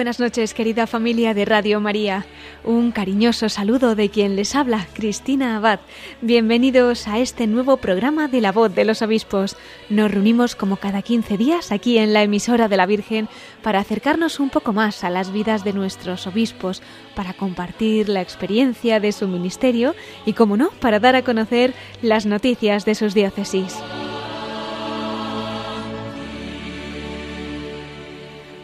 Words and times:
Buenas 0.00 0.18
noches, 0.18 0.54
querida 0.54 0.86
familia 0.86 1.34
de 1.34 1.44
Radio 1.44 1.78
María. 1.78 2.24
Un 2.64 2.90
cariñoso 2.90 3.50
saludo 3.50 3.94
de 3.94 4.08
quien 4.08 4.34
les 4.34 4.54
habla, 4.54 4.86
Cristina 4.94 5.58
Abad. 5.58 5.80
Bienvenidos 6.22 7.06
a 7.06 7.18
este 7.18 7.46
nuevo 7.46 7.76
programa 7.76 8.26
de 8.26 8.40
La 8.40 8.50
Voz 8.50 8.74
de 8.74 8.86
los 8.86 9.02
Obispos. 9.02 9.58
Nos 9.90 10.10
reunimos 10.10 10.56
como 10.56 10.78
cada 10.78 11.02
15 11.02 11.36
días 11.36 11.70
aquí 11.70 11.98
en 11.98 12.14
la 12.14 12.22
emisora 12.22 12.66
de 12.68 12.78
la 12.78 12.86
Virgen 12.86 13.28
para 13.62 13.80
acercarnos 13.80 14.40
un 14.40 14.48
poco 14.48 14.72
más 14.72 15.04
a 15.04 15.10
las 15.10 15.34
vidas 15.34 15.64
de 15.64 15.74
nuestros 15.74 16.26
obispos, 16.26 16.80
para 17.14 17.34
compartir 17.34 18.08
la 18.08 18.22
experiencia 18.22 19.00
de 19.00 19.12
su 19.12 19.28
ministerio 19.28 19.94
y, 20.24 20.32
como 20.32 20.56
no, 20.56 20.70
para 20.80 20.98
dar 20.98 21.14
a 21.14 21.24
conocer 21.24 21.74
las 22.00 22.24
noticias 22.24 22.86
de 22.86 22.94
sus 22.94 23.12
diócesis. 23.12 23.76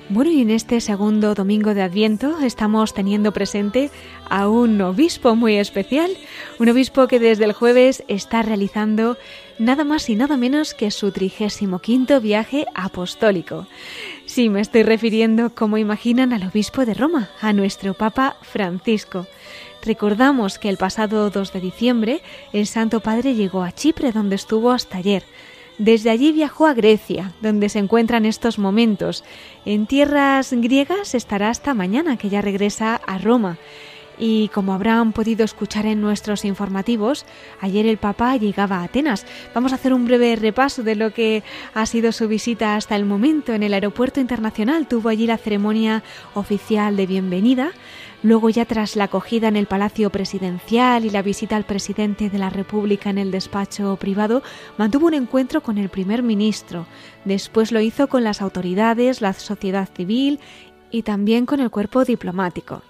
Bueno, 0.09 0.31
y 0.31 0.41
en 0.41 0.51
este 0.51 0.81
segundo 0.81 1.35
domingo 1.35 1.75
de 1.75 1.83
Adviento 1.83 2.39
estamos 2.39 2.95
teniendo 2.95 3.33
presente 3.33 3.91
a 4.31 4.49
un 4.49 4.81
obispo 4.81 5.35
muy 5.35 5.57
especial, 5.57 6.13
un 6.61 6.69
obispo 6.69 7.09
que 7.09 7.19
desde 7.19 7.45
el 7.45 7.53
jueves 7.53 8.05
está 8.07 8.43
realizando 8.43 9.17
nada 9.59 9.83
más 9.83 10.09
y 10.09 10.15
nada 10.15 10.37
menos 10.37 10.75
que 10.75 10.93
su 10.93 11.11
trigésimo 11.11 11.81
quinto 11.81 12.21
viaje 12.21 12.67
apostólico. 12.77 13.67
Sí, 14.27 14.49
me 14.49 14.61
estoy 14.61 14.85
refiriendo, 14.85 15.53
como 15.53 15.77
imaginan, 15.77 16.33
al 16.33 16.47
obispo 16.47 16.87
de 16.87 16.95
Roma, 16.95 17.29
a 17.41 17.53
nuestro 17.53 17.95
Papa 17.95 18.37
Francisco. 18.43 19.27
Recordamos 19.85 20.61
que 20.61 20.69
el 20.69 20.77
pasado 20.77 21.31
2 21.31 21.53
de 21.53 21.61
diciembre 21.61 22.23
el 22.53 22.69
Santo 22.69 23.01
Padre 23.01 23.35
llegó 23.35 23.65
a 23.65 23.73
Chipre, 23.73 24.13
donde 24.13 24.37
estuvo 24.37 24.71
hasta 24.71 24.99
ayer. 24.99 25.25
Desde 25.79 26.11
allí 26.11 26.33
viajó 26.33 26.67
a 26.67 26.75
Grecia, 26.75 27.33
donde 27.43 27.69
se 27.69 27.79
encuentra 27.79 28.17
en 28.17 28.25
estos 28.25 28.59
momentos. 28.59 29.25
En 29.67 29.87
tierras 29.87 30.53
griegas 30.53 31.15
estará 31.15 31.51
hasta 31.51 31.75
mañana, 31.75 32.17
que 32.17 32.31
ya 32.31 32.41
regresa 32.41 32.97
a 32.97 33.19
Roma. 33.19 33.59
Y 34.19 34.49
como 34.49 34.73
habrán 34.73 35.13
podido 35.13 35.45
escuchar 35.45 35.85
en 35.85 36.01
nuestros 36.01 36.47
informativos, 36.47 37.27
ayer 37.61 37.87
el 37.87 37.99
Papa 37.99 38.37
llegaba 38.37 38.79
a 38.79 38.85
Atenas. 38.85 39.27
Vamos 39.55 39.73
a 39.73 39.75
hacer 39.75 39.93
un 39.93 40.07
breve 40.07 40.37
repaso 40.37 40.83
de 40.83 40.97
lo 40.97 41.13
que 41.13 41.43
ha 41.75 41.85
sido 41.85 42.13
su 42.13 42.27
visita 42.27 42.77
hasta 42.77 42.97
el 42.97 43.05
momento. 43.05 43.53
En 43.53 43.63
el 43.63 43.75
aeropuerto 43.75 44.21
internacional 44.21 44.89
tuvo 44.89 45.11
allí 45.11 45.27
la 45.27 45.37
ceremonia 45.37 46.03
oficial 46.33 46.97
de 46.97 47.07
bienvenida. 47.07 47.73
Luego 48.23 48.51
ya 48.51 48.65
tras 48.65 48.97
la 48.97 49.05
acogida 49.05 49.49
en 49.49 49.57
el 49.57 49.67
Palacio 49.67 50.11
Presidencial 50.11 51.05
y 51.05 51.11
la 51.11 51.23
visita 51.23 51.57
al 51.57 51.65
presidente 51.65 52.31
de 52.31 52.39
la 52.39 52.51
República 52.51 53.11
en 53.11 53.19
el 53.19 53.31
despacho 53.31 53.97
privado, 53.97 54.43
mantuvo 54.79 55.07
un 55.07 55.15
encuentro 55.15 55.63
con 55.63 55.79
el 55.79 55.89
primer 55.89 56.23
ministro. 56.23 56.87
Después 57.25 57.73
lo 57.73 57.81
hizo 57.81 58.09
con 58.09 58.25
las 58.25 58.43
autoridades, 58.43 59.21
la 59.21 59.33
sociedad 59.33 59.89
civil 59.95 60.41
y 60.91 61.03
también 61.03 61.47
con 61.47 61.61
el 61.61 61.71
cuerpo 61.71 62.05
diplomático. 62.05 62.83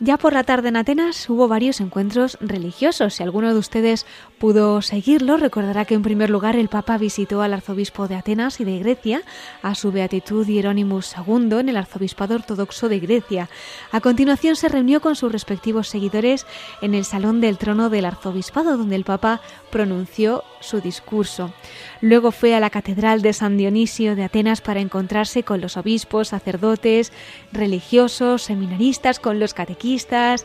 Ya 0.00 0.18
por 0.18 0.32
la 0.32 0.42
tarde 0.42 0.68
en 0.68 0.76
Atenas 0.76 1.30
hubo 1.30 1.46
varios 1.46 1.80
encuentros 1.80 2.36
religiosos. 2.40 3.14
Si 3.14 3.22
alguno 3.22 3.52
de 3.52 3.58
ustedes 3.58 4.06
pudo 4.44 4.82
seguirlo, 4.82 5.38
recordará 5.38 5.86
que 5.86 5.94
en 5.94 6.02
primer 6.02 6.28
lugar 6.28 6.54
el 6.54 6.68
Papa 6.68 6.98
visitó 6.98 7.40
al 7.40 7.54
arzobispo 7.54 8.08
de 8.08 8.16
Atenas 8.16 8.60
y 8.60 8.64
de 8.64 8.78
Grecia, 8.78 9.22
a 9.62 9.74
su 9.74 9.90
beatitud 9.90 10.46
Hieronymus 10.46 11.14
II 11.16 11.60
en 11.60 11.70
el 11.70 11.78
arzobispado 11.78 12.34
ortodoxo 12.34 12.90
de 12.90 13.00
Grecia. 13.00 13.48
A 13.90 14.02
continuación 14.02 14.54
se 14.54 14.68
reunió 14.68 15.00
con 15.00 15.16
sus 15.16 15.32
respectivos 15.32 15.88
seguidores 15.88 16.44
en 16.82 16.94
el 16.94 17.06
salón 17.06 17.40
del 17.40 17.56
trono 17.56 17.88
del 17.88 18.04
arzobispado, 18.04 18.76
donde 18.76 18.96
el 18.96 19.04
Papa 19.04 19.40
pronunció 19.70 20.44
su 20.60 20.82
discurso. 20.82 21.54
Luego 22.02 22.30
fue 22.30 22.54
a 22.54 22.60
la 22.60 22.68
Catedral 22.68 23.22
de 23.22 23.32
San 23.32 23.56
Dionisio 23.56 24.14
de 24.14 24.24
Atenas 24.24 24.60
para 24.60 24.80
encontrarse 24.80 25.42
con 25.42 25.62
los 25.62 25.78
obispos, 25.78 26.28
sacerdotes, 26.28 27.12
religiosos, 27.50 28.42
seminaristas, 28.42 29.20
con 29.20 29.40
los 29.40 29.54
catequistas. 29.54 30.44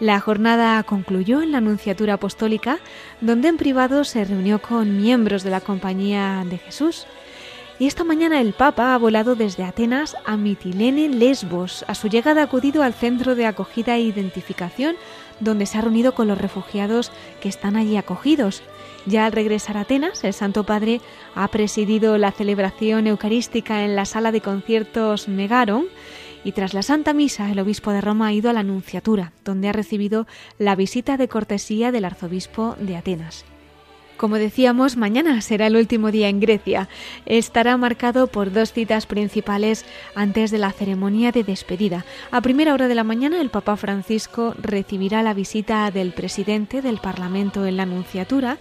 La 0.00 0.18
jornada 0.18 0.82
concluyó 0.82 1.42
en 1.42 1.52
la 1.52 1.58
Anunciatura 1.58 2.14
Apostólica, 2.14 2.78
donde 3.20 3.48
en 3.48 3.58
privado 3.58 4.04
se 4.04 4.24
reunió 4.24 4.60
con 4.62 4.96
miembros 4.96 5.42
de 5.42 5.50
la 5.50 5.60
Compañía 5.60 6.42
de 6.48 6.56
Jesús. 6.56 7.06
Y 7.78 7.86
esta 7.86 8.02
mañana 8.02 8.40
el 8.40 8.54
Papa 8.54 8.94
ha 8.94 8.98
volado 8.98 9.34
desde 9.34 9.62
Atenas 9.62 10.16
a 10.24 10.38
Mitilene, 10.38 11.10
Lesbos. 11.10 11.84
A 11.86 11.94
su 11.94 12.08
llegada 12.08 12.40
ha 12.40 12.44
acudido 12.44 12.82
al 12.82 12.94
centro 12.94 13.34
de 13.34 13.44
acogida 13.44 13.96
e 13.96 14.00
identificación, 14.00 14.96
donde 15.38 15.66
se 15.66 15.76
ha 15.76 15.82
reunido 15.82 16.14
con 16.14 16.28
los 16.28 16.38
refugiados 16.38 17.12
que 17.42 17.50
están 17.50 17.76
allí 17.76 17.98
acogidos. 17.98 18.62
Ya 19.04 19.26
al 19.26 19.32
regresar 19.32 19.76
a 19.76 19.80
Atenas, 19.82 20.24
el 20.24 20.32
Santo 20.32 20.64
Padre 20.64 21.02
ha 21.34 21.46
presidido 21.48 22.16
la 22.16 22.32
celebración 22.32 23.06
eucarística 23.06 23.84
en 23.84 23.96
la 23.96 24.06
sala 24.06 24.32
de 24.32 24.40
conciertos 24.40 25.28
Megaron 25.28 25.86
y 26.44 26.52
tras 26.52 26.74
la 26.74 26.82
Santa 26.82 27.12
Misa 27.12 27.50
el 27.50 27.58
obispo 27.58 27.90
de 27.92 28.00
Roma 28.00 28.28
ha 28.28 28.32
ido 28.32 28.50
a 28.50 28.52
la 28.52 28.60
Anunciatura, 28.60 29.32
donde 29.44 29.68
ha 29.68 29.72
recibido 29.72 30.26
la 30.58 30.76
visita 30.76 31.16
de 31.16 31.28
cortesía 31.28 31.92
del 31.92 32.04
arzobispo 32.04 32.76
de 32.80 32.96
Atenas. 32.96 33.44
Como 34.20 34.36
decíamos, 34.36 34.98
mañana 34.98 35.40
será 35.40 35.66
el 35.66 35.76
último 35.76 36.10
día 36.10 36.28
en 36.28 36.40
Grecia. 36.40 36.90
Estará 37.24 37.78
marcado 37.78 38.26
por 38.26 38.52
dos 38.52 38.70
citas 38.70 39.06
principales 39.06 39.86
antes 40.14 40.50
de 40.50 40.58
la 40.58 40.72
ceremonia 40.72 41.32
de 41.32 41.42
despedida. 41.42 42.04
A 42.30 42.42
primera 42.42 42.74
hora 42.74 42.86
de 42.86 42.94
la 42.94 43.02
mañana, 43.02 43.40
el 43.40 43.48
Papa 43.48 43.78
Francisco 43.78 44.54
recibirá 44.60 45.22
la 45.22 45.32
visita 45.32 45.90
del 45.90 46.12
presidente 46.12 46.82
del 46.82 46.98
Parlamento 46.98 47.64
en 47.64 47.78
la 47.78 47.84
Anunciatura 47.84 48.58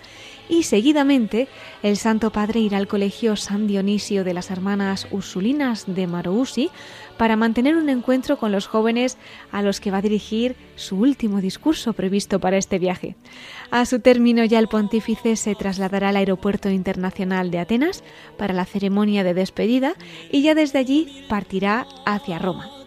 y 0.49 0.63
seguidamente 0.63 1.47
el 1.83 1.95
Santo 1.95 2.31
Padre 2.31 2.59
irá 2.59 2.77
al 2.77 2.87
Colegio 2.87 3.35
San 3.35 3.67
Dionisio 3.67 4.23
de 4.23 4.33
las 4.33 4.51
Hermanas 4.51 5.07
Ursulinas 5.11 5.85
de 5.87 6.07
Marousi 6.07 6.71
para 7.17 7.35
mantener 7.35 7.77
un 7.77 7.89
encuentro 7.89 8.37
con 8.37 8.51
los 8.51 8.67
jóvenes 8.67 9.17
a 9.51 9.61
los 9.61 9.79
que 9.79 9.91
va 9.91 9.99
a 9.99 10.01
dirigir 10.01 10.55
su 10.75 10.97
último 10.97 11.39
discurso 11.39 11.93
previsto 11.93 12.39
para 12.39 12.57
este 12.57 12.79
viaje. 12.79 13.15
A 13.71 13.85
su 13.85 13.99
término 13.99 14.43
ya 14.43 14.59
el 14.59 14.67
pontífice 14.67 15.35
se 15.35 15.55
trasladará 15.55 16.09
al 16.09 16.17
Aeropuerto 16.17 16.69
Internacional 16.69 17.51
de 17.51 17.59
Atenas 17.59 18.03
para 18.37 18.53
la 18.53 18.65
ceremonia 18.65 19.23
de 19.23 19.33
despedida 19.35 19.93
y 20.31 20.41
ya 20.41 20.55
desde 20.55 20.79
allí 20.79 21.25
partirá 21.29 21.85
hacia 22.05 22.39
Roma. 22.39 22.78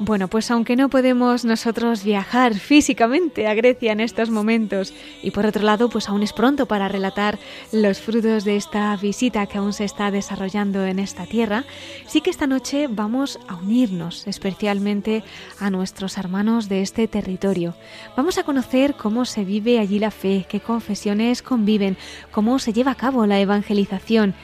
Bueno, 0.00 0.28
pues 0.28 0.48
aunque 0.52 0.76
no 0.76 0.88
podemos 0.90 1.44
nosotros 1.44 2.04
viajar 2.04 2.54
físicamente 2.54 3.48
a 3.48 3.54
Grecia 3.54 3.90
en 3.90 3.98
estos 3.98 4.30
momentos 4.30 4.94
y 5.24 5.32
por 5.32 5.44
otro 5.44 5.64
lado, 5.64 5.88
pues 5.88 6.08
aún 6.08 6.22
es 6.22 6.32
pronto 6.32 6.66
para 6.66 6.86
relatar 6.86 7.36
los 7.72 7.98
frutos 7.98 8.44
de 8.44 8.54
esta 8.54 8.94
visita 8.96 9.46
que 9.46 9.58
aún 9.58 9.72
se 9.72 9.84
está 9.84 10.12
desarrollando 10.12 10.84
en 10.84 11.00
esta 11.00 11.26
tierra, 11.26 11.64
sí 12.06 12.20
que 12.20 12.30
esta 12.30 12.46
noche 12.46 12.86
vamos 12.88 13.40
a 13.48 13.56
unirnos 13.56 14.28
especialmente 14.28 15.24
a 15.58 15.68
nuestros 15.68 16.16
hermanos 16.16 16.68
de 16.68 16.82
este 16.82 17.08
territorio. 17.08 17.74
Vamos 18.16 18.38
a 18.38 18.44
conocer 18.44 18.94
cómo 18.94 19.24
se 19.24 19.44
vive 19.44 19.80
allí 19.80 19.98
la 19.98 20.12
fe, 20.12 20.46
qué 20.48 20.60
confesiones 20.60 21.42
conviven, 21.42 21.96
cómo 22.30 22.60
se 22.60 22.72
lleva 22.72 22.92
a 22.92 22.96
cabo 22.96 23.26
la 23.26 23.40
evangelización. 23.40 24.36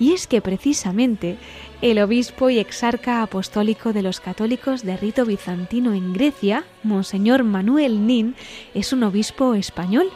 Y 0.00 0.12
es 0.12 0.26
que 0.28 0.40
precisamente 0.40 1.38
el 1.80 2.00
obispo 2.00 2.50
y 2.50 2.58
exarca 2.58 3.22
apostólico 3.22 3.92
de 3.92 4.02
los 4.02 4.20
católicos 4.20 4.82
de 4.82 4.96
rito 4.96 5.24
bizantino 5.24 5.94
en 5.94 6.12
Grecia, 6.12 6.64
Monseñor 6.82 7.44
Manuel 7.44 8.06
Nin, 8.06 8.34
es 8.74 8.92
un 8.92 9.04
obispo 9.04 9.54
español. 9.54 10.08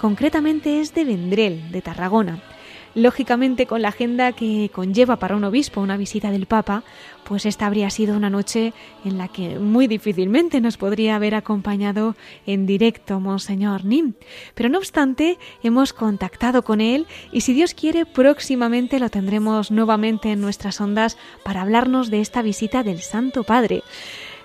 Concretamente 0.00 0.80
es 0.80 0.92
de 0.94 1.04
Vendrell, 1.04 1.70
de 1.70 1.82
Tarragona. 1.82 2.42
Lógicamente, 2.94 3.66
con 3.66 3.82
la 3.82 3.88
agenda 3.88 4.32
que 4.32 4.70
conlleva 4.72 5.16
para 5.16 5.34
un 5.34 5.42
obispo 5.44 5.80
una 5.80 5.96
visita 5.96 6.30
del 6.30 6.46
Papa, 6.46 6.84
pues 7.24 7.44
esta 7.44 7.66
habría 7.66 7.90
sido 7.90 8.16
una 8.16 8.30
noche 8.30 8.72
en 9.04 9.18
la 9.18 9.28
que 9.28 9.58
muy 9.58 9.88
difícilmente 9.88 10.60
nos 10.60 10.76
podría 10.76 11.16
haber 11.16 11.34
acompañado 11.34 12.14
en 12.46 12.66
directo 12.66 13.18
Monseñor 13.18 13.84
Nim. 13.84 14.14
Pero 14.54 14.68
no 14.68 14.78
obstante, 14.78 15.38
hemos 15.62 15.92
contactado 15.92 16.62
con 16.62 16.80
él 16.80 17.06
y 17.32 17.40
si 17.40 17.52
Dios 17.52 17.74
quiere, 17.74 18.06
próximamente 18.06 19.00
lo 19.00 19.08
tendremos 19.08 19.70
nuevamente 19.72 20.30
en 20.30 20.40
nuestras 20.40 20.80
ondas 20.80 21.18
para 21.42 21.62
hablarnos 21.62 22.10
de 22.10 22.20
esta 22.20 22.42
visita 22.42 22.84
del 22.84 23.00
Santo 23.00 23.42
Padre. 23.42 23.82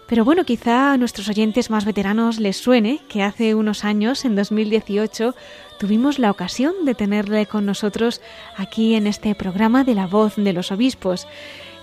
Pero 0.09 0.25
bueno, 0.25 0.44
quizá 0.44 0.91
a 0.91 0.97
nuestros 0.97 1.29
oyentes 1.29 1.69
más 1.69 1.85
veteranos 1.85 2.39
les 2.39 2.57
suene 2.57 3.00
que 3.09 3.21
hace 3.21 3.53
unos 3.53 3.85
años, 3.85 4.25
en 4.25 4.35
2018, 4.35 5.35
tuvimos 5.77 6.17
la 6.17 6.31
ocasión 6.31 6.73
de 6.83 6.95
tenerle 6.95 7.45
con 7.45 7.67
nosotros 7.67 8.19
aquí 8.57 8.95
en 8.95 9.06
este 9.06 9.35
programa 9.35 9.83
de 9.83 9.94
la 9.94 10.07
voz 10.07 10.35
de 10.35 10.51
los 10.51 10.71
obispos. 10.71 11.27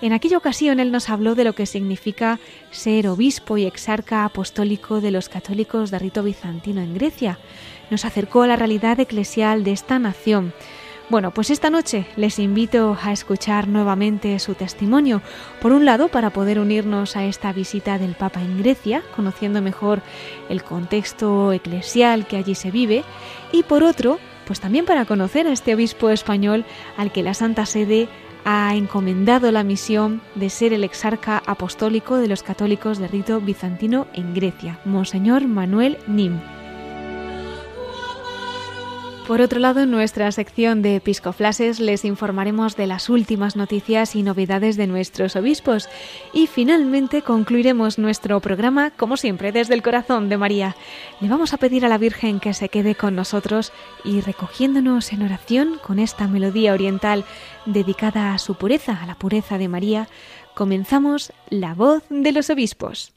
En 0.01 0.11
aquella 0.11 0.37
ocasión 0.37 0.81
él 0.81 0.91
nos 0.91 1.09
habló 1.09 1.35
de 1.35 1.45
lo 1.45 1.53
que 1.53 1.65
significa 1.65 2.41
ser 2.69 3.07
obispo 3.07 3.57
y 3.57 3.65
exarca 3.65 4.25
apostólico 4.25 4.99
de 4.99 5.11
los 5.11 5.29
católicos 5.29 5.89
de 5.89 5.99
rito 5.99 6.21
bizantino 6.21 6.81
en 6.81 6.95
Grecia. 6.95 7.39
Nos 7.89 8.03
acercó 8.03 8.41
a 8.41 8.47
la 8.47 8.57
realidad 8.57 8.99
eclesial 8.99 9.63
de 9.63 9.71
esta 9.71 9.99
nación. 9.99 10.53
Bueno, 11.09 11.31
pues 11.31 11.51
esta 11.51 11.69
noche 11.69 12.05
les 12.17 12.37
invito 12.37 12.97
a 13.01 13.13
escuchar 13.13 13.69
nuevamente 13.69 14.37
su 14.39 14.55
testimonio. 14.55 15.21
Por 15.61 15.71
un 15.71 15.85
lado, 15.85 16.09
para 16.09 16.31
poder 16.31 16.59
unirnos 16.59 17.15
a 17.15 17.23
esta 17.23 17.53
visita 17.53 17.97
del 17.97 18.15
Papa 18.15 18.41
en 18.41 18.57
Grecia, 18.57 19.03
conociendo 19.15 19.61
mejor 19.61 20.01
el 20.49 20.63
contexto 20.63 21.53
eclesial 21.53 22.27
que 22.27 22.35
allí 22.35 22.55
se 22.55 22.71
vive, 22.71 23.05
y 23.53 23.63
por 23.63 23.83
otro, 23.83 24.19
pues 24.45 24.59
también 24.59 24.83
para 24.83 25.05
conocer 25.05 25.47
a 25.47 25.53
este 25.53 25.73
obispo 25.73 26.09
español 26.09 26.65
al 26.97 27.13
que 27.13 27.23
la 27.23 27.33
Santa 27.33 27.65
Sede 27.65 28.09
ha 28.43 28.75
encomendado 28.75 29.49
la 29.53 29.63
misión 29.63 30.19
de 30.35 30.49
ser 30.49 30.73
el 30.73 30.83
exarca 30.83 31.41
apostólico 31.45 32.17
de 32.17 32.27
los 32.27 32.43
católicos 32.43 32.97
de 32.97 33.07
rito 33.07 33.39
bizantino 33.39 34.07
en 34.13 34.33
Grecia, 34.33 34.79
Monseñor 34.83 35.47
Manuel 35.47 35.99
Nim. 36.05 36.41
Por 39.27 39.41
otro 39.41 39.59
lado, 39.59 39.81
en 39.81 39.91
nuestra 39.91 40.31
sección 40.31 40.81
de 40.81 40.95
Episcoflases 40.95 41.81
les 41.81 42.05
informaremos 42.05 42.77
de 42.77 42.87
las 42.87 43.09
últimas 43.09 43.57
noticias 43.57 44.15
y 44.15 44.23
novedades 44.23 44.77
de 44.77 44.87
nuestros 44.87 45.35
obispos. 45.35 45.89
Y 46.31 46.47
finalmente 46.47 47.21
concluiremos 47.21 47.99
nuestro 47.99 48.39
programa, 48.39 48.91
como 48.91 49.17
siempre, 49.17 49.51
desde 49.51 49.73
el 49.73 49.83
corazón 49.83 50.29
de 50.29 50.37
María. 50.37 50.77
Le 51.19 51.27
vamos 51.27 51.53
a 51.53 51.57
pedir 51.57 51.85
a 51.85 51.89
la 51.89 51.97
Virgen 51.97 52.39
que 52.39 52.53
se 52.53 52.69
quede 52.69 52.95
con 52.95 53.15
nosotros 53.15 53.73
y 54.05 54.21
recogiéndonos 54.21 55.11
en 55.11 55.23
oración 55.23 55.77
con 55.85 55.99
esta 55.99 56.29
melodía 56.29 56.71
oriental 56.71 57.25
dedicada 57.65 58.33
a 58.33 58.37
su 58.37 58.55
pureza, 58.55 58.97
a 59.03 59.05
la 59.07 59.15
pureza 59.15 59.57
de 59.57 59.67
María, 59.67 60.07
comenzamos 60.53 61.33
La 61.49 61.73
voz 61.73 62.01
de 62.09 62.31
los 62.31 62.49
obispos. 62.49 63.11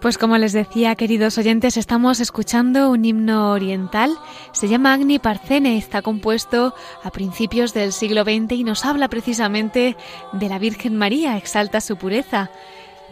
Pues 0.00 0.16
como 0.16 0.38
les 0.38 0.54
decía, 0.54 0.94
queridos 0.94 1.36
oyentes, 1.36 1.76
estamos 1.76 2.20
escuchando 2.20 2.90
un 2.90 3.04
himno 3.04 3.52
oriental. 3.52 4.16
Se 4.52 4.66
llama 4.66 4.94
Agni 4.94 5.18
Parcene, 5.18 5.76
está 5.76 6.00
compuesto 6.00 6.74
a 7.04 7.10
principios 7.10 7.74
del 7.74 7.92
siglo 7.92 8.22
XX 8.24 8.52
y 8.52 8.64
nos 8.64 8.86
habla 8.86 9.08
precisamente 9.08 9.96
de 10.32 10.48
la 10.48 10.58
Virgen 10.58 10.96
María, 10.96 11.36
exalta 11.36 11.82
su 11.82 11.98
pureza. 11.98 12.50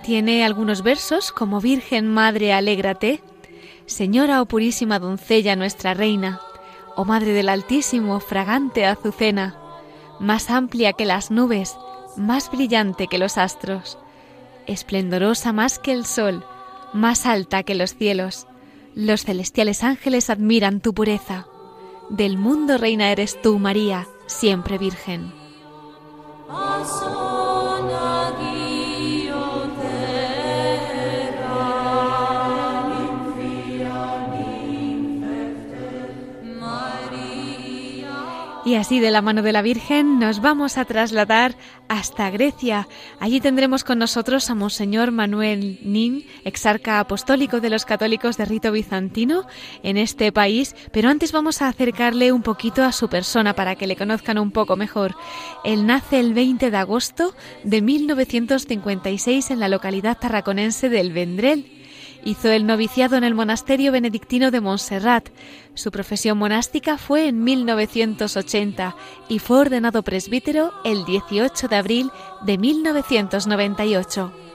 Tiene 0.02 0.46
algunos 0.46 0.82
versos 0.82 1.30
como 1.30 1.60
Virgen 1.60 2.08
Madre, 2.08 2.54
alégrate, 2.54 3.22
Señora 3.88 4.42
o 4.42 4.46
purísima 4.46 4.98
doncella 4.98 5.56
nuestra 5.56 5.94
reina, 5.94 6.40
o 6.94 7.06
Madre 7.06 7.32
del 7.32 7.48
Altísimo, 7.48 8.20
fragante 8.20 8.84
azucena, 8.84 9.56
más 10.20 10.50
amplia 10.50 10.92
que 10.92 11.06
las 11.06 11.30
nubes, 11.30 11.74
más 12.14 12.50
brillante 12.50 13.06
que 13.06 13.16
los 13.16 13.38
astros, 13.38 13.96
esplendorosa 14.66 15.54
más 15.54 15.78
que 15.78 15.92
el 15.92 16.04
sol, 16.04 16.44
más 16.92 17.24
alta 17.24 17.62
que 17.62 17.74
los 17.74 17.94
cielos. 17.94 18.46
Los 18.94 19.24
celestiales 19.24 19.82
ángeles 19.82 20.28
admiran 20.28 20.80
tu 20.80 20.92
pureza. 20.92 21.46
Del 22.10 22.36
mundo 22.36 22.76
reina 22.76 23.10
eres 23.10 23.40
tú, 23.40 23.58
María, 23.58 24.06
siempre 24.26 24.76
virgen. 24.76 25.32
Y 38.68 38.74
así 38.74 39.00
de 39.00 39.10
la 39.10 39.22
mano 39.22 39.40
de 39.40 39.52
la 39.52 39.62
Virgen 39.62 40.18
nos 40.18 40.42
vamos 40.42 40.76
a 40.76 40.84
trasladar 40.84 41.56
hasta 41.88 42.28
Grecia. 42.28 42.86
Allí 43.18 43.40
tendremos 43.40 43.82
con 43.82 43.98
nosotros 43.98 44.50
a 44.50 44.54
Monseñor 44.54 45.10
Manuel 45.10 45.78
Nin, 45.82 46.26
exarca 46.44 47.00
apostólico 47.00 47.60
de 47.60 47.70
los 47.70 47.86
católicos 47.86 48.36
de 48.36 48.44
rito 48.44 48.70
bizantino 48.70 49.46
en 49.82 49.96
este 49.96 50.32
país, 50.32 50.76
pero 50.92 51.08
antes 51.08 51.32
vamos 51.32 51.62
a 51.62 51.68
acercarle 51.68 52.30
un 52.30 52.42
poquito 52.42 52.84
a 52.84 52.92
su 52.92 53.08
persona 53.08 53.54
para 53.54 53.74
que 53.74 53.86
le 53.86 53.96
conozcan 53.96 54.36
un 54.36 54.50
poco 54.50 54.76
mejor. 54.76 55.14
Él 55.64 55.86
nace 55.86 56.20
el 56.20 56.34
20 56.34 56.70
de 56.70 56.76
agosto 56.76 57.34
de 57.64 57.80
1956 57.80 59.50
en 59.50 59.60
la 59.60 59.68
localidad 59.68 60.18
tarraconense 60.18 60.90
del 60.90 61.14
Vendrell 61.14 61.77
Hizo 62.24 62.50
el 62.50 62.66
noviciado 62.66 63.16
en 63.16 63.24
el 63.24 63.34
monasterio 63.34 63.92
benedictino 63.92 64.50
de 64.50 64.60
Montserrat. 64.60 65.28
Su 65.74 65.90
profesión 65.90 66.38
monástica 66.38 66.98
fue 66.98 67.28
en 67.28 67.44
1980 67.44 68.96
y 69.28 69.38
fue 69.38 69.58
ordenado 69.58 70.02
presbítero 70.02 70.72
el 70.84 71.04
18 71.04 71.68
de 71.68 71.76
abril 71.76 72.10
de 72.42 72.58
1998. 72.58 74.47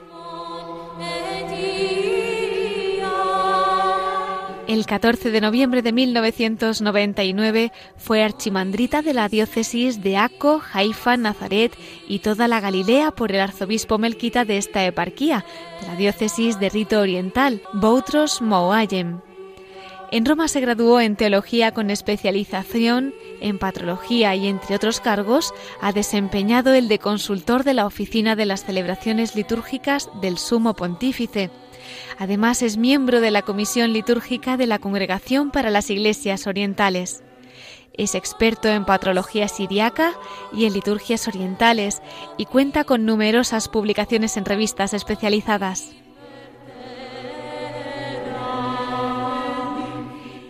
El 4.73 4.87
14 4.87 5.29
de 5.29 5.39
noviembre 5.39 5.83
de 5.83 5.91
1999 5.91 7.71
fue 7.95 8.23
archimandrita 8.23 9.03
de 9.03 9.13
la 9.13 9.29
diócesis 9.29 10.01
de 10.01 10.17
Aco, 10.17 10.63
Haifa, 10.73 11.15
Nazaret 11.15 11.77
y 12.07 12.19
toda 12.19 12.47
la 12.47 12.59
Galilea 12.59 13.11
por 13.11 13.31
el 13.31 13.41
arzobispo 13.41 13.99
melquita 13.99 14.45
de 14.45 14.57
esta 14.57 14.83
eparquía, 14.83 15.45
de 15.79 15.85
la 15.85 15.95
diócesis 15.95 16.59
de 16.59 16.69
Rito 16.69 16.99
Oriental, 16.99 17.61
Boutros 17.73 18.41
Moayem. 18.41 19.19
En 20.11 20.25
Roma 20.25 20.47
se 20.47 20.59
graduó 20.59 20.99
en 20.99 21.17
teología 21.17 21.71
con 21.71 21.91
especialización 21.91 23.13
en 23.41 23.59
patrología 23.59 24.35
y, 24.35 24.47
entre 24.47 24.75
otros 24.75 24.99
cargos, 24.99 25.53
ha 25.81 25.91
desempeñado 25.91 26.73
el 26.73 26.87
de 26.87 26.97
consultor 26.97 27.63
de 27.63 27.75
la 27.75 27.85
Oficina 27.85 28.35
de 28.35 28.47
las 28.47 28.65
Celebraciones 28.65 29.35
Litúrgicas 29.35 30.09
del 30.19 30.39
Sumo 30.39 30.73
Pontífice 30.73 31.51
Además 32.17 32.61
es 32.61 32.77
miembro 32.77 33.21
de 33.21 33.31
la 33.31 33.41
Comisión 33.41 33.93
Litúrgica 33.93 34.57
de 34.57 34.67
la 34.67 34.79
Congregación 34.79 35.51
para 35.51 35.69
las 35.69 35.89
Iglesias 35.89 36.47
Orientales. 36.47 37.23
Es 37.93 38.15
experto 38.15 38.67
en 38.69 38.85
patrología 38.85 39.47
siriaca 39.47 40.13
y 40.51 40.65
en 40.65 40.73
liturgias 40.73 41.27
orientales 41.27 42.01
y 42.37 42.45
cuenta 42.45 42.83
con 42.83 43.05
numerosas 43.05 43.69
publicaciones 43.69 44.35
en 44.37 44.45
revistas 44.45 44.93
especializadas. 44.93 45.93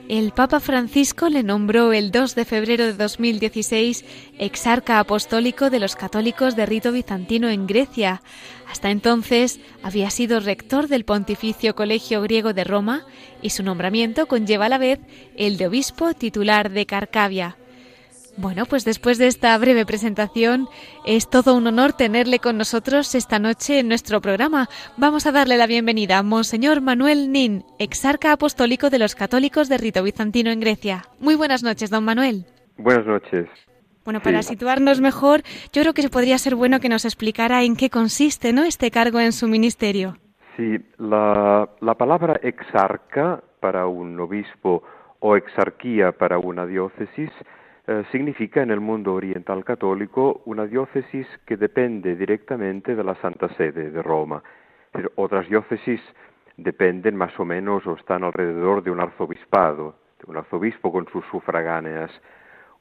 El 0.10 0.32
Papa 0.32 0.60
Francisco 0.60 1.30
le 1.30 1.44
nombró 1.44 1.94
el 1.94 2.12
2 2.12 2.36
de 2.36 2.44
febrero 2.44 2.86
de 2.86 2.94
2016 2.94 4.04
exarca 4.38 5.00
apostólico 5.00 5.70
de 5.70 5.80
los 5.80 5.96
católicos 5.96 6.58
de 6.58 6.66
rito 6.66 6.92
bizantino 6.92 7.48
en 7.48 7.68
Grecia. 7.68 8.22
Hasta 8.70 8.92
entonces 8.92 9.62
había 9.82 10.10
sido 10.10 10.42
rector 10.42 10.90
del 10.90 11.06
Pontificio 11.06 11.74
Colegio 11.74 12.22
Griego 12.22 12.54
de 12.54 12.66
Roma 12.66 13.06
y 13.42 13.52
su 13.52 13.64
nombramiento 13.64 14.28
conlleva 14.28 14.66
a 14.66 14.70
la 14.70 14.78
vez 14.78 15.00
el 15.38 15.58
de 15.58 15.68
obispo 15.68 16.14
titular 16.14 16.70
de 16.70 16.86
Carcavia. 16.86 17.56
Bueno, 18.36 18.66
pues 18.66 18.84
después 18.84 19.20
de 19.20 19.28
esta 19.28 19.56
breve 19.60 19.86
presentación, 19.86 20.68
es 21.06 21.30
todo 21.30 21.56
un 21.56 21.68
honor 21.68 21.94
tenerle 21.94 22.40
con 22.40 22.58
nosotros 22.58 23.14
esta 23.14 23.38
noche 23.38 23.80
en 23.80 23.88
nuestro 23.88 24.22
programa. 24.22 24.70
Vamos 24.98 25.28
a 25.28 25.32
darle 25.32 25.56
la 25.56 25.68
bienvenida 25.68 26.18
a 26.18 26.24
Monseñor 26.24 26.82
Manuel 26.82 27.32
Nin, 27.32 27.64
exarca 27.78 28.32
apostólico 28.32 28.90
de 28.90 28.98
los 28.98 29.14
católicos 29.14 29.70
de 29.70 29.78
rito 29.78 30.02
bizantino 30.02 30.50
en 30.50 30.62
Grecia. 30.62 31.04
Muy 31.20 31.36
buenas 31.36 31.62
noches, 31.62 31.92
don 31.92 32.06
Manuel. 32.06 32.46
Buenas 32.78 33.06
noches. 33.06 33.48
Bueno, 34.04 34.20
para 34.20 34.42
situarnos 34.42 35.00
mejor, 35.00 35.44
yo 35.72 35.84
creo 35.84 35.94
que 35.94 36.10
podría 36.10 36.38
ser 36.40 36.56
bueno 36.56 36.80
que 36.80 36.90
nos 36.90 37.06
explicara 37.06 37.64
en 37.64 37.76
qué 37.76 37.92
consiste 37.92 38.52
¿no? 38.52 38.64
este 38.64 38.90
cargo 38.90 39.20
en 39.20 39.32
su 39.32 39.48
ministerio. 39.48 40.18
Sí, 40.58 40.78
la, 40.98 41.70
la 41.82 41.94
palabra 41.94 42.40
exarca 42.42 43.44
para 43.60 43.86
un 43.86 44.20
obispo 44.20 44.84
o 45.20 45.38
exarquía 45.38 46.12
para 46.12 46.40
una 46.40 46.66
diócesis 46.66 47.30
eh, 47.86 48.04
significa 48.12 48.62
en 48.62 48.72
el 48.72 48.80
mundo 48.80 49.14
oriental 49.14 49.66
católico 49.66 50.42
una 50.46 50.66
diócesis 50.66 51.28
que 51.46 51.58
depende 51.58 52.16
directamente 52.16 52.96
de 52.96 53.04
la 53.04 53.16
Santa 53.16 53.50
Sede 53.56 53.92
de 53.92 54.02
Roma. 54.02 54.42
otras 55.16 55.50
diócesis 55.50 56.02
dependen 56.56 57.16
más 57.16 57.38
o 57.40 57.46
menos 57.46 57.86
o 57.86 57.96
están 57.96 58.24
alrededor 58.24 58.84
de 58.84 58.92
un 58.92 59.02
arzobispado, 59.02 59.96
de 60.20 60.32
un 60.32 60.38
arzobispo 60.38 60.94
con 60.94 61.08
sus 61.10 61.26
sufragáneas. 61.26 62.12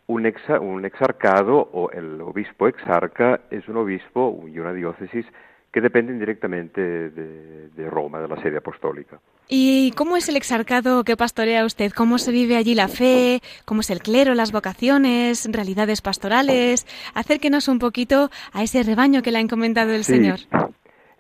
Un, 0.06 0.32
un 0.60 0.84
exarcado 0.84 1.56
o 1.72 1.90
el 1.90 2.20
obispo 2.20 2.68
exarca 2.68 3.40
es 3.50 3.66
un 3.68 3.78
obispo 3.78 4.44
y 4.46 4.58
una 4.60 4.72
diócesis 4.72 5.26
que 5.72 5.80
dependen 5.80 6.18
directamente 6.18 6.80
de, 6.80 7.90
Roma, 7.90 8.20
de 8.20 8.28
la 8.28 8.36
sede 8.42 8.58
apostólica. 8.58 9.18
¿Y 9.48 9.92
cómo 9.92 10.18
es 10.18 10.28
el 10.28 10.36
exarcado 10.36 11.02
que 11.02 11.16
pastorea 11.16 11.64
usted? 11.64 11.92
¿Cómo 11.92 12.18
se 12.18 12.30
vive 12.30 12.56
allí 12.56 12.74
la 12.74 12.88
fe? 12.88 13.40
¿Cómo 13.64 13.80
es 13.80 13.88
el 13.90 14.00
clero, 14.00 14.34
las 14.34 14.52
vocaciones, 14.52 15.48
realidades 15.50 16.02
pastorales? 16.02 16.86
Acérquenos 17.14 17.68
un 17.68 17.78
poquito 17.78 18.28
a 18.52 18.62
ese 18.62 18.82
rebaño 18.82 19.22
que 19.22 19.32
le 19.32 19.38
ha 19.38 19.40
encomendado 19.40 19.92
el 19.92 20.04
Señor. 20.04 20.40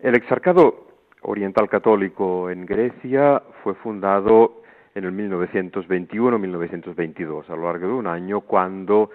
El 0.00 0.14
exarcado 0.14 0.86
oriental 1.22 1.70
católico 1.70 2.50
en 2.50 2.66
Grecia 2.66 3.42
fue 3.62 3.72
fundado 3.74 4.60
en 4.94 5.04
el 5.04 5.14
1921-1922, 5.14 7.48
a 7.48 7.56
lo 7.56 7.64
largo 7.64 7.86
de 7.86 7.94
un 7.94 8.06
año, 8.06 8.42
cuando 8.42 9.08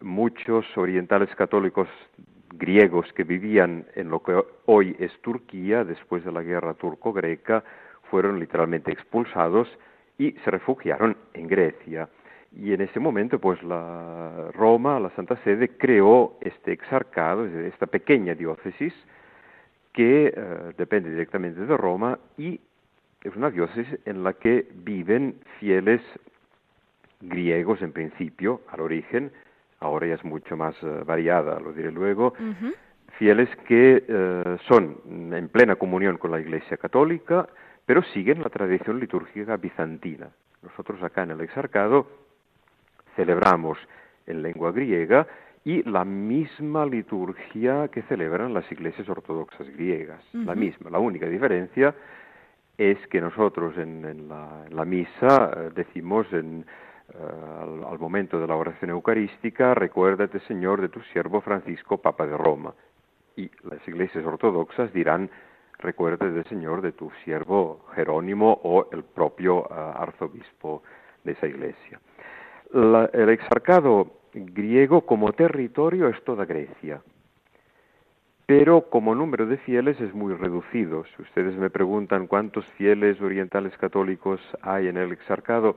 muchos 0.00 0.66
orientales 0.76 1.34
católicos 1.34 1.88
griegos 2.54 3.12
que 3.12 3.24
vivían 3.24 3.86
en 3.94 4.10
lo 4.10 4.22
que 4.22 4.42
hoy 4.66 4.96
es 4.98 5.12
Turquía, 5.20 5.84
después 5.84 6.24
de 6.24 6.32
la 6.32 6.42
guerra 6.42 6.74
turco-greca, 6.74 7.64
fueron 8.10 8.38
literalmente 8.40 8.92
expulsados 8.92 9.68
y 10.18 10.32
se 10.44 10.50
refugiaron 10.50 11.16
en 11.34 11.46
Grecia. 11.48 12.08
Y 12.56 12.72
en 12.72 12.80
ese 12.80 12.98
momento, 12.98 13.38
pues 13.38 13.62
la 13.62 14.50
Roma, 14.54 14.98
la 14.98 15.10
Santa 15.10 15.36
Sede, 15.44 15.76
creó 15.76 16.38
este 16.40 16.72
exarcado, 16.72 17.44
esta 17.46 17.86
pequeña 17.86 18.34
diócesis, 18.34 18.94
que 19.92 20.32
eh, 20.34 20.72
depende 20.76 21.10
directamente 21.10 21.60
de 21.60 21.76
Roma 21.76 22.18
y 22.36 22.60
es 23.22 23.34
una 23.36 23.50
diócesis 23.50 23.98
en 24.04 24.22
la 24.22 24.32
que 24.34 24.66
viven 24.72 25.40
fieles 25.58 26.00
griegos 27.20 27.82
en 27.82 27.92
principio, 27.92 28.62
al 28.68 28.80
origen, 28.80 29.32
ahora 29.80 30.06
ya 30.06 30.14
es 30.14 30.24
mucho 30.24 30.56
más 30.56 30.74
eh, 30.82 31.02
variada, 31.04 31.58
lo 31.60 31.72
diré 31.72 31.90
luego, 31.90 32.34
fieles 33.18 33.48
que 33.66 34.04
eh, 34.06 34.56
son 34.66 35.32
en 35.32 35.48
plena 35.48 35.76
comunión 35.76 36.18
con 36.18 36.30
la 36.30 36.40
Iglesia 36.40 36.76
Católica, 36.76 37.48
pero 37.84 38.02
siguen 38.02 38.42
la 38.42 38.50
tradición 38.50 39.00
litúrgica 39.00 39.56
bizantina. 39.56 40.28
Nosotros 40.62 41.02
acá 41.02 41.22
en 41.22 41.32
el 41.32 41.40
Exarcado 41.40 42.06
celebramos 43.16 43.78
en 44.26 44.42
lengua 44.42 44.72
griega 44.72 45.26
y 45.64 45.82
la 45.82 46.04
misma 46.04 46.86
liturgia 46.86 47.88
que 47.88 48.02
celebran 48.02 48.54
las 48.54 48.70
iglesias 48.70 49.08
ortodoxas 49.08 49.68
griegas, 49.70 50.22
la 50.32 50.54
misma. 50.54 50.90
La 50.90 50.98
única 50.98 51.26
diferencia 51.26 51.94
es 52.76 52.98
que 53.08 53.20
nosotros 53.20 53.76
en, 53.76 54.28
la, 54.28 54.84
misa 54.84 55.50
eh, 55.56 55.70
decimos 55.74 56.32
en, 56.32 56.64
eh, 57.14 57.84
al, 57.90 57.98
momento 57.98 58.38
de 58.38 58.46
la 58.46 58.56
oración 58.56 58.90
eucarística, 58.90 59.74
recuérdate, 59.74 60.40
Señor, 60.40 60.80
de 60.80 60.88
tu 60.88 61.00
siervo 61.12 61.40
Francisco, 61.40 61.98
Papa 61.98 62.26
de 62.26 62.36
Roma. 62.36 62.74
Y 63.36 63.50
las 63.62 63.86
iglesias 63.88 64.24
ortodoxas 64.26 64.92
dirán, 64.92 65.30
recuérdate, 65.78 66.44
Señor, 66.48 66.82
de 66.82 66.92
tu 66.92 67.10
siervo 67.24 67.86
Jerónimo 67.94 68.60
o 68.62 68.88
el 68.92 69.04
propio 69.04 69.64
eh, 69.64 69.74
arzobispo 69.74 70.82
de 71.24 71.32
esa 71.32 71.46
iglesia. 71.46 72.00
el 72.72 73.28
exarcado 73.30 74.18
griego 74.32 75.02
como 75.06 75.32
territorio 75.32 76.08
es 76.08 76.22
toda 76.24 76.44
Grecia, 76.44 77.00
pero 78.46 78.88
como 78.88 79.14
número 79.14 79.46
de 79.46 79.56
fieles 79.58 80.00
es 80.00 80.14
muy 80.14 80.34
reducido. 80.34 81.04
Si 81.16 81.22
ustedes 81.22 81.56
me 81.56 81.70
preguntan 81.70 82.26
cuántos 82.26 82.66
fieles 82.78 83.20
orientales 83.20 83.76
católicos 83.78 84.40
hay 84.62 84.88
en 84.88 84.96
el 84.96 85.12
exarcado, 85.12 85.76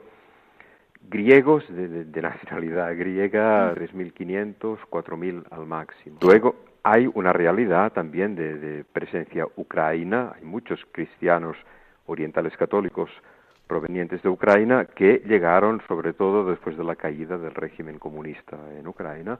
griegos 1.10 1.64
de, 1.70 2.22
nacionalidad 2.22 2.96
griega, 2.98 3.74
3.500, 3.76 4.78
4.000 4.90 5.44
al 5.52 5.66
máximo. 5.66 6.20
Luego 6.22 6.56
hay 6.84 7.10
una 7.14 7.34
realidad 7.34 7.92
también 7.94 8.36
de, 8.36 8.86
presencia 8.92 9.46
ucraina, 9.56 10.34
hay 10.36 10.44
muchos 10.44 10.80
cristianos 10.92 11.58
orientales 12.06 12.56
católicos 12.58 13.10
provenientes 13.68 14.22
de 14.22 14.30
Ucrania 14.30 14.86
que 14.86 15.22
llegaron 15.26 15.82
sobre 15.88 16.14
todo 16.14 16.50
después 16.50 16.78
de 16.78 16.84
la 16.84 16.96
caída 16.96 17.38
del 17.38 17.54
régimen 17.54 18.00
comunista 18.00 18.58
en 18.78 18.86
Ucrania 18.88 19.40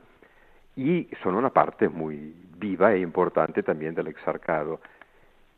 y 0.76 1.10
son 1.22 1.36
una 1.36 1.50
parte 1.50 1.90
muy 1.90 2.34
viva 2.58 2.94
e 2.94 3.00
importante 3.00 3.62
también 3.62 3.94
del 3.94 4.08
exarcado. 4.08 4.80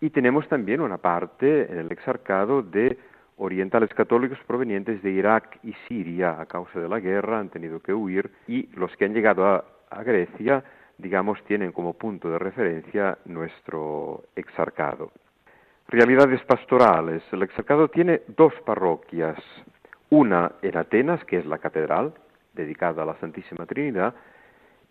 Y 0.01 0.10
tenemos 0.10 0.48
también 0.48 0.81
una 0.81 0.98
parte 0.98 1.72
en 1.72 1.77
el 1.77 1.91
exarcado 1.91 2.63
de 2.63 2.98
orientales 3.38 3.94
católicos 3.94 4.38
provenientes 4.46 5.02
de 5.02 5.12
Irak 5.12 5.60
y 5.63 5.74
Siria 5.88 6.40
a 6.40 6.46
causa 6.46 6.80
de 6.80 6.88
la 6.88 7.00
guerra 7.00 7.40
han 7.40 7.50
tenido 7.50 7.80
que 7.80 7.94
huir 7.94 8.32
y 8.48 8.68
los 8.75 8.96
que 8.96 9.06
han 9.06 9.13
llegado 9.13 9.46
a, 9.46 9.63
Grecia, 10.04 10.63
digamos, 10.98 11.44
tienen 11.44 11.72
como 11.72 11.94
punto 11.94 12.30
de 12.30 12.40
referencia 12.40 13.18
nuestro 13.25 14.24
exarcado. 14.36 15.12
Realidades 15.88 16.42
pastorales. 16.46 17.22
El 17.32 17.44
exarcado 17.44 17.90
tiene 17.90 18.22
dos 18.36 18.54
parroquias, 18.66 19.38
una 20.10 20.54
en 20.63 20.78
Atenas, 20.78 21.24
que 21.25 21.38
es 21.38 21.46
la 21.46 21.60
catedral, 21.60 22.13
dedicada 22.54 23.04
a 23.04 23.06
la 23.06 23.20
Santísima 23.20 23.68
Trinidad, 23.68 24.16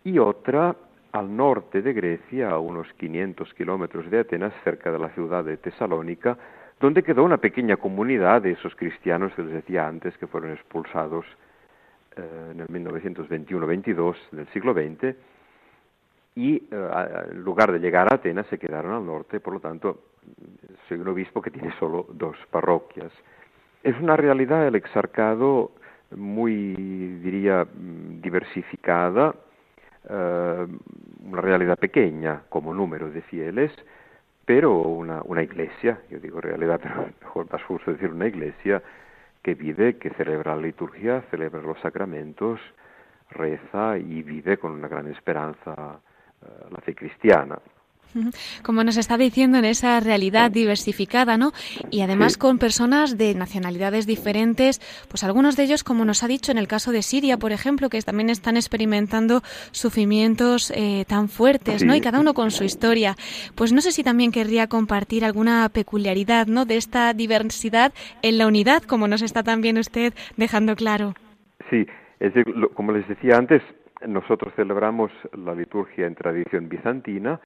y 0.05 0.19
otra 0.19 0.75
al 1.11 1.35
norte 1.35 1.81
de 1.81 1.93
Grecia, 1.93 2.51
a 2.51 2.59
unos 2.59 2.87
500 2.93 3.53
kilómetros 3.53 4.09
de 4.09 4.19
Atenas, 4.19 4.53
cerca 4.63 4.89
de 4.91 4.99
la 4.99 5.09
ciudad 5.09 5.43
de 5.43 5.57
Tesalónica, 5.57 6.37
donde 6.83 7.01
quedó 7.01 7.23
una 7.23 7.37
pequeña 7.37 7.77
comunidad 7.77 8.41
de 8.41 8.51
esos 8.51 8.75
cristianos 8.75 9.31
que 9.35 9.41
les 9.41 9.53
decía 9.53 9.87
antes 9.87 10.17
que 10.17 10.27
fueron 10.27 10.51
expulsados 10.51 11.25
eh, 12.17 12.49
en 12.51 12.59
el 12.59 12.67
1921-22 12.67 14.15
del 14.31 14.47
siglo 14.49 14.73
XX 14.73 15.15
y 16.35 16.55
eh, 16.55 16.61
en 17.31 17.41
lugar 17.41 17.71
de 17.71 17.79
llegar 17.79 18.11
a 18.11 18.15
Atenas 18.15 18.47
se 18.47 18.57
quedaron 18.57 18.91
al 18.91 19.05
norte, 19.05 19.39
por 19.39 19.53
lo 19.53 19.59
tanto 19.61 20.01
soy 20.89 20.97
un 20.97 21.07
obispo 21.07 21.41
que 21.41 21.51
tiene 21.51 21.73
solo 21.79 22.05
dos 22.11 22.35
parroquias. 22.51 23.13
Es 23.81 23.97
una 24.01 24.17
realidad 24.17 24.67
el 24.67 24.75
exarcado 24.75 25.71
muy, 26.13 26.75
diría, 27.23 27.65
diversificada, 28.21 29.33
eh, 30.09 30.67
una 31.31 31.41
realidad 31.41 31.79
pequeña 31.79 32.41
como 32.49 32.73
número 32.73 33.09
de 33.09 33.21
fieles, 33.21 33.71
pero 34.45 34.77
una, 34.77 35.21
una 35.23 35.41
iglesia, 35.41 35.99
yo 36.09 36.19
digo 36.19 36.41
realidad, 36.41 36.79
pero 36.81 37.07
mejor 37.21 37.51
más 37.51 37.63
justo 37.63 37.91
decir 37.91 38.09
una 38.09 38.27
iglesia 38.27 38.81
que 39.41 39.55
vive, 39.55 39.97
que 39.97 40.09
celebra 40.11 40.55
la 40.55 40.61
liturgia, 40.61 41.21
celebra 41.29 41.61
los 41.61 41.79
sacramentos, 41.79 42.59
reza 43.29 43.97
y 43.97 44.21
vive 44.21 44.57
con 44.57 44.71
una 44.71 44.87
gran 44.87 45.07
esperanza 45.07 45.99
eh, 46.41 46.45
la 46.69 46.79
fe 46.81 46.95
cristiana. 46.95 47.59
Como 48.61 48.83
nos 48.83 48.97
está 48.97 49.17
diciendo 49.17 49.57
en 49.57 49.65
esa 49.65 49.99
realidad 49.99 50.51
diversificada, 50.51 51.37
¿no? 51.37 51.51
Y 51.89 52.01
además 52.01 52.37
con 52.37 52.59
personas 52.59 53.17
de 53.17 53.33
nacionalidades 53.33 54.05
diferentes, 54.05 54.79
pues 55.09 55.23
algunos 55.23 55.55
de 55.55 55.63
ellos, 55.63 55.83
como 55.83 56.05
nos 56.05 56.23
ha 56.23 56.27
dicho 56.27 56.51
en 56.51 56.57
el 56.57 56.67
caso 56.67 56.91
de 56.91 57.01
Siria, 57.01 57.37
por 57.37 57.51
ejemplo, 57.51 57.89
que 57.89 58.01
también 58.01 58.29
están 58.29 58.55
experimentando 58.55 59.41
sufrimientos 59.71 60.71
eh, 60.75 61.05
tan 61.07 61.27
fuertes, 61.27 61.83
¿no? 61.83 61.95
Y 61.95 62.01
cada 62.01 62.19
uno 62.19 62.33
con 62.33 62.51
su 62.51 62.63
historia. 62.63 63.15
Pues 63.55 63.73
no 63.73 63.81
sé 63.81 63.91
si 63.91 64.03
también 64.03 64.31
querría 64.31 64.67
compartir 64.67 65.25
alguna 65.25 65.69
peculiaridad, 65.69 66.47
¿no? 66.47 66.65
De 66.65 66.77
esta 66.77 67.13
diversidad 67.13 67.93
en 68.21 68.37
la 68.37 68.47
unidad, 68.47 68.83
como 68.83 69.07
nos 69.07 69.21
está 69.21 69.43
también 69.43 69.77
usted 69.77 70.13
dejando 70.37 70.75
claro. 70.75 71.13
Sí, 71.69 71.87
es 72.19 72.33
como 72.75 72.91
les 72.91 73.07
decía 73.07 73.37
antes, 73.37 73.61
nosotros 74.07 74.53
celebramos 74.55 75.11
la 75.33 75.55
liturgia 75.55 76.07
en 76.07 76.15
tradición 76.15 76.69
bizantina, 76.69 77.39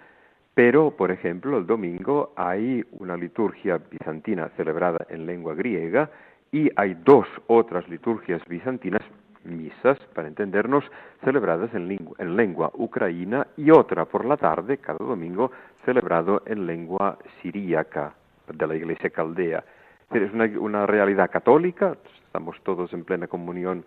pero, 0.58 0.90
por 0.90 1.12
ejemplo, 1.12 1.60
el 1.60 1.68
domingo 1.68 2.34
hay 2.36 2.84
una 2.94 3.16
liturgia 3.16 3.78
bizantina 3.78 4.50
celebrada 4.58 5.06
en 5.08 5.28
lengua 5.28 5.54
griega 5.54 6.10
y 6.52 6.68
hay 6.76 6.96
dos 6.96 7.28
otras 7.46 7.88
liturgias 7.88 8.42
bizantinas, 8.48 9.04
misas, 9.44 10.00
para 10.16 10.28
entendernos, 10.28 10.84
celebradas 11.24 11.72
en, 11.76 11.88
lengua, 12.36 12.72
ucraína 12.74 13.46
y 13.56 13.70
otra 13.70 14.06
por 14.06 14.26
la 14.26 14.36
tarde, 14.36 14.80
cada 14.80 14.98
domingo, 14.98 15.52
celebrado 15.86 16.42
en 16.48 16.66
lengua 16.66 17.20
siríaca 17.44 18.16
de 18.52 18.66
la 18.66 18.76
iglesia 18.76 19.12
caldea. 19.12 19.64
Es 20.10 20.34
una, 20.34 20.46
una 20.60 20.88
realidad 20.88 21.30
católica, 21.30 21.96
estamos 22.26 22.60
todos 22.64 22.92
en 22.94 23.04
plena 23.04 23.28
comunión 23.28 23.86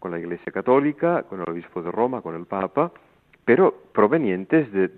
con 0.00 0.10
la 0.10 0.18
iglesia 0.18 0.52
católica, 0.52 1.22
con 1.22 1.40
el 1.40 1.48
obispo 1.48 1.80
de 1.80 1.90
Roma, 1.90 2.20
con 2.20 2.34
el 2.34 2.44
papa, 2.44 2.92
pero 3.44 3.74
provenientes 3.92 4.70
de, 4.72 4.90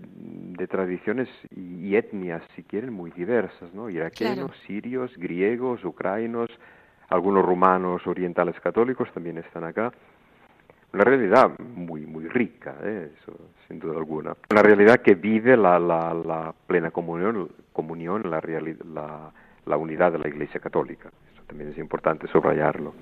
tradiciones 0.68 1.28
y 1.54 1.94
etnias, 1.94 2.42
si 2.56 2.62
quieren, 2.62 2.92
muy 2.92 3.10
diversas, 3.12 3.72
¿no? 3.72 3.88
Iraquenos, 3.88 4.50
sirios, 4.66 5.16
griegos, 5.16 5.84
ucranianos, 5.84 6.50
algunos 7.08 7.44
rumanos 7.44 8.04
orientales 8.06 8.58
católicos 8.60 9.08
también 9.12 9.38
están 9.38 9.64
acá. 9.64 9.92
una 10.92 11.04
realidad 11.04 11.52
muy 11.58 12.06
muy 12.06 12.26
rica, 12.26 12.74
¿eh? 12.82 13.10
eso 13.20 13.38
sin 13.68 13.78
duda 13.78 13.98
alguna. 13.98 14.34
Una 14.50 14.62
realidad 14.62 15.00
que 15.02 15.14
vive 15.14 15.56
la, 15.56 15.78
la, 15.78 16.14
la 16.14 16.54
plena 16.66 16.90
comunión, 16.90 17.48
comunión 17.72 18.28
la, 18.28 18.40
la, 18.92 19.32
la 19.66 19.76
unidad 19.76 20.12
de 20.12 20.18
la 20.18 20.28
Iglesia 20.28 20.58
Católica. 20.60 21.10
Eso 21.32 21.42
también 21.46 21.70
es 21.70 21.78
importante 21.78 22.26
subrayarlo. 22.28 22.92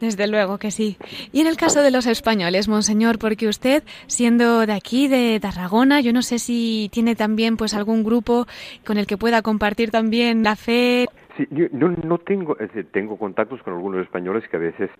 Desde 0.00 0.26
luego 0.26 0.58
que 0.58 0.70
sí. 0.70 0.96
Y 1.30 1.42
en 1.42 1.46
el 1.46 1.56
caso 1.56 1.82
de 1.82 1.90
los 1.90 2.06
españoles, 2.06 2.68
monseñor, 2.68 3.18
porque 3.18 3.48
usted, 3.48 3.82
siendo 4.06 4.66
de 4.66 4.72
aquí, 4.72 5.08
de 5.08 5.38
Tarragona, 5.40 6.00
yo 6.00 6.12
no 6.12 6.22
sé 6.22 6.38
si 6.38 6.88
tiene 6.90 7.14
también 7.14 7.58
pues 7.58 7.74
algún 7.74 8.02
grupo 8.02 8.46
con 8.86 8.96
el 8.96 9.06
que 9.06 9.18
pueda 9.18 9.42
compartir 9.42 9.90
también 9.90 10.42
la 10.42 10.56
fe. 10.56 11.06
Sí, 11.36 11.46
yo 11.50 11.66
no, 11.70 12.18
tengo, 12.18 12.56
tengo 12.92 13.18
contactos 13.18 13.62
con 13.62 13.74
algunos 13.74 14.02
españoles 14.02 14.48
que 14.48 14.56
a 14.56 14.60
veces 14.60 14.90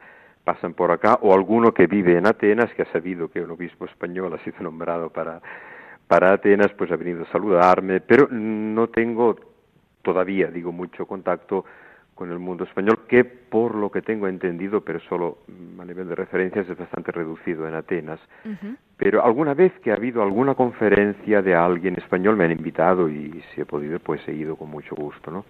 pasan 0.45 0.75
por 0.75 0.91
acá, 0.91 1.19
o 1.23 1.35
alguno 1.35 1.73
que 1.73 1.87
vive 1.87 2.17
en 2.17 2.27
Atenas, 2.27 2.73
que 2.75 2.83
ha 2.83 2.93
sabido 2.93 3.29
que 3.29 3.41
un 3.41 3.51
obispo 3.51 3.85
español 3.87 4.35
ha 4.35 4.45
sido 4.45 4.61
nombrado 4.61 5.11
para, 5.11 5.41
para 6.07 6.33
Atenas, 6.33 6.73
pues 6.77 6.91
ha 6.91 6.97
venido 6.97 7.23
a 7.23 7.33
saludarme, 7.33 8.01
pero 8.01 8.29
no 8.31 8.89
tengo 8.89 9.37
todavía, 10.03 10.49
digo, 10.49 10.73
mucho 10.73 11.07
contacto 11.07 11.65
con 12.15 12.31
el 12.31 12.39
mundo 12.39 12.65
español, 12.65 13.00
que 13.11 13.25
por 13.25 13.75
lo 13.75 13.91
que 13.91 14.03
tengo 14.03 14.29
entendido, 14.29 14.83
pero 14.83 15.01
solo 15.01 15.39
a 15.81 15.85
nivel 15.85 16.07
de 16.07 16.15
referencias, 16.15 16.69
es 16.69 16.79
bastante 16.79 17.11
reducido 17.11 17.67
en 17.67 17.75
Atenas. 17.75 18.21
Pero 18.97 19.25
alguna 19.25 19.53
vez 19.53 19.73
que 19.81 19.91
ha 19.91 19.97
habido 19.97 20.23
alguna 20.23 20.55
conferencia 20.55 21.43
de 21.43 21.53
alguien 21.53 21.97
español 21.97 22.37
me 22.37 22.45
han 22.45 22.53
invitado 22.53 23.09
y 23.09 23.43
si 23.53 23.63
he 23.63 23.65
podido, 23.65 23.99
pues 23.99 24.21
he 24.29 24.33
ido 24.33 24.55
con 24.55 24.71
mucho 24.71 24.95
gusto, 24.95 25.33
¿no? 25.33 25.45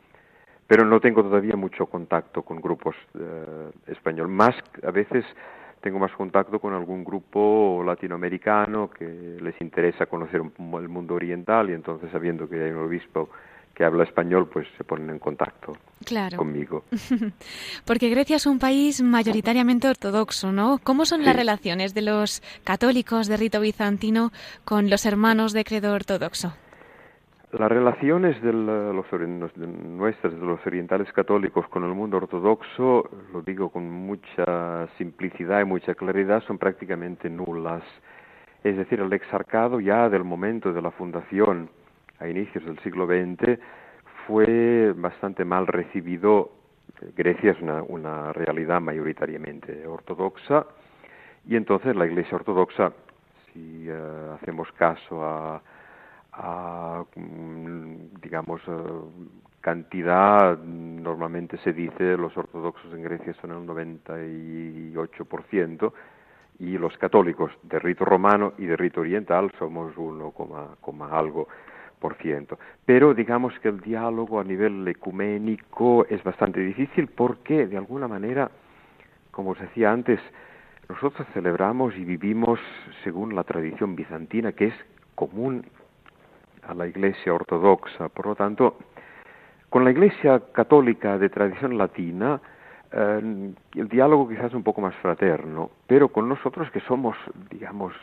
Pero 0.67 0.87
no 0.87 1.01
tengo 1.01 1.23
todavía 1.23 1.55
mucho 1.55 1.85
contacto 1.85 2.41
con 2.41 2.63
grupos 2.63 2.97
eh, 3.15 3.71
español. 3.89 4.29
Más, 4.29 4.55
a 4.83 4.91
veces 4.91 5.27
tengo 5.83 5.99
más 5.99 6.13
contacto 6.13 6.61
con 6.61 6.73
algún 6.73 7.05
grupo 7.05 7.83
latinoamericano 7.85 8.89
que 8.89 9.37
les 9.39 9.61
interesa 9.61 10.07
conocer 10.07 10.41
el 10.41 10.89
mundo 10.89 11.15
oriental 11.15 11.69
y 11.69 11.75
entonces 11.75 12.11
sabiendo 12.11 12.49
que 12.49 12.65
hay 12.65 12.71
un 12.71 12.85
obispo 12.85 13.29
que 13.81 13.87
habla 13.87 14.05
español, 14.05 14.47
pues 14.53 14.69
se 14.77 14.85
ponen 14.85 15.09
en 15.09 15.19
contacto 15.19 15.73
conmigo. 16.37 16.85
Porque 17.87 18.11
Grecia 18.11 18.37
es 18.37 18.45
un 18.45 18.59
país 18.59 19.01
mayoritariamente 19.01 19.89
ortodoxo, 19.89 20.53
¿no? 20.53 20.79
¿Cómo 20.85 21.07
son 21.07 21.25
las 21.25 21.35
relaciones 21.35 21.95
de 21.95 22.03
los 22.03 22.43
católicos 22.63 23.27
de 23.27 23.39
rito 23.39 23.59
bizantino 23.59 24.33
con 24.67 24.91
los 24.91 25.07
hermanos 25.07 25.55
de 25.55 25.65
credo 25.65 25.95
ortodoxo? 25.95 26.53
Las 27.53 27.71
relaciones 27.71 28.43
de 28.43 28.53
los, 28.53 29.07
nuestras, 29.15 30.35
de 30.35 30.47
los 30.47 30.61
orientales 30.67 31.11
católicos 31.15 31.67
con 31.69 31.83
el 31.85 31.95
mundo 31.95 32.19
ortodoxo, 32.19 33.09
lo 33.33 33.41
digo 33.41 33.71
con 33.71 33.91
mucha 33.91 34.89
simplicidad 34.99 35.63
y 35.63 35.65
mucha 35.65 35.95
claridad, 35.95 36.43
son 36.47 36.59
prácticamente 36.59 37.31
nulas. 37.31 37.83
Es 38.63 38.77
decir, 38.77 39.01
el 39.01 39.11
exarcado 39.15 39.81
ya 39.81 40.11
del 40.11 40.25
momento 40.25 40.71
de 40.71 40.83
la 40.83 40.91
fundación 40.91 41.71
a 42.21 42.29
inicios 42.29 42.65
del 42.65 42.79
siglo 42.81 43.07
XX 43.07 43.59
fue 44.27 44.93
bastante 44.97 45.45
mal 45.45 45.67
recibido. 45.67 46.53
Grecia 47.17 47.53
es 47.53 47.61
una, 47.61 48.33
realidad 48.33 48.81
mayoritariamente 48.81 49.87
ortodoxa 49.87 50.67
y 51.47 51.57
entonces 51.57 51.97
la 51.97 52.07
Iglesia 52.07 52.37
ortodoxa, 52.37 52.93
si 53.53 53.87
eh, 53.89 54.33
hacemos 54.35 54.71
caso 54.73 55.25
a, 55.25 55.63
a 56.33 57.05
mm, 57.17 58.21
digamos, 58.21 58.61
eh, 58.69 58.73
cantidad, 59.61 60.59
normalmente 60.59 61.57
se 61.59 61.73
dice 61.73 62.17
los 62.17 62.37
ortodoxos 62.37 62.93
en 62.93 63.03
Grecia 63.03 63.35
son 63.41 63.53
el 63.53 63.67
98% 63.67 65.93
y 66.61 66.79
los 66.79 66.97
católicos 66.99 67.51
de 67.63 67.79
rito 67.79 68.05
romano 68.05 68.53
y 68.59 68.67
de 68.67 68.77
rito 68.77 69.01
oriental 69.01 69.51
somos 69.59 69.97
1, 69.97 70.35
algo. 71.11 71.49
Pero 72.85 73.15
digamos 73.15 73.57
que 73.61 73.69
el 73.69 73.81
diálogo 73.81 74.41
a 74.41 74.45
nivel 74.45 74.87
ecuménico 74.89 76.07
es 76.07 76.23
bastante 76.25 76.61
difícil 76.61 77.07
porque, 77.09 77.67
de 77.67 77.77
alguna 77.77 78.09
manera, 78.09 78.51
como 79.31 79.51
os 79.51 79.61
decía 79.61 79.93
antes, 79.93 80.19
nosotros 80.89 81.27
celebramos 81.33 81.97
y 81.97 82.05
vivimos 82.05 82.59
según 83.05 83.37
la 83.37 83.45
tradición 83.45 83.95
bizantina 83.95 84.53
que 84.53 84.67
es 84.67 84.75
común 85.15 85.65
a 86.67 86.75
la 86.75 86.87
Iglesia 86.87 87.33
ortodoxa. 87.33 88.09
Por 88.09 88.27
lo 88.27 88.35
tanto, 88.35 88.77
con 89.69 89.85
la 89.85 89.93
Iglesia 89.93 90.43
católica 90.53 91.17
de 91.19 91.29
tradición 91.29 91.79
latina, 91.79 92.41
eh, 92.91 93.53
el 93.77 93.89
diálogo 93.89 94.29
quizás 94.29 94.47
es 94.47 94.55
un 94.55 94.65
poco 94.65 94.81
más 94.81 94.95
fraterno, 94.97 95.71
pero 95.87 96.09
con 96.09 96.29
nosotros 96.29 96.71
que 96.73 96.81
somos, 96.81 97.17
digamos, 97.51 97.95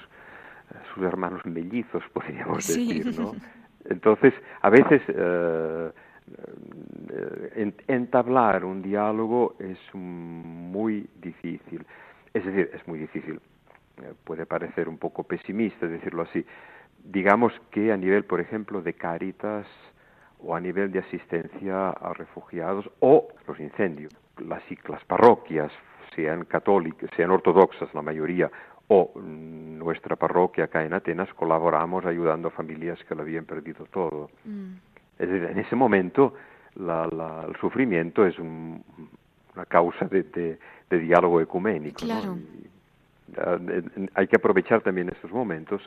sus 0.94 1.04
hermanos 1.04 1.46
mellizos, 1.46 2.04
podríamos 2.14 2.68
decir, 2.68 3.20
¿no? 3.20 3.34
Entonces, 3.90 4.34
a 4.62 4.70
veces 4.70 5.02
eh, 5.08 5.92
eh, 7.10 7.74
entablar 7.88 8.66
un 8.66 8.82
diálogo 8.82 9.56
es 9.60 9.80
muy 9.94 11.08
difícil. 11.22 11.86
Es 12.34 12.46
decir, 12.46 12.70
es 12.74 12.88
muy 12.88 13.00
difícil. 13.00 13.40
Eh, 14.02 14.14
puede 14.24 14.46
parecer 14.46 14.90
un 14.90 14.98
poco 14.98 15.24
pesimista 15.24 15.88
decirlo 15.88 16.24
así. 16.24 16.46
Digamos 17.04 17.54
que 17.72 17.92
a 17.92 17.98
nivel, 17.98 18.26
por 18.26 18.42
ejemplo, 18.42 18.82
de 18.82 18.94
Cáritas 18.94 19.66
o 20.40 20.56
a 20.56 20.60
nivel 20.60 20.92
de 20.92 21.00
asistencia 21.00 21.90
a 21.90 22.14
refugiados 22.14 22.90
o 23.00 23.30
los 23.48 23.60
incendios, 23.60 24.14
las, 24.38 24.62
las 24.88 25.04
parroquias, 25.06 25.72
sean 26.16 26.46
católicas, 26.46 27.10
sean 27.16 27.32
ortodoxas 27.32 27.94
la 27.94 28.02
mayoría, 28.02 28.52
o 28.88 29.12
nuestra 29.20 30.16
parroquia 30.16 30.66
acá 30.66 30.84
en 30.86 30.94
Atenas 30.94 31.34
colaboramos 31.34 32.06
ayudando 32.06 32.48
a 32.48 32.52
familias 32.52 33.00
que 33.06 33.16
lo 33.16 33.22
habían 33.22 33.46
perdido 33.46 33.86
todo. 33.86 34.30
Mm. 34.46 34.74
Es 35.20 35.30
decir, 35.30 35.50
en 35.50 35.60
ese 35.60 35.76
momento 35.76 36.34
el 36.76 37.56
sufrimiento 37.60 38.26
es 38.26 38.38
una 38.38 39.66
causa 39.68 40.06
de, 40.06 40.60
diálogo 40.90 41.42
ecuménico. 41.42 42.06
hay 44.14 44.28
que 44.28 44.36
aprovechar 44.36 44.82
también 44.82 45.10
estos 45.10 45.32
momentos 45.32 45.82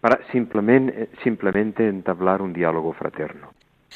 para 0.00 0.20
simplemente, 0.30 1.08
simplemente 1.22 1.86
entablar 1.88 2.42
un 2.42 2.52
diálogo 2.52 2.92
fraterno. 2.92 3.52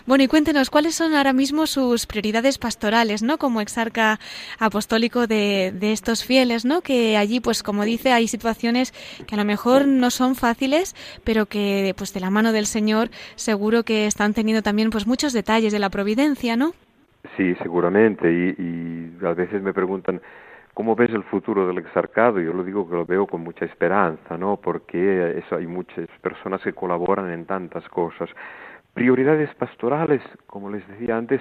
Bueno, 0.07 0.24
y 0.24 0.28
cuéntenos, 0.28 0.70
¿cuáles 0.70 0.96
son 0.96 1.14
ahora 1.14 1.33
mismo 1.33 1.66
sus 1.66 2.07
prioridades 2.07 2.59
pastorales, 2.59 3.22
¿no? 3.22 3.38
Como 3.38 3.61
exarca 3.61 4.18
apostólico 4.59 5.26
de, 5.26 5.72
de, 5.72 5.92
estos 5.92 6.24
fieles, 6.24 6.64
¿no? 6.64 6.83
Que 6.83 7.16
allí, 7.16 7.40
pues 7.40 7.62
como 7.62 7.85
dice, 7.85 8.12
hay 8.12 8.28
situaciones 8.28 8.92
que 9.26 9.35
a 9.35 9.38
lo 9.38 9.44
mejor 9.44 9.87
no 9.87 10.11
son 10.11 10.35
fáciles, 10.35 10.94
pero 11.24 11.46
que, 11.46 11.94
pues 11.96 12.12
de 12.12 12.20
la 12.20 12.30
mano 12.30 12.52
del 12.52 12.66
Señor, 12.66 13.09
seguro 13.37 13.85
que 13.85 14.07
están 14.07 14.35
teniendo 14.35 14.62
también, 14.62 14.90
pues 14.90 15.07
muchos 15.07 15.33
detalles 15.33 15.72
de 15.72 15.78
la 15.78 15.90
providencia, 15.90 16.57
¿no? 16.57 16.72
Sí, 17.37 17.54
seguramente. 17.62 18.30
Y, 18.30 18.62
y 18.62 19.24
a 19.26 19.33
veces 19.33 19.62
me 19.62 19.72
preguntan, 19.72 20.20
¿Cómo 20.74 20.96
ves 20.96 21.11
el 21.11 21.22
futuro 21.22 21.68
del 21.68 21.78
exarcado? 21.78 22.40
Yo 22.40 22.52
lo 22.52 22.64
digo 22.64 22.88
que 22.88 22.96
lo 22.96 23.07
veo 23.07 23.28
con 23.28 23.42
mucha 23.42 23.64
esperanza, 23.64 24.37
¿no? 24.37 24.57
Porque 24.57 25.38
eso, 25.38 25.54
hay 25.54 25.68
muchas 25.68 26.09
personas 26.20 26.62
que 26.62 26.72
colaboran 26.72 27.30
en 27.30 27.46
tantas 27.46 27.88
cosas. 27.88 28.28
Prioridades 28.94 29.52
pastorales, 29.57 30.22
como 30.46 30.70
les 30.70 30.87
decía 30.88 31.16
antes, 31.16 31.40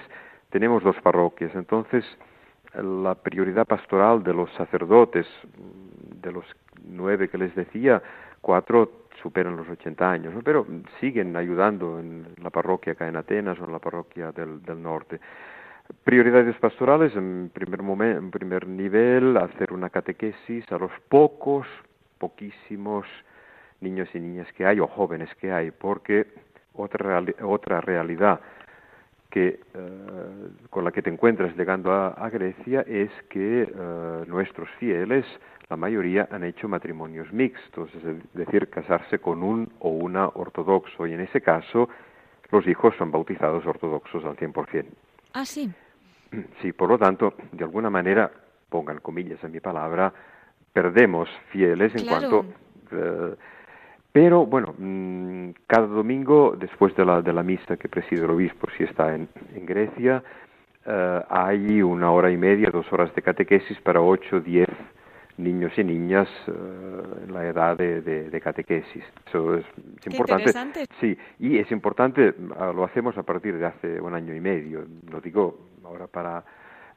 tenemos 0.49 0.83
dos 0.83 0.95
parroquias. 1.01 1.53
Entonces, 1.55 2.03
la 2.73 3.15
prioridad 3.15 3.65
pastoral 3.65 4.23
de 4.23 4.33
los 4.33 4.51
sacerdotes, 4.53 5.27
de 6.21 6.31
los 6.31 6.45
nueve 6.83 7.29
que 7.29 7.37
les 7.37 7.53
decía, 7.55 8.01
cuatro 8.41 9.03
superan 9.21 9.55
los 9.55 9.69
80 9.69 10.11
años, 10.11 10.33
pero 10.43 10.65
siguen 10.99 11.35
ayudando 11.35 11.99
en 11.99 12.25
la 12.41 12.49
parroquia 12.49 12.93
acá 12.93 13.07
en 13.07 13.15
Atenas 13.15 13.59
o 13.59 13.65
en 13.65 13.71
la 13.71 13.79
parroquia 13.79 14.31
del, 14.31 14.61
norte. 14.81 15.19
Prioridades 16.03 16.55
pastorales, 16.57 17.15
en 17.15 17.51
primer, 17.53 17.81
momento, 17.83 18.19
en 18.19 18.31
primer 18.31 18.67
nivel, 18.67 19.37
hacer 19.37 19.71
una 19.71 19.89
catequesis 19.89 20.69
a 20.71 20.77
los 20.77 20.91
pocos, 21.07 21.67
poquísimos 22.17 23.05
niños 23.81 24.09
y 24.13 24.19
niñas 24.19 24.51
que 24.53 24.65
hay 24.65 24.79
o 24.79 24.87
jóvenes 24.87 25.29
que 25.35 25.51
hay, 25.51 25.71
porque 25.71 26.27
otra, 26.73 27.23
otra 27.41 27.81
realidad 27.81 28.39
que, 29.29 29.47
eh, 29.47 29.59
con 30.69 30.83
la 30.83 30.91
que 30.91 31.01
te 31.01 31.09
encuentras 31.09 31.55
llegando 31.57 31.91
a, 31.91 32.29
Grecia 32.29 32.81
es 32.81 33.09
que 33.29 33.63
eh, 33.63 34.23
nuestros 34.27 34.69
fieles, 34.77 35.25
la 35.69 35.75
mayoría, 35.75 36.27
han 36.29 36.43
hecho 36.43 36.67
matrimonios 36.67 37.33
mixtos, 37.33 37.89
es 37.95 38.33
decir, 38.33 38.69
casarse 38.69 39.17
con 39.17 39.41
un 39.41 39.73
o 39.79 39.89
una 39.89 40.27
ortodoxo, 40.27 41.07
y 41.07 41.13
en 41.13 41.21
ese 41.21 41.41
caso 41.41 41.89
los 42.51 42.67
hijos 42.67 42.93
son 42.95 43.09
bautizados 43.09 43.65
ortodoxos 43.65 44.23
al 44.23 44.37
100%. 44.37 44.85
Ah, 45.33 45.45
sí. 45.45 45.71
Sí, 46.61 46.71
por 46.71 46.89
lo 46.89 46.99
tanto, 46.99 47.33
de 47.51 47.63
alguna 47.63 47.89
manera, 47.89 48.31
pongan 48.69 48.99
comillas 48.99 49.43
en 49.43 49.51
mi 49.51 49.59
palabra, 49.59 50.13
perdemos 50.71 51.27
fieles 51.49 51.95
en 51.95 52.07
cuanto... 52.07 52.45
Eh, 52.91 53.35
pero 54.13 54.45
bueno, 54.45 54.75
mm, 54.77 55.49
cada 55.65 55.87
domingo, 55.87 56.55
después 56.57 56.95
de 56.95 57.03
la, 57.03 57.21
de 57.23 57.33
la 57.33 57.41
misa 57.41 57.77
que 57.77 57.89
preside 57.89 58.23
el 58.23 58.29
obispo, 58.29 58.67
si 58.77 58.83
está 58.83 59.15
en, 59.15 59.27
Grecia, 59.65 60.23
eh, 60.85 61.21
hay 61.29 61.81
una 61.81 62.11
hora 62.11 62.29
y 62.29 62.37
media, 62.37 62.69
dos 62.71 62.85
horas 62.93 63.13
de 63.15 63.23
catequesis 63.23 63.81
para 63.81 64.01
ocho, 64.01 64.39
diez 64.39 64.69
niños 65.37 65.71
y 65.77 65.83
niñas 65.83 66.27
eh, 66.47 66.51
en 67.25 67.33
la 67.33 67.47
edad 67.47 67.75
de, 67.75 68.39
catequesis. 68.43 69.03
Eso 69.27 69.55
es, 69.55 69.65
importante. 70.05 70.85
Sí, 70.99 71.17
y 71.39 71.57
es 71.57 71.71
importante, 71.71 72.35
ah, 72.59 72.71
lo 72.73 72.83
hacemos 72.83 73.17
a 73.17 73.23
partir 73.23 73.57
de 73.57 73.65
hace 73.65 73.99
un 73.99 74.13
año 74.13 74.35
y 74.35 74.39
medio. 74.39 74.85
No 75.11 75.21
digo 75.21 75.57
ahora 75.83 76.05
para 76.05 76.43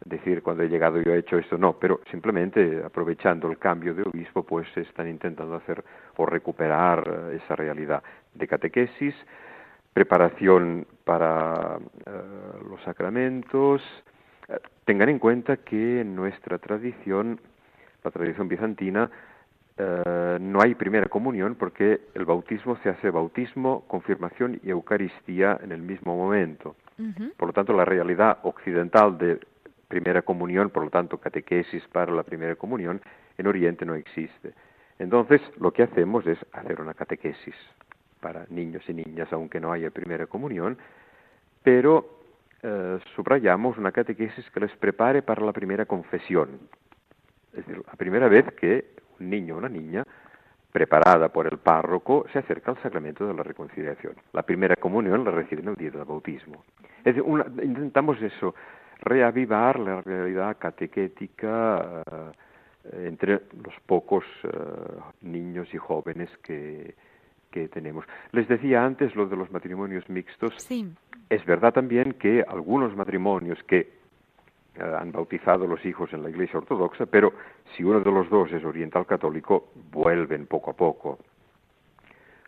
decir 0.04 0.42
cuando 0.42 0.62
he 0.62 0.68
llegado 0.68 1.00
yo 1.00 1.12
he 1.12 1.18
hecho 1.18 1.38
esto, 1.38 1.58
no, 1.58 1.78
pero 1.78 2.00
simplemente 2.10 2.82
aprovechando 2.84 3.50
el 3.50 3.58
cambio 3.58 3.94
de 3.94 4.02
obispo, 4.02 4.42
pues 4.42 4.66
están 4.76 5.08
intentando 5.08 5.54
hacer 5.54 5.82
o 6.16 6.26
recuperar 6.26 7.30
eh, 7.32 7.40
esa 7.42 7.56
realidad 7.56 8.02
de 8.34 8.46
catequesis, 8.46 9.14
preparación 9.92 10.86
para 11.04 11.78
eh, 12.06 12.10
los 12.68 12.80
sacramentos. 12.82 13.82
tengan 14.84 15.08
en 15.08 15.18
cuenta 15.18 15.56
que 15.56 16.00
en 16.02 16.14
nuestra 16.14 16.58
tradición 16.58 17.40
la 18.06 18.12
tradición 18.12 18.46
bizantina, 18.48 19.10
eh, 19.76 20.38
no 20.40 20.62
hay 20.62 20.74
primera 20.74 21.06
comunión 21.06 21.56
porque 21.56 22.00
el 22.14 22.24
bautismo 22.24 22.76
se 22.82 22.88
hace 22.88 23.10
bautismo, 23.10 23.84
confirmación 23.88 24.60
y 24.62 24.70
Eucaristía 24.70 25.58
en 25.62 25.72
el 25.72 25.82
mismo 25.82 26.16
momento. 26.16 26.76
Por 27.36 27.48
lo 27.48 27.52
tanto, 27.52 27.74
la 27.74 27.84
realidad 27.84 28.38
occidental 28.44 29.18
de 29.18 29.38
primera 29.88 30.22
comunión, 30.22 30.70
por 30.70 30.84
lo 30.84 30.90
tanto, 30.90 31.18
catequesis 31.18 31.86
para 31.88 32.12
la 32.12 32.22
primera 32.22 32.56
comunión, 32.56 33.00
en 33.38 33.46
Oriente 33.46 33.84
no 33.84 33.94
existe. 33.94 34.52
Entonces, 34.98 35.40
lo 35.58 35.72
que 35.72 35.82
hacemos 35.82 36.26
es 36.26 36.38
hacer 36.52 36.80
una 36.80 36.94
catequesis 36.94 37.54
para 38.20 38.46
niños 38.48 38.82
y 38.88 38.94
niñas, 38.94 39.32
aunque 39.32 39.60
no 39.60 39.72
haya 39.72 39.90
primera 39.90 40.26
comunión, 40.26 40.78
pero 41.62 42.18
eh, 42.62 42.98
subrayamos 43.14 43.76
una 43.78 43.92
catequesis 43.92 44.48
que 44.50 44.60
les 44.60 44.72
prepare 44.76 45.22
para 45.22 45.44
la 45.44 45.52
primera 45.52 45.84
confesión, 45.84 46.58
es 47.52 47.66
decir, 47.66 47.82
la 47.86 47.94
primera 47.94 48.28
vez 48.28 48.44
que 48.54 48.96
un 49.18 49.30
niño 49.30 49.54
o 49.54 49.58
una 49.58 49.68
niña, 49.68 50.04
preparada 50.72 51.30
por 51.30 51.46
el 51.46 51.58
párroco, 51.58 52.26
se 52.32 52.38
acerca 52.38 52.70
al 52.70 52.82
sacramento 52.82 53.26
de 53.26 53.32
la 53.32 53.42
reconciliación. 53.42 54.14
La 54.32 54.42
primera 54.42 54.76
comunión 54.76 55.24
la 55.24 55.30
recibe 55.30 55.62
en 55.62 55.68
el 55.68 55.74
día 55.74 55.90
del 55.90 56.04
bautismo. 56.04 56.64
Es 57.02 57.14
decir, 57.14 57.24
intentamos 57.62 58.20
eso, 58.20 58.54
reavivar 59.00 59.78
la 59.78 60.00
realidad 60.00 60.56
catequética 60.58 62.02
eh, 62.12 63.06
entre 63.06 63.42
los 63.62 63.74
pocos 63.86 64.24
eh, 64.42 64.48
niños 65.22 65.72
y 65.72 65.76
jóvenes 65.76 66.30
que, 66.42 66.94
que 67.50 67.68
tenemos. 67.68 68.04
Les 68.32 68.48
decía 68.48 68.84
antes 68.84 69.14
lo 69.14 69.26
de 69.26 69.36
los 69.36 69.50
matrimonios 69.50 70.08
mixtos. 70.08 70.54
Sí. 70.58 70.92
Es 71.28 71.44
verdad 71.44 71.72
también 71.72 72.12
que 72.14 72.44
algunos 72.46 72.94
matrimonios 72.94 73.62
que 73.64 73.78
eh, 74.76 74.82
han 74.82 75.10
bautizado 75.10 75.66
los 75.66 75.84
hijos 75.84 76.12
en 76.12 76.22
la 76.22 76.30
Iglesia 76.30 76.58
Ortodoxa, 76.58 77.06
pero 77.06 77.32
si 77.74 77.82
uno 77.82 78.00
de 78.00 78.10
los 78.10 78.28
dos 78.28 78.52
es 78.52 78.64
oriental 78.64 79.06
católico, 79.06 79.70
vuelven 79.90 80.46
poco 80.46 80.70
a 80.70 80.74
poco. 80.74 81.18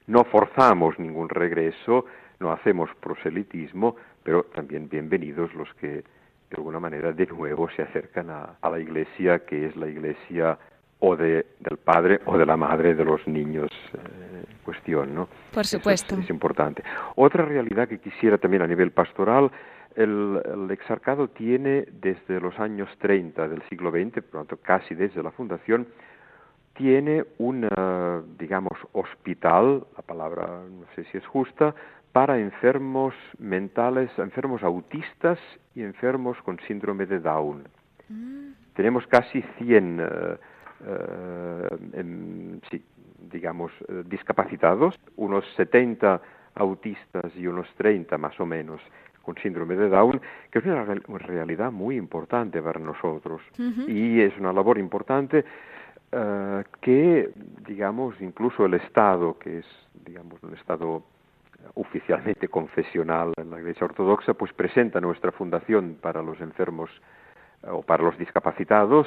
No 0.07 0.25
forzamos 0.25 0.99
ningún 0.99 1.29
regreso, 1.29 2.07
no 2.41 2.53
hacemos 2.53 2.91
proselitismo, 3.01 3.97
pero 4.23 4.45
también 4.45 4.89
bienvenidos 4.89 5.55
los 5.55 5.73
que 5.75 6.05
de 6.51 6.57
alguna 6.57 6.81
manera 6.81 7.13
de 7.13 7.27
nuevo 7.27 7.69
se 7.71 7.83
acercan 7.83 8.31
a, 8.31 8.57
la 8.63 8.79
Iglesia, 8.79 9.41
que 9.41 9.67
es 9.67 9.77
la 9.77 9.87
Iglesia 9.87 10.59
o 11.01 11.15
de, 11.15 11.47
del 11.61 11.79
padre 11.79 12.21
o 12.25 12.37
de 12.37 12.47
la 12.47 12.57
madre 12.57 12.95
de 12.95 13.05
los 13.05 13.27
niños 13.29 13.71
eh, 13.95 14.45
en 14.51 14.59
cuestión, 14.65 15.15
¿no? 15.15 15.29
Por 15.53 15.67
supuesto. 15.67 16.17
es, 16.17 16.31
importante. 16.31 16.83
Otra 17.17 17.45
realidad 17.45 17.89
que 17.89 17.99
quisiera 17.99 18.39
también 18.39 18.63
a 18.63 18.67
nivel 18.67 18.91
pastoral 18.91 19.51
el, 19.95 20.69
exarcado 20.71 21.29
tiene 21.29 21.87
desde 22.01 22.41
los 22.41 22.59
años 22.59 22.89
30 22.99 23.49
del 23.49 23.63
siglo 23.69 23.91
XX, 23.91 24.23
por 24.23 24.35
lo 24.35 24.41
tanto 24.41 24.57
casi 24.59 24.95
desde 24.95 25.23
la 25.23 25.31
fundación, 25.31 25.89
tiene 26.75 27.25
un, 27.39 27.69
digamos, 28.39 28.79
hospital, 28.93 29.85
la 29.97 30.03
palabra 30.03 30.47
no 30.71 30.87
sé 30.95 31.03
si 31.11 31.19
es 31.19 31.27
justa, 31.27 31.75
para 32.13 32.39
enfermos 32.39 33.15
mentales, 33.39 34.11
enfermos 34.19 34.63
autistas 34.63 35.39
y 35.75 35.83
enfermos 35.83 36.41
con 36.43 36.59
síndrome 36.67 37.07
de 37.07 37.21
Down. 37.21 37.69
Mm. 38.09 38.53
Tenemos 38.75 39.07
casi 39.07 39.43
100, 39.59 40.01
eh, 40.01 40.39
eh, 40.87 42.61
sí, 42.71 42.83
digamos, 43.31 43.73
eh, 43.89 44.05
discapacitados, 44.07 44.99
unos 45.17 45.45
70 45.57 46.21
autistas 46.55 47.37
y 47.37 47.47
unos 47.47 47.69
30 47.77 48.17
más 48.19 48.39
o 48.41 48.47
menos 48.47 48.81
con 49.23 49.37
síndrome 49.37 49.77
de 49.77 49.89
Down, 49.89 50.21
que 50.51 50.61
es 50.61 50.65
una, 50.65 50.85
realidad 51.19 51.71
muy 51.71 51.97
importante 51.97 52.63
para 52.63 52.81
nosotros 52.81 53.43
y 53.87 54.21
es 54.23 54.37
una 54.39 54.55
labor 54.55 54.79
importante 54.79 55.45
que, 56.81 57.31
digamos, 57.67 58.19
incluso 58.23 58.65
el 58.65 58.73
Estado, 58.73 59.39
que 59.39 59.59
es, 59.59 59.67
digamos, 60.07 60.43
un 60.43 60.55
Estado 60.55 61.03
oficialmente 61.75 62.49
confesional 62.49 63.33
en 63.37 63.51
la 63.51 63.59
Iglesia 63.59 63.85
Ortodoxa, 63.85 64.35
pues 64.35 64.53
presenta 64.53 65.01
nuestra 65.01 65.33
fundación 65.33 65.99
para 66.01 66.23
los 66.23 66.41
enfermos 66.41 66.91
eh, 67.63 67.69
o 67.71 67.83
para 67.83 68.03
los 68.03 68.19
discapacitados 68.19 69.07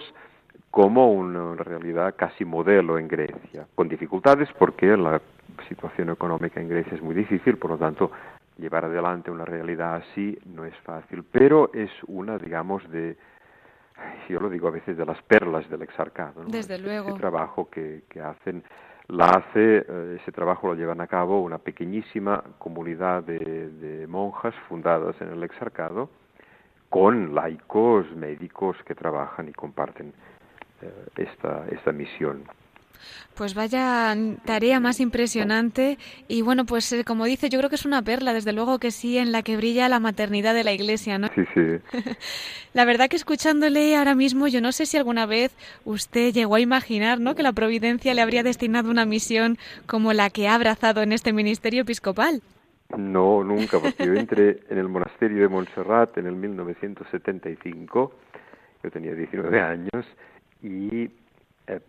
como 0.70 1.12
una 1.12 1.56
realidad 1.64 2.16
casi 2.16 2.46
modelo 2.46 2.98
en 2.98 3.08
Grecia, 3.08 3.68
con 3.76 3.90
dificultades 3.90 4.50
porque 4.58 4.96
la 4.96 5.22
situación 5.68 6.10
económica 6.10 6.62
en 6.62 6.70
Grecia 6.70 6.96
es 6.96 7.02
muy 7.02 7.14
difícil, 7.14 7.58
por 7.58 7.72
lo 7.72 7.78
tanto 7.78 8.12
llevar 8.58 8.86
adelante 8.86 9.32
una 9.32 9.46
realidad 9.46 9.96
así 9.96 10.38
no 10.46 10.66
es 10.66 10.76
fácil, 10.78 11.24
pero 11.30 11.72
es 11.74 11.90
una, 12.08 12.38
digamos, 12.38 12.90
de, 12.90 13.18
yo 14.30 14.40
lo 14.40 14.50
digo 14.50 14.68
a 14.68 14.72
veces, 14.72 14.96
de 14.96 15.06
las 15.06 15.22
perlas 15.24 15.70
del 15.70 15.82
exarcado. 15.82 16.44
Desde 16.46 16.78
luego. 16.78 17.10
Ese 17.10 17.20
trabajo 17.20 17.70
que, 17.70 18.04
que 18.10 18.22
hacen, 18.22 18.64
la 19.12 19.26
hace, 19.26 19.86
eh, 19.88 20.18
ese 20.22 20.32
trabajo 20.32 20.68
lo 20.68 20.76
llevan 20.76 21.02
a 21.02 21.08
cabo 21.08 21.42
una 21.42 21.58
pequeñísima 21.58 22.44
comunidad 22.58 23.24
de, 23.24 23.40
de 23.70 24.08
monjas 24.08 24.56
fundadas 24.70 25.20
en 25.22 25.30
el 25.30 25.44
exarcado, 25.44 26.10
con 26.90 27.36
laicos, 27.36 28.10
médicos 28.16 28.78
que 28.86 28.96
trabajan 28.96 29.50
y 29.50 29.54
comparten 29.54 30.14
eh, 30.82 31.08
esta, 31.18 31.66
esta 31.70 31.92
misión. 31.92 32.44
Pues 33.36 33.54
vaya 33.54 34.16
tarea 34.46 34.80
más 34.80 35.00
impresionante 35.00 35.98
y 36.28 36.42
bueno, 36.42 36.66
pues 36.66 36.92
eh, 36.92 37.04
como 37.04 37.26
dice, 37.26 37.50
yo 37.50 37.60
creo 37.60 37.70
que 37.70 37.76
es 37.76 37.86
una 37.86 38.02
perla, 38.02 38.34
desde 38.34 38.54
luego 38.54 38.80
que 38.80 38.92
sí, 38.92 39.18
en 39.18 39.32
la 39.32 39.42
que 39.42 39.58
brilla 39.58 39.90
la 39.90 40.00
maternidad 40.00 40.54
de 40.54 40.64
la 40.64 40.74
Iglesia, 40.74 41.18
¿no? 41.18 41.28
Sí, 41.36 41.44
sí. 41.54 41.62
la 42.74 42.86
verdad 42.86 43.10
que 43.10 43.16
escuchándole 43.16 43.96
ahora 43.96 44.16
mismo, 44.16 44.48
yo 44.48 44.62
no 44.62 44.72
sé 44.72 44.86
si 44.86 44.98
alguna 44.98 45.26
vez 45.26 45.56
usted 45.86 46.34
llegó 46.34 46.56
a 46.56 46.60
imaginar, 46.60 47.20
¿no? 47.20 47.36
Que 47.36 47.44
la 47.44 47.54
providencia 47.54 48.14
le 48.14 48.22
habría 48.22 48.44
destinado 48.44 48.90
una 48.90 49.06
misión 49.06 49.58
como 49.88 50.14
la 50.14 50.30
que 50.30 50.48
ha 50.48 50.56
abrazado 50.56 51.02
en 51.02 51.12
este 51.12 51.34
ministerio 51.34 51.82
episcopal. 51.82 52.42
No, 52.98 53.44
nunca, 53.44 53.80
porque 53.80 54.06
yo 54.06 54.14
entré 54.14 54.60
en 54.70 54.78
el 54.78 54.90
monasterio 54.90 55.42
de 55.42 55.48
Montserrat 55.48 56.18
en 56.18 56.28
el 56.28 56.36
1975, 56.36 58.14
yo 58.84 58.92
tenía 58.92 59.14
19 59.14 59.62
años 59.62 60.06
y 60.62 61.10
eh, 61.68 61.80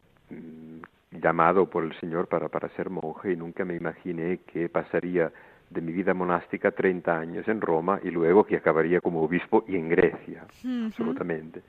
llamado 1.12 1.68
por 1.68 1.84
el 1.84 1.94
Señor 2.00 2.26
para, 2.26 2.48
para 2.48 2.68
ser 2.70 2.90
monje 2.90 3.32
y 3.32 3.36
nunca 3.36 3.64
me 3.64 3.76
imaginé 3.76 4.38
que 4.46 4.68
pasaría 4.68 5.30
de 5.72 5.80
mi 5.80 5.92
vida 5.92 6.14
monástica 6.14 6.70
30 6.70 7.18
años 7.18 7.48
en 7.48 7.60
Roma 7.60 7.98
y 8.02 8.10
luego 8.10 8.44
que 8.44 8.56
acabaría 8.56 9.00
como 9.00 9.22
obispo 9.22 9.64
y 9.66 9.76
en 9.76 9.88
Grecia, 9.88 10.44
absolutamente. 10.84 11.62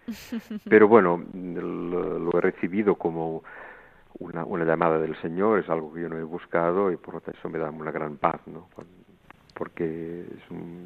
Pero 0.69 0.87
bueno, 0.87 1.23
lo, 1.33 2.37
he 2.37 2.41
recibido 2.41 2.95
como 2.95 3.43
una, 4.19 4.43
una, 4.43 4.65
llamada 4.65 4.99
del 4.99 5.15
Señor, 5.21 5.59
es 5.59 5.69
algo 5.69 5.93
que 5.93 6.01
yo 6.01 6.09
no 6.09 6.17
he 6.17 6.23
buscado 6.23 6.91
y 6.91 6.97
por 6.97 7.15
lo 7.15 7.21
tanto 7.21 7.39
eso 7.39 7.49
me 7.49 7.59
da 7.59 7.69
una 7.69 7.91
gran 7.91 8.17
paz, 8.17 8.41
¿no? 8.47 8.67
Porque 9.53 10.21
es 10.21 10.51
un, 10.51 10.83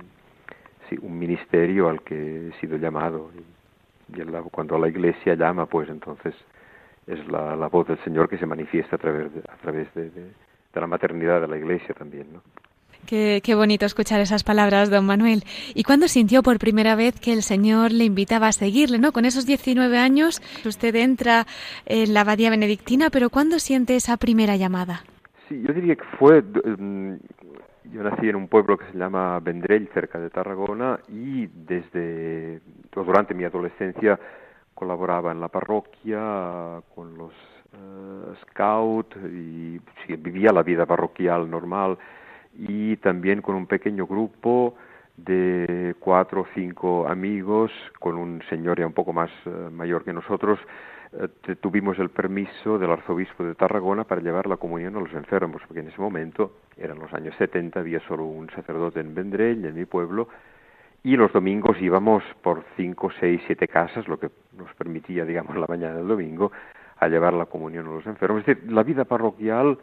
sí, 0.90 0.98
un 1.02 1.18
ministerio 1.18 1.90
al 1.90 2.02
que 2.02 2.50
he 2.50 2.52
sido 2.60 2.78
llamado 2.78 3.32
y, 3.36 4.22
y 4.22 4.26
cuando 4.52 4.78
la 4.78 4.88
Iglesia 4.88 5.34
llama, 5.36 5.66
pues 5.66 5.90
entonces 5.90 6.36
es 7.08 7.26
la, 7.28 7.68
voz 7.68 7.88
del 7.88 7.98
Señor 8.04 8.30
que 8.30 8.38
se 8.38 8.46
manifiesta 8.46 8.98
a 8.98 9.00
través 9.00 9.34
de, 9.34 9.40
a 9.40 9.56
través 9.58 9.94
de, 9.96 10.12
la 10.74 10.88
maternidad 10.88 11.42
de 11.42 11.48
la 11.48 11.58
Iglesia 11.58 11.96
también, 11.98 12.28
¿no? 12.34 12.42
Qué, 13.08 13.42
qué, 13.44 13.56
bonito 13.56 13.86
escuchar 13.86 14.20
esas 14.20 14.44
palabras, 14.44 14.90
don 14.90 15.06
Manuel. 15.06 15.44
¿Y 15.74 15.84
cuándo 15.84 16.08
sintió 16.08 16.44
por 16.44 16.60
primera 16.60 16.96
vez 16.96 17.20
que 17.20 17.32
el 17.32 17.42
Señor 17.42 17.92
le 17.92 18.04
invitaba 18.04 18.48
a 18.48 18.52
seguirle, 18.52 19.00
no? 19.00 19.12
Con 19.12 19.26
esos 19.26 19.46
19 19.46 19.98
años 19.98 20.42
usted 20.66 20.94
entra 20.96 21.46
en 21.86 22.14
la 22.14 22.22
abadía 22.22 22.50
benedictina, 22.50 23.10
pero 23.10 23.30
¿cuándo 23.30 23.60
siente 23.60 23.96
esa 23.96 24.18
primera 24.18 24.56
llamada? 24.58 25.02
Sí, 25.48 25.64
yo 25.66 25.74
diría 25.74 25.96
que 25.96 26.06
fue... 26.20 26.42
Mm, 26.42 27.16
yo 27.94 28.04
nací 28.04 28.28
en 28.28 28.36
un 28.36 28.50
pueblo 28.50 28.78
que 28.78 28.86
se 28.92 28.98
llama 28.98 29.40
Vendrell, 29.40 29.90
cerca 29.94 30.20
de 30.20 30.30
Tarragona, 30.30 31.00
y 31.08 31.48
desde... 31.48 32.60
durante 32.94 33.34
mi 33.34 33.46
adolescencia 33.46 34.20
colaboraba 34.78 35.32
en 35.32 35.42
la 35.42 35.48
parroquia 35.48 36.82
con 36.94 37.18
los 37.18 37.34
uh, 37.74 38.36
scouts 38.44 39.18
y 39.26 39.80
vivía 40.18 40.52
la 40.52 40.62
vida 40.62 40.86
parroquial 40.86 41.50
normal. 41.50 41.98
Y 42.54 42.98
también 42.98 43.42
con 43.42 43.56
un 43.56 43.66
pequeño 43.66 44.06
grupo 44.06 44.76
de 45.18 45.96
cuatro 46.00 46.42
o 46.42 46.48
cinco 46.54 47.08
amigos 47.08 47.72
con 48.00 48.18
un 48.18 48.44
señor 48.50 48.80
ya 48.80 48.86
un 48.86 48.94
poco 48.94 49.14
más 49.14 49.32
uh, 49.48 49.72
mayor 49.72 50.04
que 50.04 50.14
nosotros. 50.14 50.60
Eh, 51.14 51.56
tuvimos 51.56 51.98
el 52.00 52.10
permiso 52.10 52.78
del 52.78 52.92
arzobispo 52.92 53.44
de 53.46 53.56
Tarragona 53.56 54.04
para 54.04 54.22
llevar 54.22 54.46
la 54.46 54.58
comunión 54.58 54.96
a 54.98 55.00
los 55.00 55.14
enfermos, 55.14 55.62
porque 55.66 55.80
en 55.80 55.88
ese 55.88 56.02
momento, 56.02 56.58
eran 56.78 57.00
los 57.00 57.12
años 57.14 57.34
70, 57.38 57.80
había 57.80 58.00
solo 58.02 58.26
un 58.26 58.50
sacerdote 58.52 59.00
en 59.00 59.16
Vendrell, 59.16 59.66
en 59.66 59.74
mi 59.74 59.86
pueblo, 59.86 60.28
y 61.08 61.16
los 61.16 61.32
domingos 61.32 61.82
íbamos 61.82 62.22
por 62.42 62.66
cinco, 62.76 63.10
seis, 63.18 63.42
siete 63.48 63.66
casas, 63.70 64.06
lo 64.10 64.20
que 64.20 64.30
nos 64.58 64.74
permitía, 64.74 65.24
digamos, 65.24 65.56
la 65.56 65.66
mañana 65.66 65.96
del 65.96 66.08
domingo, 66.10 66.52
a 66.98 67.08
llevar 67.08 67.32
la 67.32 67.46
comunión 67.46 67.88
a 67.88 67.92
los 67.92 68.06
enfermos. 68.06 68.42
Es 68.42 68.48
decir, 68.48 68.74
la 68.74 68.84
vida 68.84 69.06
parroquial 69.06 69.78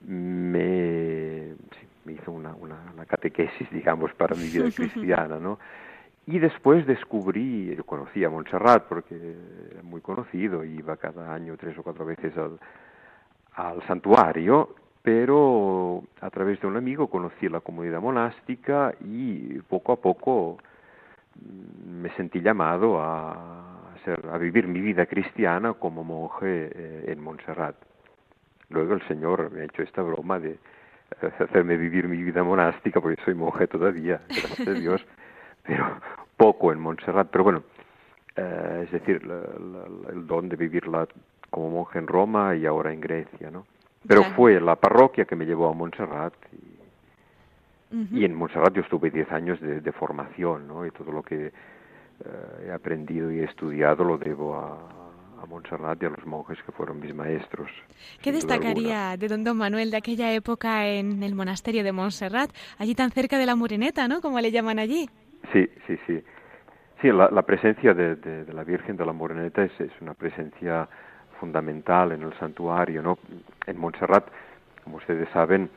me, 0.00 1.52
me 2.06 2.12
hizo 2.14 2.32
una, 2.32 2.54
una, 2.54 2.78
una, 2.94 3.04
catequesis, 3.04 3.70
digamos, 3.70 4.14
para 4.14 4.34
mi 4.34 4.48
vida 4.48 4.70
cristiana, 4.74 5.38
¿no? 5.38 5.58
Y 6.24 6.38
después 6.38 6.86
descubrí, 6.86 7.76
yo 7.76 7.84
conocí 7.84 8.24
a 8.24 8.30
Montserrat 8.30 8.84
porque 8.88 9.14
era 9.72 9.82
muy 9.82 10.00
conocido, 10.00 10.64
iba 10.64 10.96
cada 10.96 11.34
año 11.34 11.54
tres 11.58 11.76
o 11.76 11.82
cuatro 11.82 12.06
veces 12.06 12.34
al, 12.38 12.58
al 13.56 13.86
santuario, 13.86 14.74
pero 15.06 16.02
a 16.20 16.30
través 16.30 16.60
de 16.60 16.66
un 16.66 16.76
amigo 16.76 17.06
conocí 17.06 17.48
la 17.48 17.60
comunidad 17.60 18.00
monástica 18.00 18.92
y 18.98 19.56
poco 19.60 19.92
a 19.92 20.00
poco 20.00 20.58
mm, 21.36 22.00
me 22.02 22.10
sentí 22.16 22.40
llamado 22.40 23.00
a, 23.00 23.92
vivir 24.40 24.66
mi 24.66 24.80
vida 24.80 25.06
cristiana 25.06 25.74
como 25.74 26.02
monje 26.02 26.70
eh, 26.74 27.04
en 27.06 27.22
Montserrat. 27.22 27.76
Luego 28.68 28.94
el 28.94 29.02
Señor 29.06 29.52
me 29.52 29.60
ha 29.60 29.64
hecho 29.66 29.82
esta 29.82 30.02
broma 30.02 30.40
de 30.40 30.58
eh, 31.22 31.30
hacerme 31.38 31.76
vivir 31.76 32.08
mi 32.08 32.20
vida 32.24 32.42
monástica, 32.42 33.00
porque 33.00 33.22
soy 33.24 33.34
monje 33.34 33.68
todavía, 33.68 34.22
gracias 34.28 34.66
a 34.66 34.72
Dios, 34.72 35.06
pero 35.62 36.00
poco 36.36 36.72
en 36.72 36.80
Montserrat. 36.80 37.28
Pero 37.30 37.44
bueno, 37.44 37.62
eh, 38.34 38.82
es 38.86 38.90
decir, 38.90 39.22
el 39.22 40.26
don 40.26 40.48
de 40.48 40.56
vivirla 40.56 41.06
como 41.50 41.70
monje 41.70 42.00
en 42.00 42.08
Roma 42.08 42.56
y 42.56 42.66
ahora 42.66 42.92
en 42.92 43.00
Grecia, 43.00 43.52
¿no? 43.52 43.66
Pero 44.06 44.20
claro. 44.22 44.36
fue 44.36 44.60
la 44.60 44.76
parroquia 44.76 45.24
que 45.24 45.36
me 45.36 45.44
llevó 45.44 45.68
a 45.68 45.74
Montserrat 45.74 46.34
y, 46.52 47.94
uh 47.94 47.98
-huh. 47.98 48.08
y 48.12 48.24
en 48.24 48.34
Montserrat 48.34 48.74
yo 48.74 48.82
estuve 48.82 49.10
10 49.10 49.32
años 49.32 49.60
de, 49.60 49.80
de, 49.80 49.92
formación, 49.92 50.66
¿no? 50.68 50.86
Y 50.86 50.90
todo 50.90 51.12
lo 51.12 51.22
que 51.22 51.46
eh, 51.46 51.52
he 52.66 52.72
aprendido 52.72 53.30
y 53.30 53.40
he 53.40 53.44
estudiado 53.44 54.04
lo 54.04 54.18
debo 54.18 54.54
a, 54.56 54.78
a 55.42 55.46
Montserrat 55.46 56.02
y 56.02 56.06
a 56.06 56.10
los 56.10 56.24
monjes 56.26 56.58
que 56.64 56.72
fueron 56.72 57.00
mis 57.00 57.14
maestros. 57.14 57.70
¿Qué 58.22 58.32
destacaría 58.32 59.16
de 59.16 59.28
don 59.28 59.44
Don 59.44 59.56
Manuel 59.56 59.90
de 59.90 59.98
aquella 59.98 60.32
época 60.32 60.86
en 60.86 61.22
el 61.22 61.34
monasterio 61.34 61.84
de 61.84 61.92
Montserrat, 61.92 62.50
allí 62.78 62.94
tan 62.94 63.10
cerca 63.10 63.38
de 63.38 63.46
la 63.46 63.56
Mureneta, 63.56 64.08
¿no? 64.08 64.20
Como 64.20 64.40
le 64.40 64.50
llaman 64.50 64.78
allí. 64.78 65.08
Sí, 65.52 65.68
sí, 65.86 65.98
sí. 66.06 66.22
Sí, 67.00 67.08
la, 67.08 67.28
la 67.30 67.42
presencia 67.42 67.92
de, 67.92 68.16
de, 68.16 68.44
de, 68.44 68.52
la 68.52 68.64
Virgen 68.64 68.96
de 68.96 69.04
la 69.04 69.12
Moreneta 69.12 69.62
es, 69.64 69.80
es, 69.80 69.92
una 70.00 70.14
presencia 70.14 70.88
fundamental 71.40 72.12
en 72.12 72.22
el 72.22 72.32
santuario, 72.34 73.02
¿no? 73.02 73.18
En 73.66 73.78
Montserrat, 73.78 74.26
como 74.84 74.96
ustedes 74.96 75.28
saben, 75.30 75.70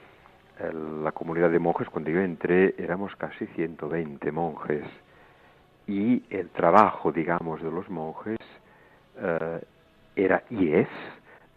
la 1.03 1.11
comunidad 1.11 1.49
de 1.49 1.59
monjes, 1.59 1.89
cuando 1.89 2.09
yo 2.09 2.19
entré, 2.19 2.75
éramos 2.77 3.15
casi 3.15 3.45
120 3.47 4.31
monjes. 4.31 4.83
Y 5.87 6.23
el 6.29 6.49
trabajo, 6.49 7.11
digamos, 7.11 7.61
de 7.61 7.71
los 7.71 7.89
monjes 7.89 8.39
eh, 9.17 9.61
era 10.15 10.43
y 10.49 10.73
es 10.73 10.87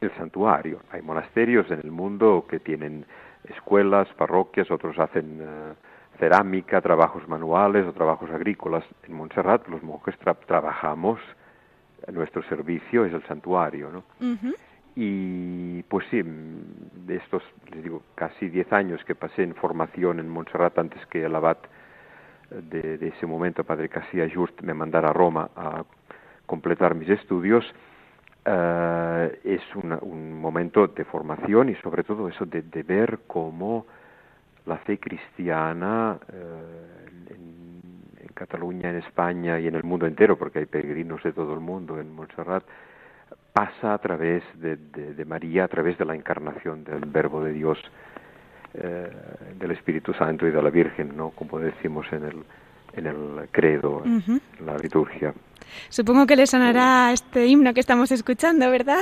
el 0.01 0.13
santuario. 0.17 0.81
Hay 0.91 1.03
monasterios 1.03 1.71
en 1.71 1.81
el 1.81 1.91
mundo 1.91 2.47
que 2.49 2.61
tienen 2.61 3.05
escuelas, 3.45 4.09
parroquias, 4.17 4.71
otros 4.71 4.99
hacen 4.99 5.41
uh, 5.41 6.19
cerámica, 6.19 6.81
trabajos 6.81 7.27
manuales 7.29 7.87
o 7.87 7.93
trabajos 7.93 8.31
agrícolas. 8.31 8.85
En 9.05 9.15
Montserrat 9.15 9.67
los 9.69 9.83
monjes 9.83 10.17
tra 10.19 10.35
trabajamos, 10.35 11.21
nuestro 12.11 12.43
servicio 12.45 13.05
es 13.05 13.13
el 13.13 13.23
santuario, 13.25 13.91
¿no? 13.91 14.05
Uh 14.21 14.35
-huh. 14.35 14.55
Y 14.95 15.83
pues 15.85 16.07
sí, 16.11 16.21
de 16.23 17.17
estos, 17.17 17.43
les 17.71 17.83
digo, 17.83 18.03
casi 18.15 18.49
10 18.49 18.73
años 18.73 19.03
que 19.05 19.15
pasé 19.15 19.43
en 19.43 19.55
formación 19.55 20.19
en 20.19 20.29
Montserrat 20.29 20.79
antes 20.79 21.05
que 21.07 21.25
el 21.25 21.35
abad 21.35 21.57
de, 22.51 22.99
de 22.99 23.09
ese 23.09 23.27
momento, 23.27 23.65
Padre 23.65 23.89
Casilla 23.89 24.29
Just, 24.33 24.61
me 24.61 24.75
mandara 24.75 25.09
a 25.09 25.13
Roma 25.13 25.49
a 25.57 25.85
completar 26.47 26.95
mis 26.95 27.09
estudios, 27.09 27.65
uh, 28.47 29.31
es 29.45 29.63
una, 29.77 29.99
un 30.03 30.39
momento 30.39 30.87
de 30.89 31.05
formación 31.05 31.71
y 31.71 31.75
sobre 31.77 32.05
todo 32.05 32.29
eso 32.29 32.45
de, 32.45 32.63
de 32.63 32.83
ver 32.83 33.21
cómo 33.27 33.87
la 34.67 34.77
fe 34.79 34.99
cristiana 34.99 36.19
eh, 36.33 37.31
en, 37.31 37.82
Cataluña, 38.33 38.91
en 38.91 38.97
España 38.97 39.59
y 39.61 39.67
en 39.67 39.75
el 39.75 39.85
mundo 39.85 40.07
entero, 40.07 40.37
porque 40.37 40.61
hay 40.61 40.67
peregrinos 40.67 41.23
de 41.23 41.33
todo 41.33 41.55
el 41.55 41.61
mundo 41.61 42.01
en 42.01 42.13
Montserrat, 42.15 42.65
pasa 43.53 43.95
a 43.95 43.99
través 43.99 44.43
de, 44.55 44.77
de, 44.77 45.15
de 45.15 45.25
María, 45.25 45.65
a 45.65 45.69
través 45.69 45.99
de 45.99 46.05
la 46.05 46.15
encarnación 46.15 46.85
del 46.85 47.05
Verbo 47.07 47.45
de 47.45 47.53
Dios, 47.53 47.79
eh, 48.75 49.11
del 49.59 49.71
Espíritu 49.73 50.15
Santo 50.15 50.47
y 50.47 50.51
de 50.51 50.63
la 50.63 50.71
Virgen, 50.71 51.17
¿no? 51.17 51.31
Como 51.31 51.59
decimos 51.59 52.07
en 52.13 52.25
el, 52.25 52.43
en 52.95 53.07
el 53.07 53.49
credo, 53.51 53.99
uh 53.99 54.05
-huh. 54.05 54.41
en 54.61 54.67
la 54.67 54.77
liturgia. 54.79 55.35
Supongo 55.91 56.27
que 56.27 56.37
le 56.37 56.47
sonará 56.47 57.13
este 57.13 57.47
himno 57.47 57.75
que 57.75 57.81
estamos 57.81 58.11
escuchando, 58.13 58.71
¿verdad? 58.71 59.01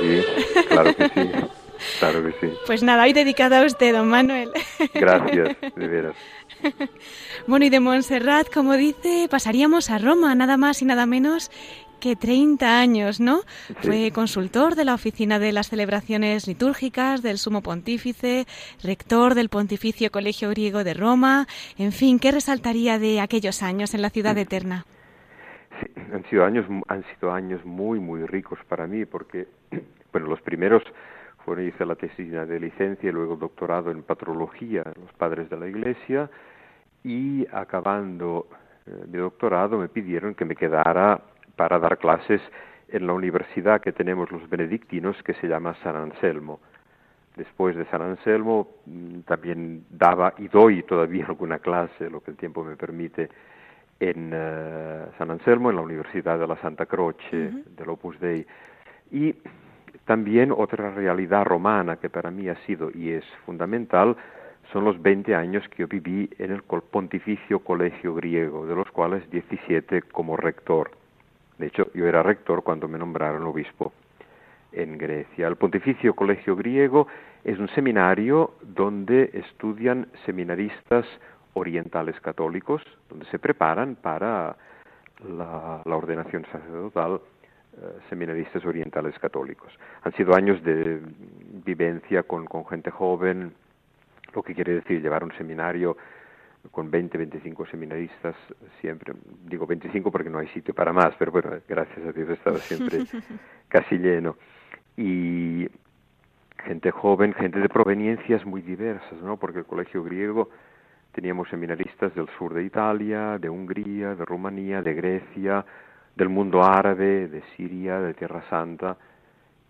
Sí, 0.00 0.22
claro 0.68 0.94
que 0.94 1.08
sí. 1.08 1.30
Claro 1.98 2.24
que 2.24 2.32
sí. 2.40 2.52
Pues 2.66 2.82
nada, 2.82 3.04
hoy 3.04 3.12
dedicado 3.12 3.56
a 3.56 3.64
usted, 3.64 3.92
don 3.94 4.08
Manuel. 4.08 4.50
Gracias, 4.94 5.56
de 5.76 5.88
veras. 5.88 6.16
Bueno, 7.46 7.66
y 7.66 7.68
de 7.68 7.78
Montserrat, 7.78 8.48
como 8.52 8.74
dice, 8.74 9.28
pasaríamos 9.30 9.90
a 9.90 9.98
Roma, 9.98 10.34
nada 10.34 10.56
más 10.56 10.80
y 10.80 10.86
nada 10.86 11.04
menos 11.04 11.50
que 12.00 12.16
30 12.16 12.80
años, 12.80 13.20
¿no? 13.20 13.40
Sí. 13.66 13.74
Fue 13.80 14.10
consultor 14.10 14.74
de 14.74 14.84
la 14.84 14.94
Oficina 14.94 15.38
de 15.38 15.52
las 15.52 15.68
Celebraciones 15.68 16.46
Litúrgicas 16.46 17.22
del 17.22 17.38
Sumo 17.38 17.62
Pontífice, 17.62 18.46
rector 18.82 19.34
del 19.34 19.48
Pontificio 19.48 20.10
Colegio 20.10 20.50
Griego 20.50 20.84
de 20.84 20.94
Roma, 20.94 21.46
en 21.78 21.92
fin, 21.92 22.18
¿qué 22.18 22.30
resaltaría 22.30 22.98
de 22.98 23.20
aquellos 23.20 23.62
años 23.62 23.94
en 23.94 24.02
la 24.02 24.10
ciudad 24.10 24.36
eterna? 24.36 24.84
Sí, 25.80 25.90
han 26.12 26.24
sido 26.28 26.44
años 26.44 26.66
han 26.88 27.04
sido 27.14 27.32
años 27.32 27.64
muy 27.64 27.98
muy 27.98 28.26
ricos 28.26 28.58
para 28.68 28.86
mí 28.86 29.06
porque 29.06 29.48
bueno 30.12 30.28
los 30.28 30.40
primeros 30.42 30.82
fueron 31.44 31.66
hice 31.66 31.84
la 31.84 31.94
tesis 31.94 32.30
de 32.30 32.60
licencia 32.60 33.08
y 33.08 33.12
luego 33.12 33.36
doctorado 33.36 33.90
en 33.90 34.02
patrología 34.02 34.82
en 34.84 35.02
los 35.02 35.12
padres 35.14 35.50
de 35.50 35.56
la 35.56 35.68
iglesia 35.68 36.30
y 37.02 37.46
acabando 37.52 38.46
eh, 38.86 39.04
mi 39.10 39.18
doctorado 39.18 39.78
me 39.78 39.88
pidieron 39.88 40.34
que 40.34 40.44
me 40.44 40.56
quedara 40.56 41.20
para 41.56 41.78
dar 41.78 41.98
clases 41.98 42.40
en 42.88 43.06
la 43.06 43.12
universidad 43.12 43.80
que 43.80 43.92
tenemos 43.92 44.30
los 44.30 44.48
benedictinos 44.48 45.22
que 45.22 45.34
se 45.34 45.48
llama 45.48 45.74
San 45.82 45.96
Anselmo. 45.96 46.60
Después 47.36 47.76
de 47.76 47.84
San 47.86 48.02
Anselmo 48.02 48.68
mm, 48.86 49.20
también 49.20 49.84
daba 49.90 50.34
y 50.38 50.48
doy 50.48 50.82
todavía 50.82 51.26
alguna 51.28 51.58
clase, 51.58 52.10
lo 52.10 52.20
que 52.22 52.30
el 52.30 52.36
tiempo 52.36 52.64
me 52.64 52.76
permite, 52.76 53.28
en 54.00 54.34
uh, 54.34 55.16
San 55.18 55.30
Anselmo, 55.30 55.70
en 55.70 55.76
la 55.76 55.82
Universidad 55.82 56.38
de 56.38 56.46
la 56.46 56.56
Santa 56.56 56.86
Croce 56.86 57.22
uh 57.32 57.36
-huh. 57.36 57.64
del 57.76 57.88
Opus 57.88 58.18
Dei. 58.18 58.44
Y 59.12 59.34
también 60.04 60.52
otra 60.52 60.90
realidad 60.90 61.44
romana 61.44 61.96
que 61.96 62.10
para 62.10 62.30
mí 62.30 62.48
ha 62.48 62.56
sido 62.66 62.90
y 62.94 63.10
es 63.10 63.24
fundamental 63.46 64.16
son 64.72 64.84
los 64.84 65.00
20 65.00 65.34
años 65.34 65.66
que 65.68 65.82
yo 65.82 65.88
viví 65.88 66.28
en 66.38 66.50
el 66.50 66.62
Pontificio 66.62 67.60
Colegio 67.60 68.14
Griego, 68.14 68.66
de 68.66 68.74
los 68.74 68.90
cuales 68.90 69.28
17 69.30 70.02
como 70.02 70.36
rector. 70.36 70.90
De 71.58 71.66
hecho, 71.66 71.90
yo 71.94 72.06
era 72.06 72.22
rector 72.22 72.62
cuando 72.62 72.88
me 72.88 72.98
nombraron 72.98 73.44
obispo 73.44 73.92
en 74.72 74.98
Grecia. 74.98 75.46
El 75.46 75.56
Pontificio 75.56 76.14
Colegio 76.14 76.56
Griego 76.56 77.06
es 77.44 77.58
un 77.58 77.68
seminario 77.68 78.54
donde 78.62 79.30
estudian 79.34 80.08
seminaristas 80.26 81.06
orientales 81.52 82.18
católicos, 82.20 82.82
donde 83.08 83.26
se 83.26 83.38
preparan 83.38 83.94
para 83.94 84.56
la, 85.28 85.82
la 85.84 85.96
ordenación 85.96 86.44
sacerdotal 86.50 87.20
seminaristas 88.08 88.64
orientales 88.64 89.18
católicos. 89.18 89.72
Han 90.02 90.12
sido 90.12 90.34
años 90.34 90.62
de 90.62 91.00
vivencia 91.64 92.22
con, 92.22 92.46
con 92.46 92.66
gente 92.66 92.90
joven, 92.90 93.52
lo 94.34 94.42
que 94.42 94.54
quiere 94.54 94.74
decir 94.74 95.00
llevar 95.00 95.24
un 95.24 95.32
seminario 95.32 95.96
con 96.70 96.90
20, 96.90 97.18
25 97.18 97.66
seminaristas 97.66 98.34
siempre, 98.80 99.12
digo 99.44 99.66
25 99.66 100.10
porque 100.10 100.30
no 100.30 100.38
hay 100.38 100.48
sitio 100.48 100.74
para 100.74 100.92
más, 100.92 101.14
pero 101.18 101.30
bueno, 101.30 101.50
gracias 101.68 102.06
a 102.06 102.12
Dios 102.12 102.30
estaba 102.30 102.58
siempre 102.58 103.00
casi 103.68 103.98
lleno. 103.98 104.36
Y 104.96 105.68
gente 106.64 106.90
joven, 106.90 107.34
gente 107.34 107.58
de 107.58 107.68
proveniencias 107.68 108.44
muy 108.46 108.62
diversas, 108.62 109.20
¿no? 109.22 109.36
Porque 109.36 109.58
el 109.58 109.66
colegio 109.66 110.02
griego 110.02 110.48
teníamos 111.12 111.48
seminaristas 111.48 112.14
del 112.14 112.28
sur 112.38 112.54
de 112.54 112.64
Italia, 112.64 113.38
de 113.38 113.48
Hungría, 113.48 114.14
de 114.14 114.24
Rumanía, 114.24 114.82
de 114.82 114.94
Grecia, 114.94 115.64
del 116.16 116.28
mundo 116.28 116.62
árabe, 116.62 117.28
de 117.28 117.42
Siria, 117.56 118.00
de 118.00 118.14
Tierra 118.14 118.42
Santa, 118.48 118.96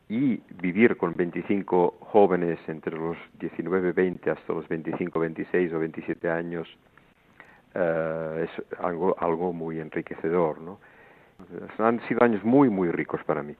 y 0.08 0.36
vivir 0.60 0.96
con 0.96 1.14
25 1.14 1.96
jóvenes 2.00 2.58
entre 2.68 2.96
los 2.96 3.16
19, 3.38 3.92
20 3.92 4.30
hasta 4.30 4.52
los 4.52 4.68
25, 4.68 5.18
26 5.18 5.72
o 5.72 5.78
27 5.78 6.30
años 6.30 6.68
es 7.74 8.50
algo, 8.78 9.16
algo 9.18 9.52
muy 9.52 9.80
enriquecedor, 9.80 10.60
¿no? 10.60 10.78
Han 11.78 12.00
sido 12.06 12.22
años 12.22 12.44
muy, 12.44 12.70
muy 12.70 12.90
ricos 12.90 13.20
para 13.24 13.42
mí. 13.42 13.56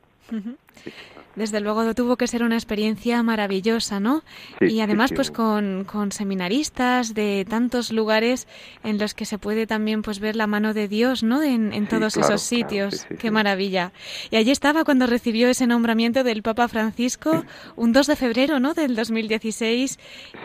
Desde 1.37 1.61
luego 1.61 1.95
tuvo 1.95 2.17
que 2.17 2.29
ser 2.29 2.45
una 2.45 2.55
experiencia 2.55 3.23
maravillosa, 3.25 3.99
¿no? 3.99 4.23
y 4.61 4.81
además, 4.81 5.13
pues 5.13 5.33
con, 5.33 5.85
con, 5.85 6.13
seminaristas 6.13 7.13
de 7.13 7.45
tantos 7.49 7.91
lugares 7.91 8.47
en 8.85 8.99
los 8.99 9.15
que 9.15 9.25
se 9.25 9.39
puede 9.39 9.67
también 9.67 10.03
pues 10.03 10.21
ver 10.21 10.37
la 10.37 10.47
mano 10.47 10.75
de 10.75 10.87
Dios, 10.87 11.25
¿no? 11.25 11.43
En, 11.43 11.89
todos 11.89 12.17
esos 12.17 12.41
sitios. 12.41 13.07
Qué 13.19 13.31
maravilla. 13.31 13.93
Y 14.31 14.37
allí 14.37 14.51
estaba 14.51 14.85
cuando 14.85 15.07
recibió 15.07 15.49
ese 15.49 15.67
nombramiento 15.67 16.25
del 16.25 16.43
Papa 16.43 16.69
Francisco, 16.69 17.45
un 17.77 17.93
2 17.93 18.07
de 18.07 18.17
febrero, 18.17 18.61
¿no? 18.61 18.75
Del 18.75 18.95
2016 18.95 19.99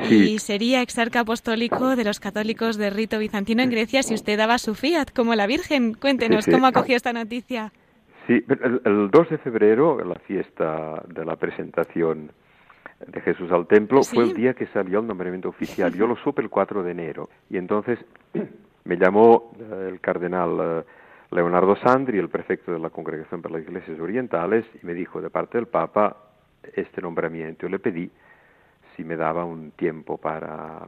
y 0.09 0.39
sería 0.39 0.81
exarca 0.81 1.21
apostólico 1.21 1.95
de 1.95 2.03
los 2.03 2.19
católicos 2.19 2.77
de 2.77 2.89
rito 2.89 3.19
bizantino 3.19 3.61
en 3.61 3.69
Grecia 3.69 4.03
si 4.03 4.15
usted 4.15 4.37
daba 4.37 4.57
su 4.57 4.75
fiat 4.75 5.11
como 5.13 5.35
la 5.35 5.47
Virgen. 5.47 5.93
Cuéntenos 5.93 6.45
cómo 6.45 6.67
acogió 6.67 6.95
esta 6.97 7.13
noticia. 7.13 7.71
Sí, 8.29 8.45
el, 8.47 9.09
2 9.09 9.29
de 9.31 9.39
febrero, 9.39 10.05
la 10.05 10.19
fiesta 10.19 11.01
de 11.07 11.25
la 11.25 11.35
presentación 11.35 12.31
de 13.07 13.21
Jesús 13.21 13.51
al 13.51 13.65
templo, 13.65 14.03
fue 14.03 14.23
el 14.23 14.35
día 14.35 14.53
que 14.53 14.67
salió 14.67 14.99
el 14.99 15.07
nombramiento 15.07 15.49
oficial. 15.49 15.91
Yo 15.95 16.05
lo 16.05 16.15
supe 16.23 16.43
el 16.43 16.49
4 16.51 16.83
de 16.83 16.91
enero 16.91 17.29
y 17.49 17.57
entonces 17.57 17.97
me 18.83 18.97
llamó 18.97 19.51
eh, 19.59 19.87
el 19.91 19.99
cardenal 19.99 20.57
eh, 20.61 20.83
Leonardo 21.31 21.75
Sandri, 21.77 22.19
el 22.19 22.29
prefecto 22.29 22.71
de 22.71 22.77
la 22.77 22.91
Congregación 22.91 23.41
para 23.41 23.57
las 23.57 23.63
Iglesias 23.67 23.99
Orientales, 23.99 24.63
y 24.79 24.85
me 24.85 24.93
dijo 24.93 25.19
de 25.21 25.31
parte 25.31 25.57
del 25.57 25.65
Papa 25.65 26.15
este 26.75 27.01
nombramiento. 27.01 27.63
Yo 27.63 27.69
le 27.69 27.79
pedí 27.79 28.11
si 28.95 29.03
me 29.03 29.15
daba 29.15 29.43
un 29.43 29.71
tiempo 29.71 30.19
para 30.19 30.87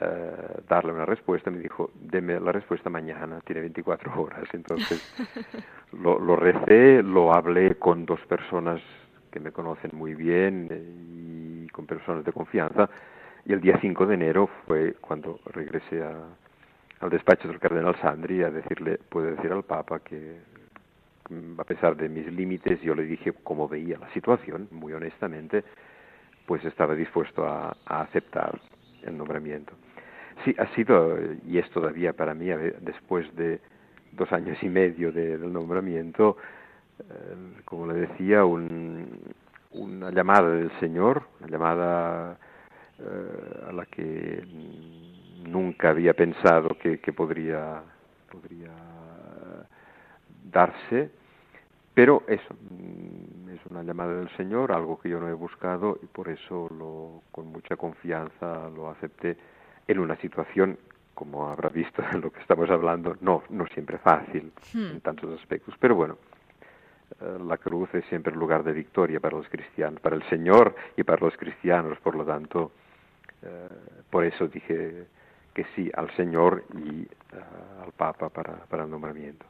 eh, 0.00 0.62
darle 0.68 0.92
una 0.92 1.04
respuesta, 1.04 1.50
me 1.50 1.58
dijo, 1.58 1.90
deme 1.94 2.40
la 2.40 2.52
respuesta 2.52 2.88
mañana, 2.88 3.40
tiene 3.44 3.60
24 3.60 4.20
horas. 4.20 4.48
Entonces 4.52 5.00
lo, 5.92 6.18
lo 6.18 6.36
recé, 6.36 7.02
lo 7.02 7.34
hablé 7.34 7.74
con 7.76 8.06
dos 8.06 8.20
personas 8.26 8.80
que 9.30 9.40
me 9.40 9.52
conocen 9.52 9.90
muy 9.94 10.14
bien 10.14 10.68
eh, 10.70 11.64
y 11.64 11.68
con 11.68 11.86
personas 11.86 12.24
de 12.24 12.32
confianza, 12.32 12.88
y 13.44 13.52
el 13.52 13.60
día 13.60 13.78
5 13.80 14.06
de 14.06 14.14
enero 14.14 14.48
fue 14.66 14.94
cuando 15.00 15.40
regresé 15.46 16.02
a, 16.02 16.14
al 17.00 17.10
despacho 17.10 17.48
del 17.48 17.58
cardenal 17.58 17.96
Sandri 18.00 18.42
a 18.42 18.50
decirle, 18.50 18.98
puede 19.08 19.32
decir 19.32 19.52
al 19.52 19.64
Papa 19.64 20.00
que 20.00 20.38
a 21.58 21.64
pesar 21.64 21.96
de 21.96 22.08
mis 22.08 22.26
límites, 22.32 22.80
yo 22.82 22.94
le 22.94 23.04
dije 23.04 23.32
cómo 23.44 23.68
veía 23.68 23.98
la 23.98 24.12
situación, 24.12 24.66
muy 24.72 24.92
honestamente, 24.92 25.62
pues 26.44 26.64
estaba 26.64 26.94
dispuesto 26.94 27.46
a 27.46 27.76
aceptar 27.86 28.58
el 29.02 29.16
nombramiento. 29.16 29.72
Sí, 30.44 30.54
ha 30.58 30.66
sido, 30.74 31.18
y 31.46 31.58
es 31.58 31.68
todavía 31.70 32.12
para 32.12 32.34
mí, 32.34 32.46
después 32.80 33.34
de 33.36 33.60
dos 34.12 34.32
años 34.32 34.56
y 34.62 34.68
medio 34.68 35.12
del 35.12 35.52
nombramiento, 35.52 36.36
eh, 36.98 37.60
como 37.64 37.86
le 37.86 38.06
decía, 38.06 38.44
una 38.44 40.10
llamada 40.10 40.50
del 40.50 40.70
Señor, 40.80 41.24
una 41.40 41.48
llamada 41.48 42.38
eh, 42.98 43.64
a 43.68 43.72
la 43.72 43.86
que 43.86 44.44
nunca 45.46 45.90
había 45.90 46.14
pensado 46.14 46.70
que, 46.78 46.98
podría, 47.12 47.82
podría 48.30 48.70
darse, 50.50 51.10
pero 51.92 52.22
eso, 52.28 52.54
mm, 52.54 53.50
es 53.50 53.66
una 53.70 53.82
llamada 53.82 54.14
del 54.14 54.30
Señor, 54.36 54.72
algo 54.72 54.98
que 54.98 55.10
yo 55.10 55.20
no 55.20 55.28
he 55.28 55.34
buscado 55.34 55.98
y 56.02 56.06
por 56.06 56.28
eso 56.28 56.68
lo, 56.70 57.22
con 57.30 57.48
mucha 57.48 57.76
confianza 57.76 58.70
lo 58.74 58.90
acepté 58.90 59.36
en 59.86 59.98
una 59.98 60.16
situación, 60.16 60.78
como 61.14 61.48
habrá 61.48 61.68
visto 61.68 62.02
en 62.12 62.20
lo 62.20 62.30
que 62.30 62.40
estamos 62.40 62.70
hablando, 62.70 63.16
no, 63.20 63.42
no 63.50 63.66
siempre 63.68 63.98
fácil 63.98 64.52
hmm. 64.72 64.90
en 64.92 65.00
tantos 65.00 65.38
aspectos. 65.38 65.74
Pero 65.78 65.94
bueno, 65.94 66.18
eh, 67.20 67.38
la 67.46 67.56
cruz 67.58 67.92
es 67.94 68.04
siempre 68.06 68.32
el 68.32 68.38
lugar 68.38 68.62
de 68.62 68.72
victoria 68.72 69.20
para 69.20 69.36
los 69.36 69.48
cristianos, 69.48 70.00
para 70.00 70.16
el 70.16 70.22
Señor 70.28 70.74
y 70.96 71.02
para 71.02 71.24
los 71.24 71.36
cristianos. 71.36 71.98
Por 72.00 72.14
lo 72.14 72.24
tanto, 72.24 72.72
eh, 73.42 73.68
por 74.10 74.24
eso 74.24 74.46
dije 74.48 75.06
que 75.52 75.64
sí 75.74 75.90
al 75.94 76.14
Señor 76.16 76.64
y 76.74 77.02
eh, 77.02 77.08
al 77.84 77.92
Papa 77.92 78.28
para, 78.28 78.54
para 78.66 78.84
el 78.84 78.90
nombramiento. 78.90 79.44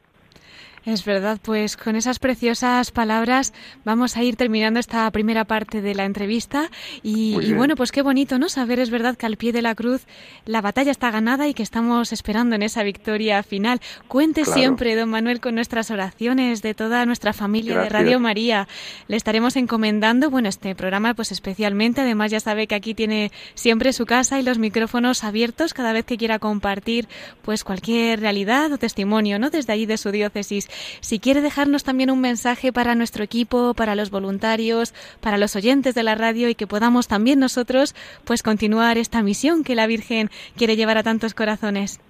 Es 0.87 1.05
verdad, 1.05 1.38
pues 1.43 1.77
con 1.77 1.95
esas 1.95 2.19
preciosas 2.19 2.90
palabras 2.90 3.53
vamos 3.85 4.16
a 4.16 4.23
ir 4.23 4.37
terminando 4.37 4.81
esta 4.81 5.11
primera 5.11 5.45
parte 5.45 5.83
de 5.83 5.95
la 5.95 6.07
entrevista 6.07 6.71
y, 7.03 7.53
bueno, 7.53 7.77
pues 7.77 7.93
qué 7.93 8.01
bonito, 8.01 8.38
¿no? 8.38 8.49
Saber 8.49 8.81
es 8.81 8.88
verdad 8.88 9.14
que 9.14 9.27
al 9.27 9.37
pie 9.37 9.53
de 9.53 9.61
la 9.61 9.75
cruz 9.75 10.07
la 10.47 10.62
batalla 10.62 10.90
está 10.90 11.11
ganada 11.11 11.49
y 11.49 11.55
que 11.55 11.62
estamos 11.62 12.14
esperando 12.14 12.55
en 12.55 12.62
esa 12.62 12.83
victoria 12.83 13.43
final. 13.43 13.81
Cuente 14.09 14.47
siempre, 14.47 14.97
don 14.97 15.11
Manuel, 15.11 15.40
con 15.40 15.55
nuestras 15.55 15.90
oraciones 15.90 16.62
de 16.62 16.73
toda 16.73 17.05
nuestra 17.05 17.35
familia 17.35 17.79
de 17.79 17.88
Radio 17.90 18.19
María. 18.19 18.66
Le 19.07 19.19
estaremos 19.19 19.57
encomendando, 19.57 20.31
bueno, 20.31 20.49
este 20.49 20.75
programa 20.75 21.12
pues 21.12 21.31
especialmente, 21.31 22.01
además 22.01 22.31
ya 22.31 22.40
sabe 22.40 22.66
que 22.66 22.75
aquí 22.75 22.95
tiene 22.95 23.33
siempre 23.55 23.93
su 23.93 24.07
casa 24.07 24.40
y 24.40 24.43
los 24.43 24.59
micrófonos 24.59 25.25
abiertos 25.25 25.75
cada 25.75 25.93
vez 25.93 26.07
que 26.07 26.16
quiera 26.16 26.38
compartir 26.38 27.07
pues 27.43 27.64
cualquier 27.64 28.21
realidad 28.21 28.73
o 28.73 28.79
testimonio, 28.79 29.38
¿no? 29.38 29.51
Desde 29.51 29.75
allí 29.75 29.85
de 29.85 29.99
su 29.99 30.11
diócesis. 30.11 30.70
Si 31.01 31.19
quiere 31.19 31.41
dejarnos 31.41 31.85
también 31.85 32.11
un 32.11 32.21
mensaje 32.21 32.73
para 32.73 32.95
nuestro 32.95 33.25
equipo, 33.25 33.75
para 33.75 33.95
los 33.95 34.11
voluntarios, 34.11 34.95
para 35.21 35.39
los 35.39 35.57
oyentes 35.57 35.95
de 35.95 36.03
la 36.03 36.15
radio 36.15 36.49
y 36.49 36.55
que 36.55 36.67
podamos 36.67 37.09
también 37.09 37.39
nosotros 37.39 37.95
pues 38.25 38.43
continuar 38.43 38.99
esta 38.99 39.23
misión 39.23 39.65
que 39.65 39.75
la 39.75 39.87
Virgen 39.87 40.31
quiere 40.57 40.77
llevar 40.77 40.99
a 40.99 41.03
tantos 41.03 41.35
corazones. 41.35 42.01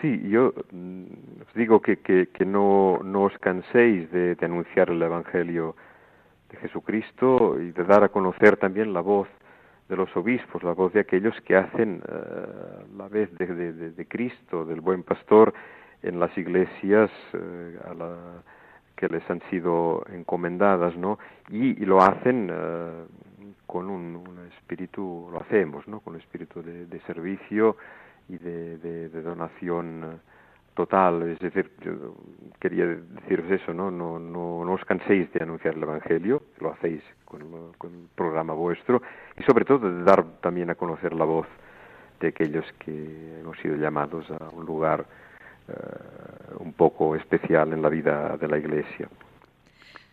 Sí, 0.00 0.20
yo 0.28 0.54
mm, 0.72 1.04
os 1.46 1.54
digo 1.54 1.80
que, 1.82 1.98
que, 1.98 2.44
no, 2.46 3.00
no, 3.04 3.24
os 3.24 3.36
canséis 3.38 4.10
de, 4.10 4.36
anunciar 4.40 4.88
el 4.88 5.02
Evangelio 5.02 5.76
de 6.50 6.56
Jesucristo 6.56 7.60
y 7.60 7.72
de 7.72 7.84
dar 7.84 8.02
a 8.02 8.08
conocer 8.08 8.56
también 8.56 8.94
la 8.94 9.02
voz 9.02 9.28
de 9.88 9.96
los 9.96 10.14
obispos, 10.16 10.62
la 10.62 10.72
voz 10.72 10.92
de 10.92 11.00
aquellos 11.00 11.34
que 11.42 11.56
hacen 11.56 12.02
eh, 12.08 12.84
la 12.96 13.08
vez 13.08 13.28
de, 13.36 14.06
Cristo, 14.08 14.64
del 14.64 14.80
buen 14.80 15.02
pastor, 15.02 15.52
en 16.02 16.20
las 16.20 16.36
iglesias 16.36 17.10
eh, 17.32 17.78
a 17.88 17.94
la, 17.94 18.16
que 19.00 19.08
les 19.08 19.28
han 19.30 19.40
sido 19.50 20.04
encomendadas, 20.12 20.94
¿no? 20.96 21.18
Y, 21.48 21.74
lo 21.86 22.02
hacen 22.02 22.50
eh, 22.52 23.04
con 23.66 23.88
un, 23.88 24.22
espíritu, 24.58 25.28
lo 25.32 25.40
hacemos, 25.40 25.88
¿no? 25.88 26.00
Con 26.00 26.14
un 26.14 26.20
espíritu 26.20 26.62
de, 26.62 27.00
servicio 27.06 27.76
y 28.28 28.36
de, 28.36 29.08
donación 29.08 30.04
eh, 30.04 30.16
total. 30.74 31.22
Es 31.30 31.38
decir, 31.38 31.70
yo 31.80 32.14
quería 32.60 32.86
deciros 32.86 33.50
eso, 33.50 33.72
¿no? 33.72 33.90
No, 33.90 34.18
no, 34.18 34.64
no 34.66 34.72
os 34.72 34.84
canséis 34.84 35.32
de 35.32 35.42
anunciar 35.42 35.74
el 35.74 35.82
Evangelio, 35.82 36.42
lo 36.60 36.72
hacéis 36.72 37.02
con, 37.24 37.72
con 37.78 37.94
el 37.94 38.08
programa 38.14 38.52
vuestro, 38.52 39.00
y 39.38 39.42
sobre 39.44 39.64
todo 39.64 39.90
de 39.90 40.02
dar 40.04 40.24
también 40.42 40.68
a 40.68 40.74
conocer 40.74 41.14
la 41.14 41.24
voz 41.24 41.46
de 42.20 42.28
aquellos 42.28 42.70
que 42.80 43.40
hemos 43.40 43.58
sido 43.60 43.76
llamados 43.76 44.30
a 44.30 44.50
un 44.50 44.66
lugar 44.66 45.06
un 46.58 46.72
poco 46.72 47.16
especial 47.16 47.72
en 47.72 47.82
la 47.82 47.88
vida 47.88 48.36
de 48.36 48.48
la 48.48 48.58
Iglesia. 48.58 49.08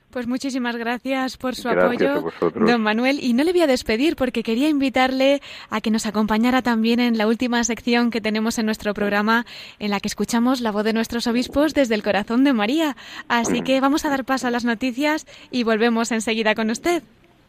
Pues 0.09 0.25
muchísimas 0.25 0.77
gracias 0.77 1.35
por 1.35 1.53
su 1.53 1.67
apoyo, 1.67 2.31
don 2.55 2.81
Manuel. 2.81 3.19
Y 3.21 3.33
no 3.33 3.43
le 3.43 3.51
voy 3.51 3.61
a 3.61 3.67
despedir 3.67 4.15
porque 4.15 4.41
quería 4.41 4.69
invitarle 4.69 5.41
a 5.69 5.81
que 5.81 5.91
nos 5.91 6.05
acompañara 6.05 6.61
también 6.61 7.01
en 7.01 7.17
la 7.17 7.27
última 7.27 7.61
sección 7.65 8.09
que 8.09 8.21
tenemos 8.21 8.57
en 8.57 8.65
nuestro 8.65 8.93
programa, 8.93 9.45
en 9.79 9.91
la 9.91 9.99
que 9.99 10.07
escuchamos 10.07 10.61
la 10.61 10.71
voz 10.71 10.85
de 10.85 10.93
nuestros 10.93 11.27
obispos 11.27 11.73
desde 11.73 11.93
el 11.93 12.03
corazón 12.03 12.45
de 12.45 12.53
María. 12.53 12.95
Así 13.27 13.61
que 13.63 13.81
vamos 13.81 14.05
a 14.05 14.09
dar 14.09 14.23
paso 14.23 14.47
a 14.47 14.51
las 14.51 14.63
noticias 14.63 15.27
y 15.51 15.63
volvemos 15.63 16.11
enseguida 16.13 16.55
con 16.55 16.69
usted. 16.69 17.03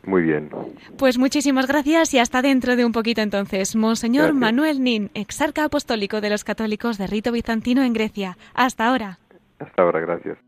Muy 0.08 0.22
bien. 0.22 0.48
Pues 0.96 1.18
muchísimas 1.18 1.66
gracias 1.66 2.14
y 2.14 2.18
hasta 2.18 2.40
dentro 2.40 2.76
de 2.76 2.86
un 2.86 2.92
poquito 2.92 3.20
entonces. 3.20 3.76
Monseñor 3.76 4.32
Manuel 4.32 4.82
Nin, 4.82 5.10
exarca 5.12 5.64
apostólico 5.64 6.22
de 6.22 6.30
los 6.30 6.44
católicos 6.44 6.96
de 6.96 7.06
rito 7.06 7.30
bizantino 7.30 7.82
en 7.82 7.92
Grecia. 7.92 8.38
Hasta 8.54 8.88
ahora. 8.88 9.18
Hasta 9.58 9.82
ahora, 9.82 10.00
gracias. 10.00 10.47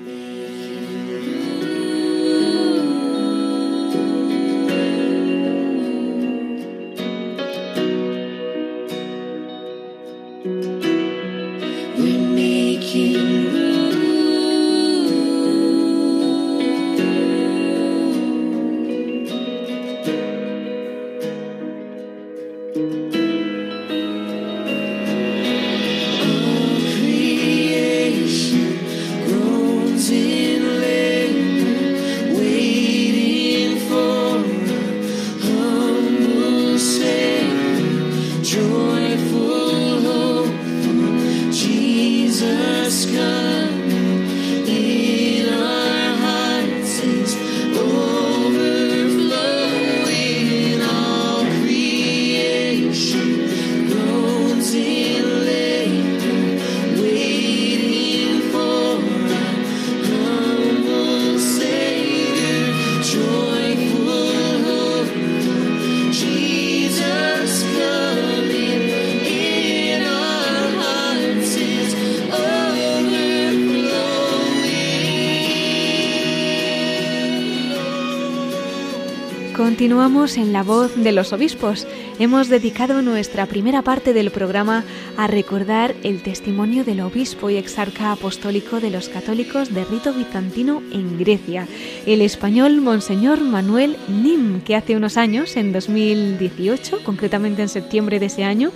Continuamos 79.91 80.37
en 80.37 80.53
la 80.53 80.63
voz 80.63 80.95
de 80.95 81.11
los 81.11 81.33
obispos. 81.33 81.85
Hemos 82.17 82.47
dedicado 82.47 83.01
nuestra 83.01 83.45
primera 83.45 83.81
parte 83.81 84.13
del 84.13 84.31
programa 84.31 84.85
a 85.17 85.27
recordar 85.27 85.95
el 86.03 86.23
testimonio 86.23 86.85
del 86.85 87.01
obispo 87.01 87.49
y 87.49 87.57
exarca 87.57 88.13
apostólico 88.13 88.79
de 88.79 88.89
los 88.89 89.09
católicos 89.09 89.73
de 89.73 89.83
rito 89.83 90.13
bizantino 90.13 90.81
en 90.93 91.19
Grecia, 91.19 91.67
el 92.05 92.21
español 92.21 92.79
Monseñor 92.79 93.41
Manuel 93.41 93.97
Nim, 94.07 94.61
que 94.61 94.77
hace 94.77 94.95
unos 94.95 95.17
años, 95.17 95.57
en 95.57 95.73
2018, 95.73 97.03
concretamente 97.03 97.61
en 97.61 97.67
septiembre 97.67 98.19
de 98.19 98.27
ese 98.27 98.45
año, 98.45 98.71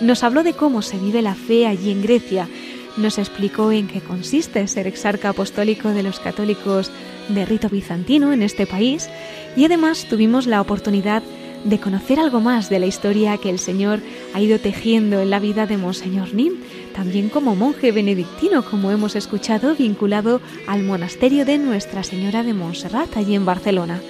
nos 0.00 0.22
habló 0.22 0.44
de 0.44 0.52
cómo 0.52 0.82
se 0.82 0.98
vive 0.98 1.20
la 1.20 1.34
fe 1.34 1.66
allí 1.66 1.90
en 1.90 2.00
Grecia. 2.00 2.48
Nos 2.96 3.18
explicó 3.18 3.72
en 3.72 3.86
qué 3.86 4.00
consiste 4.00 4.66
ser 4.66 4.86
exarca 4.86 5.30
apostólico 5.30 5.90
de 5.90 6.02
los 6.02 6.20
católicos 6.20 6.90
de 7.28 7.46
rito 7.46 7.68
bizantino 7.68 8.32
en 8.32 8.42
este 8.42 8.66
país 8.66 9.08
y 9.56 9.64
además 9.64 10.06
tuvimos 10.08 10.46
la 10.46 10.60
oportunidad 10.60 11.22
de 11.64 11.78
conocer 11.78 12.18
algo 12.18 12.40
más 12.40 12.70
de 12.70 12.78
la 12.78 12.86
historia 12.86 13.36
que 13.36 13.50
el 13.50 13.58
Señor 13.58 14.00
ha 14.34 14.40
ido 14.40 14.58
tejiendo 14.58 15.20
en 15.20 15.30
la 15.30 15.38
vida 15.38 15.66
de 15.66 15.76
Monseñor 15.76 16.32
Nim, 16.34 16.54
también 16.94 17.28
como 17.28 17.54
monje 17.54 17.92
benedictino, 17.92 18.64
como 18.64 18.90
hemos 18.90 19.14
escuchado, 19.14 19.74
vinculado 19.74 20.40
al 20.66 20.82
monasterio 20.82 21.44
de 21.44 21.58
Nuestra 21.58 22.02
Señora 22.02 22.42
de 22.42 22.54
Montserrat, 22.54 23.16
allí 23.16 23.34
en 23.34 23.44
Barcelona. 23.44 24.00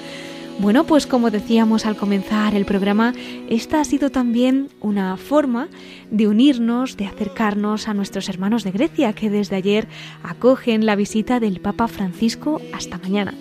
Bueno, 0.61 0.85
pues 0.85 1.07
como 1.07 1.31
decíamos 1.31 1.87
al 1.87 1.97
comenzar 1.97 2.55
el 2.55 2.67
programa, 2.67 3.15
esta 3.49 3.81
ha 3.81 3.85
sido 3.87 4.11
también 4.11 4.69
una 4.81 5.17
forma 5.17 5.69
de 6.11 6.29
unirnos, 6.29 6.99
de 6.99 7.07
acercarnos 7.07 7.89
a 7.89 7.95
nuestros 7.95 8.29
hermanos 8.29 8.63
de 8.63 8.71
Grecia, 8.71 9.15
que 9.15 9.31
desde 9.31 9.57
ayer 9.57 9.89
acogen 10.23 10.85
la 10.85 10.97
visita 10.97 11.41
del 11.41 11.61
Papa 11.61 11.89
Francisco 11.89 12.61
hasta 12.75 12.99
mañana. 12.99 13.33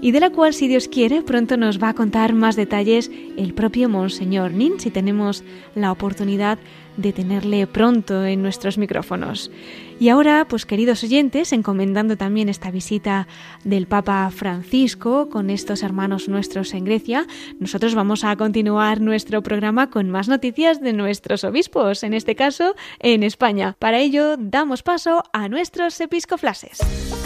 Y 0.00 0.10
de 0.10 0.18
la 0.18 0.30
cual, 0.30 0.54
si 0.54 0.66
Dios 0.66 0.88
quiere, 0.88 1.22
pronto 1.22 1.56
nos 1.56 1.80
va 1.80 1.90
a 1.90 1.94
contar 1.94 2.34
más 2.34 2.56
detalles 2.56 3.12
el 3.36 3.54
propio 3.54 3.88
Monseñor 3.88 4.50
Nin, 4.50 4.80
si 4.80 4.90
tenemos 4.90 5.44
la 5.76 5.92
oportunidad 5.92 6.58
de 6.96 7.12
tenerle 7.12 7.66
pronto 7.66 8.24
en 8.24 8.42
nuestros 8.42 8.78
micrófonos. 8.78 9.50
Y 9.98 10.10
ahora, 10.10 10.46
pues 10.48 10.66
queridos 10.66 11.02
oyentes, 11.04 11.52
encomendando 11.52 12.16
también 12.16 12.48
esta 12.48 12.70
visita 12.70 13.26
del 13.64 13.86
Papa 13.86 14.30
Francisco 14.30 15.28
con 15.30 15.48
estos 15.48 15.82
hermanos 15.82 16.28
nuestros 16.28 16.74
en 16.74 16.84
Grecia, 16.84 17.26
nosotros 17.58 17.94
vamos 17.94 18.22
a 18.22 18.36
continuar 18.36 19.00
nuestro 19.00 19.42
programa 19.42 19.88
con 19.88 20.10
más 20.10 20.28
noticias 20.28 20.80
de 20.80 20.92
nuestros 20.92 21.44
obispos, 21.44 22.02
en 22.02 22.12
este 22.12 22.34
caso 22.34 22.74
en 22.98 23.22
España. 23.22 23.74
Para 23.78 23.98
ello, 23.98 24.36
damos 24.38 24.82
paso 24.82 25.22
a 25.32 25.48
nuestros 25.48 25.98
episcoflases. 26.00 27.25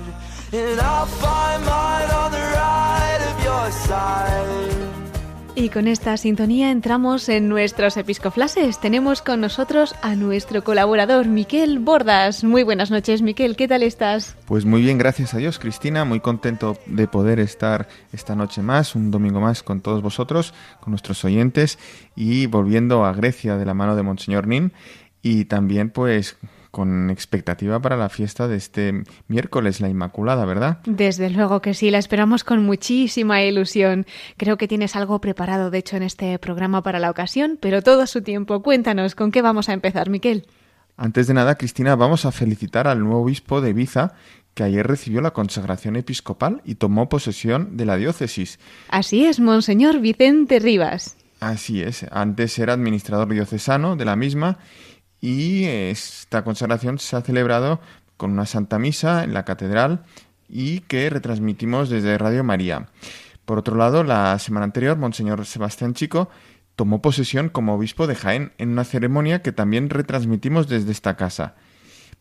Y 5.55 5.69
con 5.69 5.87
esta 5.87 6.17
sintonía 6.17 6.71
entramos 6.71 7.29
en 7.29 7.47
nuestros 7.47 7.95
episcoflases. 7.95 8.81
Tenemos 8.81 9.21
con 9.21 9.39
nosotros 9.39 9.95
a 10.01 10.15
nuestro 10.15 10.65
colaborador, 10.65 11.27
Miquel 11.27 11.79
Bordas. 11.79 12.43
Muy 12.43 12.63
buenas 12.63 12.91
noches, 12.91 13.21
Miquel. 13.21 13.55
¿Qué 13.55 13.69
tal 13.69 13.81
estás? 13.81 14.35
Pues 14.45 14.65
muy 14.65 14.81
bien, 14.81 14.97
gracias 14.97 15.33
a 15.33 15.37
Dios, 15.37 15.57
Cristina. 15.57 16.03
Muy 16.03 16.19
contento 16.19 16.77
de 16.85 17.07
poder 17.07 17.39
estar 17.39 17.87
esta 18.11 18.35
noche 18.35 18.61
más, 18.61 18.93
un 18.93 19.09
domingo 19.09 19.39
más 19.39 19.63
con 19.63 19.79
todos 19.79 20.01
vosotros, 20.01 20.53
con 20.81 20.91
nuestros 20.91 21.23
oyentes 21.23 21.79
y 22.13 22.47
volviendo 22.47 23.05
a 23.05 23.13
Grecia 23.13 23.55
de 23.55 23.65
la 23.65 23.73
mano 23.73 23.95
de 23.95 24.03
Monseñor 24.03 24.47
Nin 24.47 24.73
y 25.21 25.45
también 25.45 25.91
pues 25.91 26.37
con 26.71 27.09
expectativa 27.09 27.81
para 27.81 27.97
la 27.97 28.09
fiesta 28.09 28.47
de 28.47 28.55
este 28.55 29.03
miércoles, 29.27 29.81
la 29.81 29.89
Inmaculada, 29.89 30.45
¿verdad? 30.45 30.79
Desde 30.85 31.29
luego 31.29 31.61
que 31.61 31.73
sí, 31.73 31.91
la 31.91 31.97
esperamos 31.97 32.43
con 32.43 32.65
muchísima 32.65 33.43
ilusión. 33.43 34.05
Creo 34.37 34.57
que 34.57 34.69
tienes 34.69 34.95
algo 34.95 35.19
preparado, 35.19 35.69
de 35.69 35.79
hecho, 35.79 35.97
en 35.97 36.03
este 36.03 36.39
programa 36.39 36.81
para 36.81 36.99
la 36.99 37.11
ocasión, 37.11 37.59
pero 37.61 37.81
todo 37.81 38.01
a 38.01 38.07
su 38.07 38.21
tiempo. 38.21 38.63
Cuéntanos, 38.63 39.15
¿con 39.15 39.31
qué 39.31 39.41
vamos 39.41 39.67
a 39.67 39.73
empezar, 39.73 40.09
Miquel? 40.09 40.47
Antes 40.95 41.27
de 41.27 41.33
nada, 41.33 41.55
Cristina, 41.55 41.95
vamos 41.95 42.25
a 42.25 42.31
felicitar 42.31 42.87
al 42.87 42.99
nuevo 42.99 43.23
obispo 43.23 43.59
de 43.59 43.71
Ibiza, 43.71 44.13
que 44.53 44.63
ayer 44.63 44.85
recibió 44.85 45.21
la 45.21 45.31
consagración 45.31 45.95
episcopal 45.95 46.61
y 46.65 46.75
tomó 46.75 47.09
posesión 47.09 47.75
de 47.77 47.85
la 47.85 47.97
diócesis. 47.97 48.59
Así 48.89 49.25
es, 49.25 49.39
Monseñor 49.39 49.99
Vicente 49.99 50.59
Rivas. 50.59 51.17
Así 51.39 51.81
es, 51.81 52.05
antes 52.11 52.59
era 52.59 52.73
administrador 52.73 53.27
diocesano 53.29 53.95
de 53.95 54.05
la 54.05 54.15
misma 54.15 54.59
y 55.21 55.65
esta 55.65 56.43
consagración 56.43 56.99
se 56.99 57.15
ha 57.15 57.21
celebrado 57.21 57.79
con 58.17 58.31
una 58.31 58.45
Santa 58.45 58.79
Misa 58.79 59.23
en 59.23 59.33
la 59.33 59.45
catedral 59.45 60.03
y 60.49 60.81
que 60.81 61.09
retransmitimos 61.09 61.89
desde 61.89 62.17
Radio 62.17 62.43
María. 62.43 62.87
Por 63.45 63.59
otro 63.59 63.75
lado, 63.75 64.03
la 64.03 64.37
semana 64.39 64.65
anterior, 64.65 64.97
Monseñor 64.97 65.45
Sebastián 65.45 65.93
Chico 65.93 66.29
tomó 66.75 67.01
posesión 67.01 67.49
como 67.49 67.75
obispo 67.75 68.07
de 68.07 68.15
Jaén 68.15 68.53
en 68.57 68.69
una 68.69 68.83
ceremonia 68.83 69.41
que 69.41 69.51
también 69.51 69.89
retransmitimos 69.89 70.67
desde 70.67 70.91
esta 70.91 71.15
casa. 71.15 71.55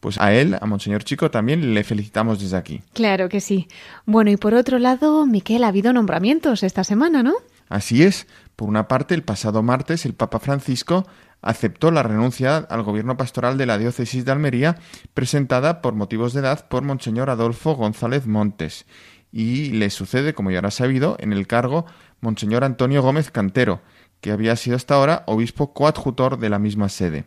Pues 0.01 0.19
a 0.19 0.33
él, 0.33 0.57
a 0.59 0.67
Monseñor 0.67 1.05
Chico, 1.05 1.31
también 1.31 1.75
le 1.75 1.85
felicitamos 1.85 2.41
desde 2.41 2.57
aquí. 2.57 2.83
Claro 2.95 3.29
que 3.29 3.41
sí. 3.41 3.69
Bueno, 4.07 4.31
y 4.31 4.37
por 4.37 4.55
otro 4.55 4.79
lado, 4.79 5.27
Miquel, 5.27 5.65
ha 5.65 5.69
habido 5.69 5.93
nombramientos 5.93 6.63
esta 6.63 6.85
semana, 6.85 7.23
¿no? 7.23 7.35
Así 7.69 8.03
es. 8.03 8.27
Por 8.57 8.69
una 8.69 8.89
parte, 8.89 9.15
el 9.15 9.23
pasado 9.23 9.63
martes, 9.63 10.07
el 10.07 10.15
Papa 10.15 10.41
Francisco 10.41 11.07
aceptó 11.43 11.91
la 11.91 12.03
renuncia 12.03 12.57
al 12.57 12.83
gobierno 12.83 13.17
pastoral 13.17 13.59
de 13.59 13.67
la 13.67 13.79
diócesis 13.79 14.25
de 14.25 14.33
Almería, 14.33 14.79
presentada 15.15 15.83
por 15.83 15.95
motivos 15.95 16.33
de 16.33 16.41
edad 16.41 16.69
por 16.69 16.83
Monseñor 16.83 17.31
Adolfo 17.31 17.75
González 17.75 18.27
Montes, 18.27 18.87
y 19.33 19.71
le 19.71 19.91
sucede, 19.91 20.35
como 20.35 20.51
ya 20.51 20.59
habrá 20.59 20.71
sabido, 20.71 21.17
en 21.21 21.33
el 21.33 21.47
cargo 21.47 21.87
Monseñor 22.21 22.65
Antonio 22.65 23.03
Gómez 23.03 23.31
Cantero, 23.31 23.81
que 24.21 24.33
había 24.33 24.57
sido 24.57 24.77
hasta 24.77 24.95
ahora 24.95 25.23
obispo 25.27 25.73
coadjutor 25.73 26.39
de 26.39 26.51
la 26.51 26.59
misma 26.59 26.89
sede. 26.89 27.25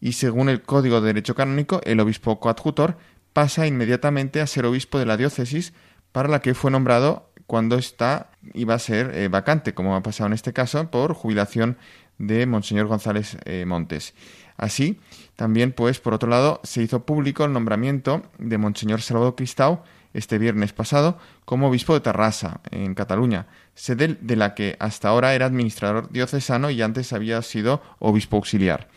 Y 0.00 0.12
según 0.12 0.48
el 0.48 0.62
Código 0.62 1.00
de 1.00 1.08
Derecho 1.08 1.34
Canónico, 1.34 1.80
el 1.84 2.00
obispo 2.00 2.40
coadjutor 2.40 2.96
pasa 3.32 3.66
inmediatamente 3.66 4.40
a 4.40 4.46
ser 4.46 4.64
obispo 4.64 4.98
de 4.98 5.06
la 5.06 5.16
diócesis 5.16 5.72
para 6.12 6.28
la 6.28 6.40
que 6.40 6.54
fue 6.54 6.70
nombrado 6.70 7.30
cuando 7.46 7.76
está 7.76 8.30
iba 8.54 8.74
a 8.74 8.78
ser 8.78 9.12
eh, 9.14 9.28
vacante, 9.28 9.74
como 9.74 9.96
ha 9.96 10.02
pasado 10.02 10.26
en 10.26 10.34
este 10.34 10.52
caso, 10.52 10.90
por 10.90 11.14
jubilación 11.14 11.78
de 12.18 12.46
Monseñor 12.46 12.86
González 12.86 13.36
eh, 13.44 13.64
Montes. 13.66 14.14
Así, 14.56 14.98
también, 15.36 15.72
pues, 15.72 16.00
por 16.00 16.14
otro 16.14 16.28
lado, 16.28 16.60
se 16.64 16.82
hizo 16.82 17.06
público 17.06 17.44
el 17.44 17.52
nombramiento 17.52 18.22
de 18.38 18.58
Monseñor 18.58 19.00
Salvador 19.00 19.36
Cristau 19.36 19.82
este 20.14 20.38
viernes 20.38 20.72
pasado 20.72 21.18
como 21.44 21.68
obispo 21.68 21.94
de 21.94 22.00
Tarrasa, 22.00 22.60
en 22.70 22.94
Cataluña, 22.94 23.46
sede 23.74 24.18
de 24.20 24.36
la 24.36 24.54
que 24.54 24.76
hasta 24.80 25.08
ahora 25.08 25.34
era 25.34 25.46
administrador 25.46 26.10
diocesano 26.10 26.70
y 26.70 26.82
antes 26.82 27.12
había 27.12 27.40
sido 27.42 27.82
obispo 27.98 28.36
auxiliar. 28.36 28.88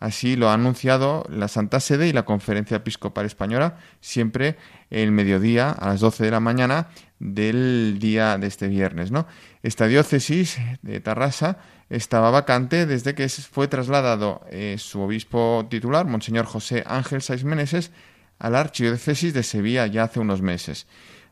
Así 0.00 0.36
lo 0.36 0.48
ha 0.48 0.54
anunciado 0.54 1.24
la 1.28 1.48
Santa 1.48 1.80
Sede 1.80 2.06
y 2.06 2.12
la 2.12 2.24
Conferencia 2.24 2.76
Episcopal 2.76 3.26
Española, 3.26 3.78
siempre 4.00 4.56
el 4.90 5.10
mediodía 5.10 5.70
a 5.70 5.88
las 5.88 6.00
12 6.00 6.24
de 6.24 6.30
la 6.30 6.38
mañana 6.38 6.88
del 7.18 7.98
día 7.98 8.38
de 8.38 8.46
este 8.46 8.68
viernes. 8.68 9.10
¿no? 9.10 9.26
Esta 9.64 9.88
diócesis 9.88 10.58
de 10.82 11.00
Tarrasa 11.00 11.58
estaba 11.90 12.30
vacante 12.30 12.86
desde 12.86 13.14
que 13.14 13.28
fue 13.28 13.68
trasladado 13.68 14.42
eh, 14.50 14.76
su 14.78 15.00
obispo 15.00 15.66
titular, 15.70 16.06
Monseñor 16.06 16.46
José 16.46 16.84
Ángel 16.86 17.22
Saiz 17.22 17.44
Meneses, 17.44 17.90
a 18.38 18.50
la 18.50 18.60
archidiócesis 18.60 19.34
de 19.34 19.42
Sevilla 19.42 19.86
ya 19.86 20.04
hace 20.04 20.20
unos 20.20 20.42
meses. 20.42 20.86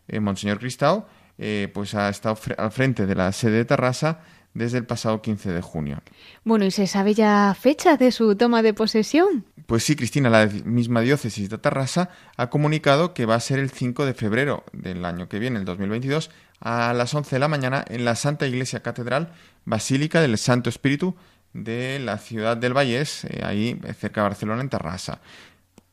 Eh, 0.08 0.20
Monseñor 0.20 0.58
Cristau 0.58 1.06
eh, 1.38 1.70
pues 1.72 1.94
ha 1.94 2.08
estado 2.08 2.38
al 2.56 2.72
frente 2.72 3.06
de 3.06 3.14
la 3.14 3.30
sede 3.32 3.58
de 3.58 3.64
Tarrasa 3.64 4.20
desde 4.54 4.78
el 4.78 4.86
pasado 4.86 5.20
15 5.20 5.52
de 5.52 5.60
junio. 5.60 6.02
Bueno, 6.44 6.64
¿y 6.64 6.70
se 6.70 6.86
sabe 6.86 7.12
ya 7.12 7.54
fecha 7.58 7.96
de 7.96 8.10
su 8.10 8.34
toma 8.36 8.62
de 8.62 8.72
posesión? 8.72 9.44
Pues 9.66 9.84
sí, 9.84 9.96
Cristina, 9.96 10.30
la 10.30 10.46
misma 10.64 11.02
diócesis 11.02 11.50
de 11.50 11.58
Tarrasa 11.58 12.08
ha 12.36 12.48
comunicado 12.48 13.12
que 13.12 13.26
va 13.26 13.34
a 13.34 13.40
ser 13.40 13.58
el 13.58 13.70
5 13.70 14.06
de 14.06 14.14
febrero 14.14 14.64
del 14.72 15.04
año 15.04 15.28
que 15.28 15.38
viene, 15.38 15.58
el 15.58 15.64
2022, 15.66 16.30
a 16.60 16.92
las 16.94 17.14
11 17.14 17.36
de 17.36 17.40
la 17.40 17.48
mañana 17.48 17.84
en 17.88 18.04
la 18.04 18.16
Santa 18.16 18.46
Iglesia 18.46 18.80
Catedral 18.80 19.32
Basílica 19.64 20.20
del 20.20 20.38
Santo 20.38 20.70
Espíritu 20.70 21.16
de 21.52 21.98
la 21.98 22.18
ciudad 22.18 22.56
del 22.56 22.74
Vallés, 22.76 23.24
eh, 23.24 23.42
ahí 23.44 23.78
cerca 23.98 24.20
de 24.20 24.28
Barcelona, 24.28 24.62
en 24.62 24.68
Tarrasa. 24.68 25.20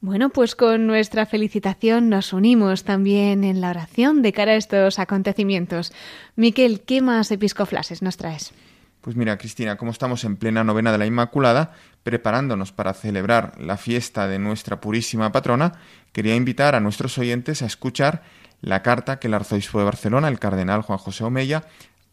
Bueno, 0.01 0.29
pues 0.29 0.55
con 0.55 0.85
nuestra 0.85 1.25
felicitación 1.25 2.09
nos 2.09 2.33
unimos 2.33 2.83
también 2.83 3.45
en 3.45 3.61
la 3.61 3.69
oración 3.69 4.21
de 4.21 4.33
cara 4.33 4.51
a 4.51 4.55
estos 4.55 4.99
acontecimientos. 4.99 5.93
Miquel, 6.35 6.81
¿qué 6.81 7.01
más 7.01 7.31
episcoflases 7.31 8.01
nos 8.01 8.17
traes? 8.17 8.53
Pues 8.99 9.15
mira, 9.15 9.37
Cristina, 9.37 9.77
como 9.77 9.91
estamos 9.91 10.23
en 10.25 10.35
plena 10.35 10.63
novena 10.63 10.91
de 10.91 10.97
la 10.97 11.05
Inmaculada, 11.05 11.71
preparándonos 12.03 12.71
para 12.73 12.93
celebrar 12.93 13.53
la 13.61 13.77
fiesta 13.77 14.27
de 14.27 14.39
nuestra 14.39 14.81
purísima 14.81 15.31
patrona, 15.31 15.73
quería 16.11 16.35
invitar 16.35 16.75
a 16.75 16.79
nuestros 16.81 17.17
oyentes 17.17 17.61
a 17.61 17.65
escuchar 17.65 18.23
la 18.63 18.81
carta 18.81 19.19
que 19.19 19.27
el 19.27 19.33
arzobispo 19.33 19.77
de 19.77 19.85
Barcelona, 19.85 20.29
el 20.29 20.39
cardenal 20.39 20.81
Juan 20.81 20.97
José 20.97 21.25
Omeya, 21.25 21.65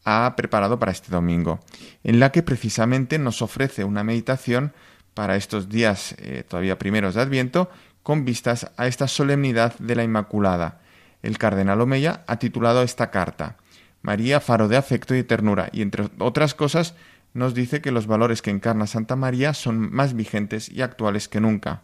ha 0.04 0.34
preparado 0.36 0.78
para 0.78 0.90
este 0.90 1.12
domingo, 1.12 1.60
en 2.02 2.18
la 2.18 2.32
que 2.32 2.42
precisamente 2.42 3.18
nos 3.18 3.40
ofrece 3.40 3.84
una 3.84 4.02
meditación 4.02 4.72
para 5.14 5.36
estos 5.36 5.68
días 5.68 6.16
eh, 6.18 6.44
todavía 6.46 6.78
primeros 6.78 7.14
de 7.14 7.22
Adviento, 7.22 7.70
con 8.02 8.24
vistas 8.24 8.70
a 8.76 8.88
esta 8.88 9.06
solemnidad 9.06 9.78
de 9.78 9.94
la 9.94 10.02
Inmaculada. 10.02 10.80
El 11.22 11.38
cardenal 11.38 11.80
Omeya 11.80 12.24
ha 12.26 12.38
titulado 12.38 12.82
esta 12.82 13.10
carta 13.10 13.56
María, 14.02 14.40
faro 14.40 14.66
de 14.66 14.76
afecto 14.76 15.14
y 15.14 15.22
ternura, 15.22 15.68
y 15.72 15.82
entre 15.82 16.08
otras 16.18 16.54
cosas 16.54 16.94
nos 17.32 17.54
dice 17.54 17.80
que 17.80 17.92
los 17.92 18.06
valores 18.08 18.42
que 18.42 18.50
encarna 18.50 18.88
Santa 18.88 19.14
María 19.14 19.54
son 19.54 19.92
más 19.92 20.14
vigentes 20.14 20.68
y 20.68 20.82
actuales 20.82 21.28
que 21.28 21.40
nunca. 21.40 21.82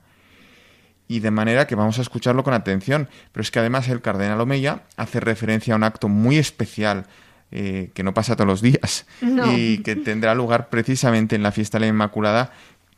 Y 1.09 1.21
de 1.21 1.31
manera 1.31 1.67
que 1.67 1.75
vamos 1.75 1.99
a 1.99 2.03
escucharlo 2.03 2.43
con 2.43 2.55
atención, 2.55 3.09
pero 3.33 3.43
es 3.43 3.51
que 3.51 3.61
además 3.61 3.89
el 3.89 4.01
cardenal 4.01 4.41
Omeya 4.41 4.83
hace 4.97 5.21
referencia 5.21 5.75
a 5.75 5.77
un 5.77 5.85
acto 5.85 6.09
muy 6.09 6.37
especial 6.37 7.07
eh, 7.53 7.91
que 7.95 8.03
no 8.03 8.13
pasa 8.13 8.35
todos 8.35 8.49
los 8.49 8.61
días 8.61 9.07
y 9.21 9.79
que 9.79 9.95
tendrá 9.95 10.35
lugar 10.35 10.69
precisamente 10.69 11.37
en 11.37 11.45
la 11.45 11.53
fiesta 11.53 11.79
de 11.79 11.83
la 11.83 11.87
Inmaculada 11.87 12.51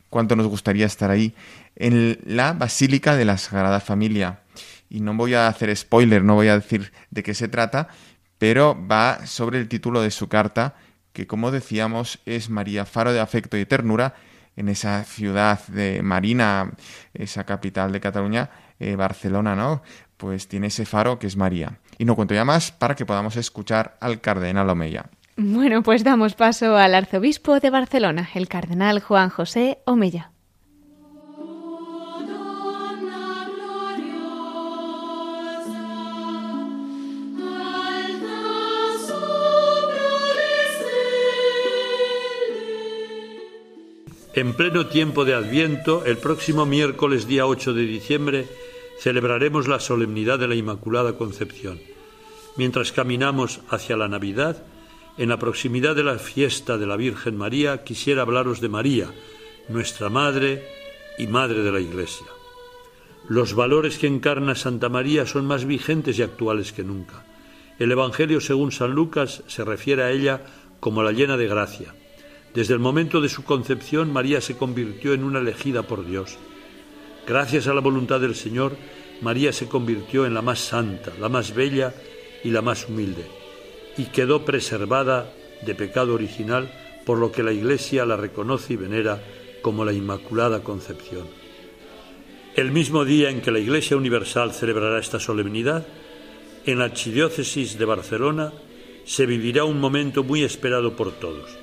cuánto 0.09 0.35
nos 0.35 0.47
gustaría 0.47 0.85
estar 0.85 1.11
ahí, 1.11 1.33
en 1.75 2.19
la 2.25 2.53
Basílica 2.53 3.15
de 3.15 3.25
la 3.25 3.37
Sagrada 3.37 3.79
Familia. 3.79 4.39
Y 4.89 5.01
no 5.01 5.13
voy 5.13 5.35
a 5.35 5.47
hacer 5.47 5.75
spoiler, 5.75 6.23
no 6.23 6.35
voy 6.35 6.47
a 6.47 6.55
decir 6.55 6.91
de 7.11 7.23
qué 7.23 7.33
se 7.33 7.47
trata, 7.47 7.89
pero 8.37 8.77
va 8.87 9.25
sobre 9.25 9.59
el 9.59 9.67
título 9.67 10.01
de 10.01 10.11
su 10.11 10.27
carta, 10.27 10.75
que 11.13 11.27
como 11.27 11.51
decíamos 11.51 12.19
es 12.25 12.49
María 12.49 12.85
Faro 12.85 13.13
de 13.13 13.19
Afecto 13.19 13.57
y 13.57 13.65
Ternura, 13.65 14.15
en 14.55 14.69
esa 14.69 15.03
ciudad 15.03 15.65
de 15.67 16.01
Marina, 16.03 16.71
esa 17.13 17.45
capital 17.45 17.91
de 17.91 17.99
Cataluña, 17.99 18.49
eh, 18.79 18.95
Barcelona, 18.95 19.55
¿no? 19.55 19.81
Pues 20.17 20.47
tiene 20.47 20.67
ese 20.67 20.85
faro 20.85 21.19
que 21.19 21.27
es 21.27 21.37
María. 21.37 21.79
Y 21.97 22.05
no 22.05 22.15
cuento 22.15 22.33
ya 22.33 22.45
más 22.45 22.71
para 22.71 22.95
que 22.95 23.05
podamos 23.05 23.35
escuchar 23.35 23.97
al 24.01 24.21
cardenal 24.21 24.69
Omeya. 24.69 25.05
Bueno, 25.37 25.83
pues 25.83 26.03
damos 26.03 26.33
paso 26.33 26.75
al 26.75 26.93
arzobispo 26.93 27.59
de 27.59 27.69
Barcelona, 27.69 28.29
el 28.33 28.49
cardenal 28.49 28.99
Juan 28.99 29.29
José 29.29 29.79
Omeya. 29.85 30.31
En 44.39 44.53
pleno 44.53 44.85
tiempo 44.85 45.25
de 45.25 45.33
Adviento, 45.33 46.05
el 46.05 46.17
próximo 46.17 46.65
miércoles 46.65 47.27
día 47.27 47.45
8 47.45 47.73
de 47.73 47.81
diciembre, 47.81 48.47
celebraremos 48.97 49.67
la 49.67 49.81
solemnidad 49.81 50.39
de 50.39 50.47
la 50.47 50.55
Inmaculada 50.55 51.17
Concepción. 51.17 51.77
Mientras 52.55 52.93
caminamos 52.93 53.59
hacia 53.69 53.97
la 53.97 54.07
Navidad, 54.07 54.63
en 55.17 55.27
la 55.27 55.39
proximidad 55.39 55.93
de 55.93 56.05
la 56.05 56.17
fiesta 56.19 56.77
de 56.77 56.87
la 56.87 56.95
Virgen 56.95 57.35
María, 57.35 57.83
quisiera 57.83 58.21
hablaros 58.21 58.61
de 58.61 58.69
María, 58.69 59.11
nuestra 59.67 60.07
Madre 60.07 60.63
y 61.17 61.27
Madre 61.27 61.61
de 61.61 61.73
la 61.73 61.81
Iglesia. 61.81 62.27
Los 63.27 63.53
valores 63.53 63.97
que 63.97 64.07
encarna 64.07 64.55
Santa 64.55 64.87
María 64.87 65.25
son 65.25 65.47
más 65.47 65.65
vigentes 65.65 66.17
y 66.17 66.21
actuales 66.21 66.71
que 66.71 66.85
nunca. 66.85 67.25
El 67.77 67.91
Evangelio 67.91 68.39
según 68.39 68.71
San 68.71 68.91
Lucas 68.91 69.43
se 69.47 69.65
refiere 69.65 70.03
a 70.03 70.11
ella 70.11 70.45
como 70.79 71.03
la 71.03 71.11
llena 71.11 71.35
de 71.35 71.49
gracia. 71.49 71.93
Desde 72.53 72.73
el 72.73 72.79
momento 72.79 73.21
de 73.21 73.29
su 73.29 73.43
concepción, 73.43 74.11
María 74.11 74.41
se 74.41 74.57
convirtió 74.57 75.13
en 75.13 75.23
una 75.23 75.39
elegida 75.39 75.83
por 75.83 76.05
Dios. 76.05 76.37
Gracias 77.27 77.67
a 77.67 77.73
la 77.73 77.81
voluntad 77.81 78.19
del 78.19 78.35
Señor, 78.35 78.75
María 79.21 79.53
se 79.53 79.67
convirtió 79.67 80.25
en 80.25 80.33
la 80.33 80.41
más 80.41 80.59
santa, 80.59 81.11
la 81.19 81.29
más 81.29 81.53
bella 81.53 81.93
y 82.43 82.49
la 82.51 82.61
más 82.61 82.87
humilde 82.87 83.39
y 83.99 84.05
quedó 84.05 84.45
preservada 84.45 85.33
de 85.61 85.75
pecado 85.75 86.13
original, 86.13 86.71
por 87.05 87.17
lo 87.17 87.33
que 87.33 87.43
la 87.43 87.51
Iglesia 87.51 88.05
la 88.05 88.15
reconoce 88.15 88.73
y 88.73 88.77
venera 88.77 89.21
como 89.61 89.83
la 89.83 89.91
Inmaculada 89.91 90.63
Concepción. 90.63 91.27
El 92.55 92.71
mismo 92.71 93.03
día 93.03 93.29
en 93.29 93.41
que 93.41 93.51
la 93.51 93.59
Iglesia 93.59 93.97
Universal 93.97 94.53
celebrará 94.53 94.99
esta 94.99 95.19
solemnidad, 95.19 95.85
en 96.65 96.79
la 96.79 96.85
Archidiócesis 96.85 97.77
de 97.77 97.83
Barcelona 97.83 98.53
se 99.03 99.25
vivirá 99.25 99.65
un 99.65 99.81
momento 99.81 100.23
muy 100.23 100.43
esperado 100.43 100.95
por 100.95 101.11
todos. 101.11 101.58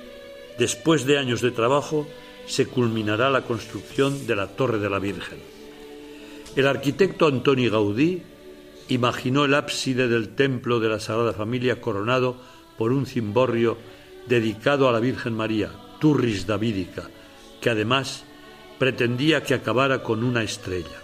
Después 0.57 1.05
de 1.05 1.17
años 1.17 1.41
de 1.41 1.51
trabajo, 1.51 2.07
se 2.47 2.65
culminará 2.65 3.29
la 3.29 3.43
construcción 3.43 4.25
de 4.25 4.35
la 4.35 4.47
Torre 4.47 4.79
de 4.79 4.89
la 4.89 4.99
Virgen. 4.99 5.39
El 6.55 6.65
arquitecto 6.65 7.27
Antoni 7.27 7.69
Gaudí 7.69 8.23
imaginó 8.87 9.45
el 9.45 9.53
ábside 9.53 10.07
del 10.07 10.29
templo 10.29 10.79
de 10.79 10.89
la 10.89 10.99
Sagrada 10.99 11.33
Familia 11.33 11.81
coronado 11.81 12.37
por 12.77 12.91
un 12.91 13.05
cimborrio 13.05 13.77
dedicado 14.27 14.89
a 14.89 14.91
la 14.91 14.99
Virgen 14.99 15.33
María, 15.33 15.71
Turris 15.99 16.47
Davídica, 16.47 17.09
que 17.61 17.69
además 17.69 18.23
pretendía 18.79 19.43
que 19.43 19.53
acabara 19.53 20.03
con 20.03 20.23
una 20.23 20.43
estrella. 20.43 21.01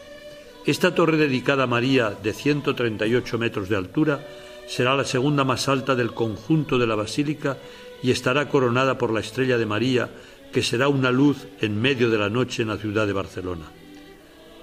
Esta 0.66 0.96
torre 0.96 1.18
dedicada 1.18 1.64
a 1.64 1.68
María 1.68 2.12
de 2.12 2.34
138 2.34 3.38
metros 3.38 3.68
de 3.70 3.76
altura 3.76 4.26
será 4.66 4.96
la 4.96 5.04
segunda 5.04 5.44
más 5.44 5.68
alta 5.68 5.94
del 5.94 6.14
conjunto 6.14 6.78
de 6.78 6.88
la 6.88 6.96
basílica 6.96 7.58
y 8.04 8.12
estará 8.12 8.50
coronada 8.50 8.98
por 8.98 9.12
la 9.12 9.22
estrella 9.22 9.58
de 9.58 9.66
María, 9.66 10.10
que 10.52 10.62
será 10.62 10.90
una 10.90 11.10
luz 11.10 11.48
en 11.62 11.82
medio 11.82 12.10
de 12.10 12.18
la 12.18 12.30
noche 12.30 12.62
en 12.62 12.68
la 12.68 12.78
ciudad 12.78 13.08
de 13.08 13.14
Barcelona. 13.14 13.72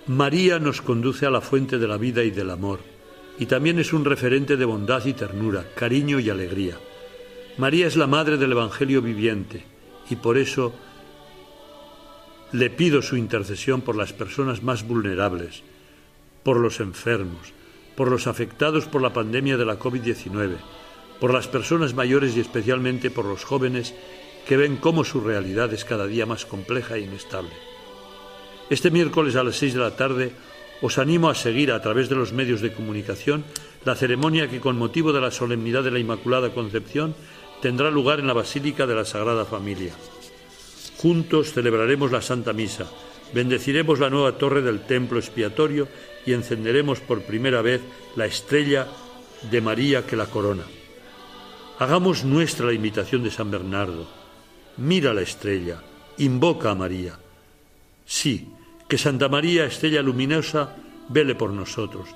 María 0.07 0.59
nos 0.59 0.83
conduce 0.83 1.27
a 1.27 1.31
la 1.31 1.41
fuente 1.41 1.79
de 1.79 1.89
la 1.89 1.97
vida 1.97 2.23
y 2.23 2.31
del 2.31 2.51
amor, 2.51 2.81
y 3.39 3.47
también 3.47 3.79
es 3.79 3.93
un 3.95 4.05
referente 4.05 4.57
de 4.57 4.65
bondad 4.67 5.05
y 5.07 5.15
ternura, 5.15 5.65
cariño 5.75 6.21
y 6.21 6.29
alegría. 6.29 6.77
María 7.57 7.87
es 7.87 7.97
la 7.97 8.07
madre 8.07 8.37
del 8.37 8.53
Evangelio 8.53 9.01
viviente, 9.01 9.65
y 10.11 10.17
por 10.17 10.37
eso 10.37 10.75
le 12.53 12.69
pido 12.69 13.01
su 13.01 13.17
intercesión 13.17 13.81
por 13.81 13.97
las 13.97 14.13
personas 14.13 14.63
más 14.63 14.87
vulnerables, 14.87 15.63
por 16.43 16.59
los 16.59 16.81
enfermos, 16.81 17.53
por 17.97 18.11
los 18.11 18.27
afectados 18.27 18.87
por 18.87 19.01
la 19.01 19.13
pandemia 19.13 19.57
de 19.57 19.65
la 19.65 19.79
COVID-19, 19.79 20.57
por 21.21 21.33
las 21.33 21.47
personas 21.49 21.95
mayores 21.95 22.37
y 22.37 22.41
especialmente 22.41 23.11
por 23.11 23.27
los 23.27 23.45
jóvenes 23.45 23.95
que 24.47 24.57
ven 24.57 24.77
cómo 24.77 25.05
su 25.05 25.21
realidad 25.21 25.73
es 25.73 25.85
cada 25.85 26.07
día 26.07 26.27
más 26.27 26.47
compleja 26.47 26.97
e 26.97 27.01
inestable. 27.01 27.53
Este 28.71 28.91
miércoles 28.91 29.37
a 29.37 29.45
las 29.45 29.57
seis 29.57 29.75
de 29.75 29.81
la 29.81 29.97
tarde 29.97 30.33
os 30.81 30.99
animo 30.99 31.29
a 31.29 31.35
seguir 31.35 31.73
a 31.73 31.83
través 31.83 32.09
de 32.09 32.17
los 32.17 32.33
medios 32.33 32.61
de 32.61 32.73
comunicación 32.73 33.45
la 33.85 33.95
ceremonia 33.95 34.49
que 34.49 34.61
con 34.61 34.79
motivo 34.79 35.13
de 35.13 35.21
la 35.21 35.31
solemnidad 35.31 35.85
de 35.85 35.91
la 35.91 35.99
Inmaculada 35.99 36.55
Concepción 36.55 37.15
tendrá 37.61 37.91
lugar 37.91 38.21
en 38.21 38.27
la 38.27 38.33
Basílica 38.33 38.87
de 38.87 38.95
la 38.95 39.05
Sagrada 39.05 39.45
Familia. 39.45 39.93
Juntos 40.97 41.53
celebraremos 41.53 42.13
la 42.13 42.23
Santa 42.23 42.53
Misa, 42.53 42.91
bendeciremos 43.35 44.01
la 44.01 44.11
nueva 44.11 44.39
torre 44.39 44.63
del 44.63 44.87
templo 44.87 45.19
expiatorio 45.19 45.89
y 46.25 46.33
encenderemos 46.33 47.01
por 47.01 47.23
primera 47.23 47.63
vez 47.63 47.81
la 48.17 48.27
estrella 48.27 48.87
de 49.51 49.61
María 49.61 50.07
que 50.07 50.17
la 50.17 50.27
corona. 50.27 50.65
Hagamos 51.81 52.27
nuestra 52.27 52.67
la 52.67 52.75
invitación 52.75 53.23
de 53.23 53.31
San 53.31 53.51
Bernardo. 53.51 54.07
Mira 54.77 55.15
la 55.15 55.23
estrella, 55.23 55.81
invoca 56.19 56.73
a 56.73 56.75
María. 56.75 57.19
Sí, 58.05 58.49
que 58.87 58.99
Santa 58.99 59.31
María, 59.31 59.65
estrella 59.65 60.03
luminosa, 60.03 60.77
vele 61.09 61.35
por 61.35 61.55
nosotros. 61.55 62.11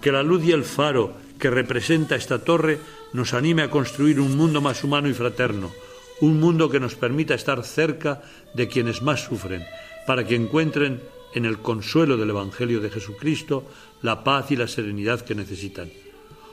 Que 0.00 0.12
la 0.12 0.22
luz 0.22 0.44
y 0.44 0.52
el 0.52 0.62
faro 0.62 1.14
que 1.36 1.50
representa 1.50 2.14
esta 2.14 2.44
torre 2.44 2.78
nos 3.12 3.34
anime 3.34 3.62
a 3.62 3.70
construir 3.70 4.20
un 4.20 4.36
mundo 4.36 4.60
más 4.60 4.84
humano 4.84 5.08
y 5.08 5.14
fraterno, 5.14 5.72
un 6.20 6.38
mundo 6.38 6.70
que 6.70 6.78
nos 6.78 6.94
permita 6.94 7.34
estar 7.34 7.64
cerca 7.64 8.22
de 8.54 8.68
quienes 8.68 9.02
más 9.02 9.24
sufren, 9.24 9.64
para 10.06 10.24
que 10.24 10.36
encuentren 10.36 11.02
en 11.34 11.44
el 11.44 11.58
consuelo 11.58 12.16
del 12.16 12.30
Evangelio 12.30 12.78
de 12.78 12.90
Jesucristo 12.90 13.64
la 14.00 14.22
paz 14.22 14.52
y 14.52 14.56
la 14.56 14.68
serenidad 14.68 15.22
que 15.22 15.34
necesitan. 15.34 15.90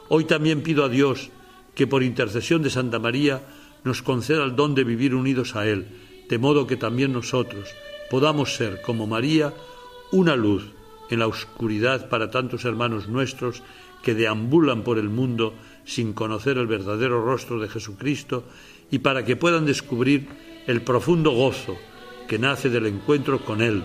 Hoy 0.09 0.25
también 0.25 0.63
pido 0.63 0.83
a 0.83 0.89
Dios 0.89 1.29
que 1.75 1.87
por 1.87 2.03
intercesión 2.03 2.63
de 2.63 2.69
Santa 2.69 2.99
María 2.99 3.43
nos 3.83 4.01
conceda 4.01 4.43
el 4.43 4.55
don 4.55 4.73
de 4.73 4.83
vivir 4.83 5.13
unidos 5.13 5.55
a 5.55 5.67
Él, 5.67 5.85
de 6.27 6.37
modo 6.39 6.65
que 6.65 6.77
también 6.77 7.13
nosotros 7.13 7.69
podamos 8.09 8.55
ser, 8.55 8.81
como 8.81 9.07
María, 9.07 9.53
una 10.11 10.35
luz 10.35 10.71
en 11.09 11.19
la 11.19 11.27
oscuridad 11.27 12.09
para 12.09 12.31
tantos 12.31 12.65
hermanos 12.65 13.07
nuestros 13.07 13.61
que 14.01 14.15
deambulan 14.15 14.83
por 14.83 14.97
el 14.97 15.09
mundo 15.09 15.53
sin 15.83 16.13
conocer 16.13 16.57
el 16.57 16.67
verdadero 16.67 17.23
rostro 17.23 17.59
de 17.59 17.69
Jesucristo 17.69 18.43
y 18.89 18.99
para 18.99 19.25
que 19.25 19.35
puedan 19.35 19.65
descubrir 19.65 20.27
el 20.67 20.81
profundo 20.81 21.31
gozo 21.31 21.77
que 22.27 22.39
nace 22.39 22.69
del 22.69 22.87
encuentro 22.87 23.39
con 23.39 23.61
Él, 23.61 23.83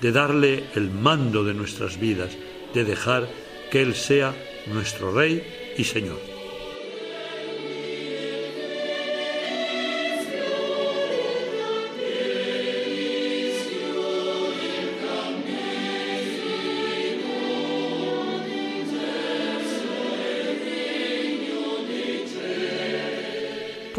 de 0.00 0.12
darle 0.12 0.64
el 0.74 0.90
mando 0.90 1.44
de 1.44 1.54
nuestras 1.54 1.98
vidas, 1.98 2.36
de 2.74 2.84
dejar 2.84 3.28
que 3.70 3.82
Él 3.82 3.94
sea 3.94 4.34
nuestro 4.66 5.12
Rey 5.12 5.42
y 5.76 5.84
Señor. 5.84 6.29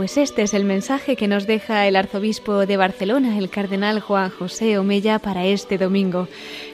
Pues 0.01 0.17
este 0.17 0.41
es 0.41 0.55
el 0.55 0.65
mensaje 0.65 1.15
que 1.15 1.27
nos 1.27 1.45
deja 1.45 1.85
el 1.85 1.95
arzobispo 1.95 2.65
de 2.65 2.75
Barcelona, 2.75 3.37
el 3.37 3.51
cardenal 3.51 3.99
Juan 3.99 4.31
José 4.31 4.79
Omella, 4.79 5.19
para 5.19 5.45
este 5.45 5.77
domingo. 5.77 6.27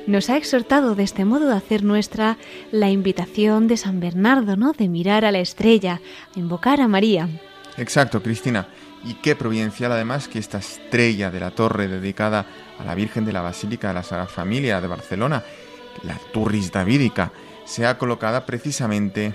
Nos 0.07 0.29
ha 0.29 0.37
exhortado 0.37 0.95
de 0.95 1.03
este 1.03 1.25
modo 1.25 1.51
a 1.51 1.57
hacer 1.57 1.83
nuestra 1.83 2.37
la 2.71 2.89
invitación 2.89 3.67
de 3.67 3.75
San 3.75 3.99
Bernardo, 3.99 4.55
¿no? 4.55 4.71
De 4.71 4.87
mirar 4.87 5.25
a 5.25 5.33
la 5.33 5.39
estrella, 5.39 5.99
invocar 6.37 6.79
a 6.79 6.87
María. 6.87 7.27
Exacto, 7.75 8.23
Cristina. 8.23 8.69
Y 9.03 9.15
qué 9.15 9.35
providencial 9.35 9.91
además 9.91 10.29
que 10.29 10.39
esta 10.39 10.59
estrella 10.59 11.29
de 11.29 11.41
la 11.41 11.51
torre 11.51 11.89
dedicada 11.89 12.45
a 12.79 12.85
la 12.85 12.95
Virgen 12.95 13.25
de 13.25 13.33
la 13.33 13.41
Basílica 13.41 13.89
de 13.89 13.95
la 13.95 14.03
Sagrada 14.03 14.29
Familia 14.29 14.79
de 14.79 14.87
Barcelona, 14.87 15.43
la 16.03 16.17
Turris 16.31 16.71
Davídica, 16.71 17.33
sea 17.65 17.97
colocada 17.97 18.45
precisamente 18.45 19.33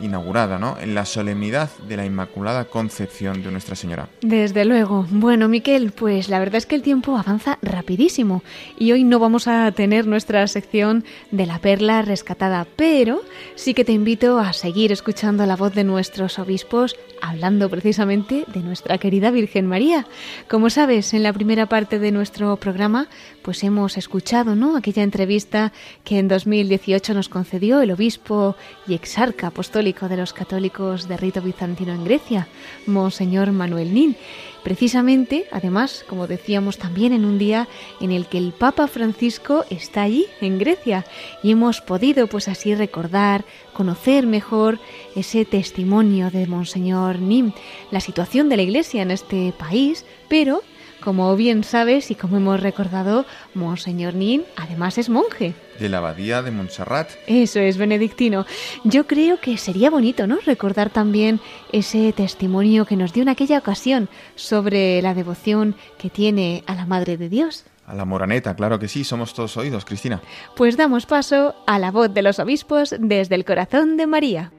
inaugurada, 0.00 0.58
¿no? 0.58 0.76
En 0.80 0.94
la 0.94 1.04
solemnidad 1.04 1.70
de 1.88 1.96
la 1.96 2.06
Inmaculada 2.06 2.64
Concepción 2.64 3.42
de 3.42 3.50
Nuestra 3.50 3.76
Señora. 3.76 4.08
Desde 4.22 4.64
luego. 4.64 5.06
Bueno, 5.10 5.48
Miquel, 5.48 5.92
pues 5.92 6.28
la 6.28 6.38
verdad 6.38 6.56
es 6.56 6.66
que 6.66 6.74
el 6.74 6.82
tiempo 6.82 7.16
avanza 7.16 7.58
rapidísimo 7.62 8.42
y 8.78 8.92
hoy 8.92 9.04
no 9.04 9.18
vamos 9.18 9.48
a 9.48 9.70
tener 9.72 10.06
nuestra 10.06 10.46
sección 10.46 11.04
de 11.30 11.46
la 11.46 11.58
perla 11.58 12.02
rescatada, 12.02 12.66
pero 12.76 13.20
sí 13.54 13.74
que 13.74 13.84
te 13.84 13.92
invito 13.92 14.38
a 14.38 14.52
seguir 14.52 14.92
escuchando 14.92 15.46
la 15.46 15.56
voz 15.56 15.74
de 15.74 15.84
nuestros 15.84 16.38
obispos 16.38 16.96
hablando 17.22 17.68
precisamente 17.68 18.44
de 18.46 18.60
nuestra 18.60 18.98
querida 18.98 19.30
Virgen 19.30 19.66
María. 19.66 20.06
Como 20.48 20.70
sabes, 20.70 21.12
en 21.12 21.22
la 21.22 21.32
primera 21.32 21.66
parte 21.66 21.98
de 21.98 22.12
nuestro 22.12 22.56
programa, 22.56 23.08
pues 23.42 23.62
hemos 23.62 23.98
escuchado, 23.98 24.56
¿no? 24.56 24.76
Aquella 24.76 25.02
entrevista 25.02 25.72
que 26.04 26.18
en 26.18 26.28
2018 26.28 27.14
nos 27.14 27.28
concedió 27.28 27.82
el 27.82 27.90
obispo 27.90 28.56
y 28.86 28.94
exarca 28.94 29.48
apostólico 29.48 29.89
de 29.90 30.16
los 30.16 30.32
católicos 30.32 31.08
de 31.08 31.16
rito 31.16 31.42
bizantino 31.42 31.92
en 31.92 32.04
Grecia, 32.04 32.46
Monseñor 32.86 33.50
Manuel 33.50 33.92
Nin. 33.92 34.16
Precisamente, 34.62 35.46
además, 35.50 36.04
como 36.08 36.28
decíamos 36.28 36.78
también 36.78 37.12
en 37.12 37.24
un 37.24 37.38
día 37.38 37.66
en 38.00 38.12
el 38.12 38.26
que 38.26 38.38
el 38.38 38.52
Papa 38.52 38.86
Francisco 38.86 39.64
está 39.68 40.02
allí, 40.02 40.26
en 40.40 40.58
Grecia, 40.58 41.04
y 41.42 41.50
hemos 41.50 41.80
podido 41.80 42.28
pues 42.28 42.46
así 42.46 42.74
recordar, 42.76 43.44
conocer 43.72 44.26
mejor 44.26 44.78
ese 45.16 45.44
testimonio 45.44 46.30
de 46.30 46.46
Monseñor 46.46 47.18
Nim, 47.18 47.52
la 47.90 48.00
situación 48.00 48.48
de 48.48 48.58
la 48.58 48.62
Iglesia 48.62 49.02
en 49.02 49.10
este 49.10 49.52
país, 49.58 50.04
pero 50.28 50.62
como 51.00 51.34
bien 51.36 51.64
sabes 51.64 52.10
y 52.10 52.14
como 52.14 52.36
hemos 52.36 52.60
recordado, 52.60 53.24
Monseñor 53.54 54.14
Nin 54.14 54.44
además 54.56 54.98
es 54.98 55.08
monje. 55.08 55.54
De 55.78 55.88
la 55.88 55.98
abadía 55.98 56.42
de 56.42 56.50
Montserrat. 56.50 57.10
Eso 57.26 57.60
es, 57.60 57.78
benedictino. 57.78 58.46
Yo 58.84 59.06
creo 59.06 59.40
que 59.40 59.56
sería 59.56 59.90
bonito, 59.90 60.26
¿no? 60.26 60.38
Recordar 60.44 60.90
también 60.90 61.40
ese 61.72 62.12
testimonio 62.12 62.84
que 62.84 62.96
nos 62.96 63.12
dio 63.12 63.22
en 63.22 63.28
aquella 63.30 63.58
ocasión 63.58 64.08
sobre 64.34 65.00
la 65.02 65.14
devoción 65.14 65.74
que 65.98 66.10
tiene 66.10 66.62
a 66.66 66.74
la 66.74 66.86
Madre 66.86 67.16
de 67.16 67.28
Dios. 67.28 67.64
A 67.86 67.94
la 67.94 68.04
moraneta, 68.04 68.54
claro 68.54 68.78
que 68.78 68.86
sí, 68.86 69.02
somos 69.02 69.34
todos 69.34 69.56
oídos, 69.56 69.84
Cristina. 69.84 70.20
Pues 70.54 70.76
damos 70.76 71.06
paso 71.06 71.56
a 71.66 71.78
la 71.78 71.90
voz 71.90 72.14
de 72.14 72.22
los 72.22 72.38
obispos 72.38 72.94
desde 72.98 73.34
el 73.34 73.44
corazón 73.44 73.96
de 73.96 74.06
María. 74.06 74.52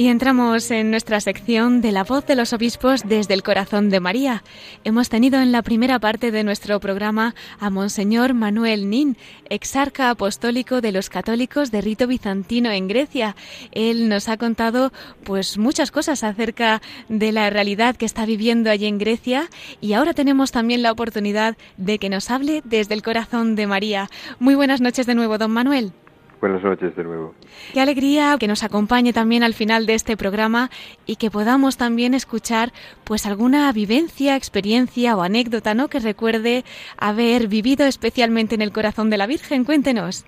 Y 0.00 0.08
entramos 0.08 0.70
en 0.70 0.90
nuestra 0.90 1.20
sección 1.20 1.82
de 1.82 1.92
la 1.92 2.04
voz 2.04 2.24
de 2.24 2.34
los 2.34 2.54
obispos 2.54 3.02
desde 3.06 3.34
el 3.34 3.42
corazón 3.42 3.90
de 3.90 4.00
María. 4.00 4.42
Hemos 4.82 5.10
tenido 5.10 5.38
en 5.42 5.52
la 5.52 5.60
primera 5.60 5.98
parte 5.98 6.30
de 6.30 6.42
nuestro 6.42 6.80
programa 6.80 7.34
a 7.58 7.68
Monseñor 7.68 8.32
Manuel 8.32 8.88
Nin, 8.88 9.18
exarca 9.50 10.08
apostólico 10.08 10.80
de 10.80 10.92
los 10.92 11.10
católicos 11.10 11.70
de 11.70 11.82
rito 11.82 12.06
bizantino 12.06 12.70
en 12.70 12.88
Grecia. 12.88 13.36
Él 13.72 14.08
nos 14.08 14.30
ha 14.30 14.38
contado 14.38 14.90
pues 15.22 15.58
muchas 15.58 15.90
cosas 15.90 16.24
acerca 16.24 16.80
de 17.10 17.30
la 17.30 17.50
realidad 17.50 17.94
que 17.94 18.06
está 18.06 18.24
viviendo 18.24 18.70
allí 18.70 18.86
en 18.86 18.96
Grecia 18.96 19.50
y 19.82 19.92
ahora 19.92 20.14
tenemos 20.14 20.50
también 20.50 20.80
la 20.80 20.92
oportunidad 20.92 21.58
de 21.76 21.98
que 21.98 22.08
nos 22.08 22.30
hable 22.30 22.62
desde 22.64 22.94
el 22.94 23.02
corazón 23.02 23.54
de 23.54 23.66
María. 23.66 24.08
Muy 24.38 24.54
buenas 24.54 24.80
noches 24.80 25.04
de 25.04 25.14
nuevo, 25.14 25.36
don 25.36 25.50
Manuel. 25.50 25.92
Buenas 26.40 26.62
noches 26.62 26.96
de 26.96 27.04
nuevo. 27.04 27.34
Qué 27.74 27.82
alegría 27.82 28.36
que 28.40 28.48
nos 28.48 28.64
acompañe 28.64 29.12
también 29.12 29.42
al 29.42 29.52
final 29.52 29.84
de 29.84 29.94
este 29.94 30.16
programa 30.16 30.70
y 31.04 31.16
que 31.16 31.30
podamos 31.30 31.76
también 31.76 32.14
escuchar 32.14 32.70
pues 33.04 33.26
alguna 33.26 33.70
vivencia, 33.72 34.36
experiencia 34.36 35.16
o 35.16 35.22
anécdota, 35.22 35.74
¿no? 35.74 35.88
que 35.88 36.00
recuerde 36.00 36.64
haber 36.96 37.46
vivido 37.48 37.84
especialmente 37.84 38.54
en 38.54 38.62
el 38.62 38.72
corazón 38.72 39.10
de 39.10 39.18
la 39.18 39.26
Virgen. 39.26 39.64
Cuéntenos. 39.64 40.24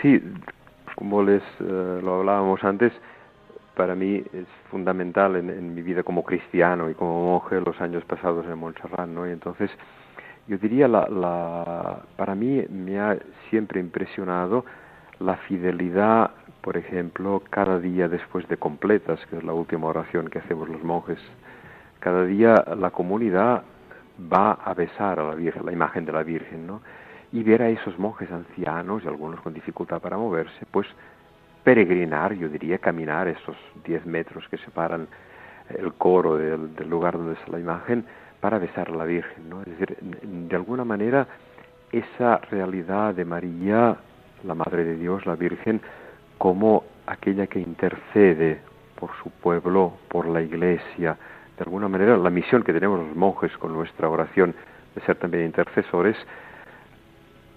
Sí, 0.00 0.22
como 0.94 1.24
les 1.24 1.42
eh, 1.58 2.00
lo 2.02 2.20
hablábamos 2.20 2.62
antes, 2.62 2.92
para 3.74 3.96
mí 3.96 4.22
es 4.32 4.46
fundamental 4.70 5.34
en, 5.34 5.74
mi 5.74 5.82
vida 5.82 6.04
como 6.04 6.22
cristiano 6.22 6.88
y 6.88 6.94
como 6.94 7.24
monje 7.24 7.60
los 7.60 7.80
años 7.80 8.04
pasados 8.04 8.46
en 8.46 8.58
Montserrat, 8.58 9.08
¿no? 9.08 9.26
Y 9.26 9.32
entonces 9.32 9.70
yo 10.46 10.56
diría 10.58 10.86
la, 10.86 11.08
la 11.08 12.02
para 12.16 12.36
mí 12.36 12.64
me 12.68 13.00
ha 13.00 13.18
siempre 13.48 13.80
impresionado 13.80 14.64
la 15.20 15.36
fidelidad, 15.36 16.30
por 16.62 16.76
ejemplo, 16.76 17.42
cada 17.50 17.78
día 17.78 18.08
después 18.08 18.48
de 18.48 18.56
completas, 18.56 19.20
que 19.26 19.36
es 19.36 19.44
la 19.44 19.52
última 19.52 19.86
oración 19.86 20.28
que 20.28 20.38
hacemos 20.38 20.68
los 20.68 20.82
monjes, 20.82 21.18
cada 22.00 22.24
día 22.24 22.64
la 22.76 22.90
comunidad 22.90 23.62
va 24.32 24.52
a 24.52 24.74
besar 24.74 25.20
a 25.20 25.34
la 25.34 25.72
imagen 25.72 26.04
de 26.06 26.12
la 26.12 26.22
Virgen, 26.22 26.66
¿no? 26.66 26.80
Y 27.32 27.42
ver 27.42 27.62
a 27.62 27.68
esos 27.68 27.98
monjes 27.98 28.30
ancianos 28.32 29.04
y 29.04 29.08
algunos 29.08 29.40
con 29.40 29.54
dificultad 29.54 30.00
para 30.00 30.16
moverse, 30.16 30.66
pues 30.70 30.86
peregrinar, 31.62 32.32
yo 32.32 32.48
diría, 32.48 32.78
caminar 32.78 33.28
esos 33.28 33.56
10 33.84 34.06
metros 34.06 34.48
que 34.48 34.56
separan 34.58 35.06
el 35.68 35.92
coro 35.92 36.36
del, 36.36 36.74
del, 36.74 36.88
lugar 36.88 37.16
donde 37.16 37.34
está 37.34 37.52
la 37.52 37.60
imagen 37.60 38.04
para 38.40 38.58
besar 38.58 38.88
a 38.88 38.96
la 38.96 39.04
Virgen, 39.04 39.48
¿no? 39.48 39.60
Es 39.60 39.78
decir, 39.78 39.96
de 40.00 40.56
alguna 40.56 40.84
manera 40.84 41.26
esa 41.92 42.38
realidad 42.50 43.14
de 43.14 43.24
María 43.24 43.98
la 44.44 44.54
Madre 44.54 44.84
de 44.84 44.96
Dios, 44.96 45.26
la 45.26 45.36
Virgen, 45.36 45.80
como 46.38 46.84
aquella 47.06 47.46
que 47.46 47.60
intercede 47.60 48.60
por 48.98 49.10
su 49.22 49.30
pueblo, 49.30 49.94
por 50.08 50.26
la 50.26 50.42
Iglesia. 50.42 51.16
De 51.56 51.64
alguna 51.64 51.88
manera, 51.88 52.16
la 52.16 52.30
misión 52.30 52.62
que 52.62 52.72
tenemos 52.72 53.00
los 53.00 53.16
monjes 53.16 53.56
con 53.58 53.72
nuestra 53.72 54.08
oración 54.08 54.54
de 54.94 55.00
ser 55.02 55.16
también 55.16 55.44
intercesores, 55.44 56.16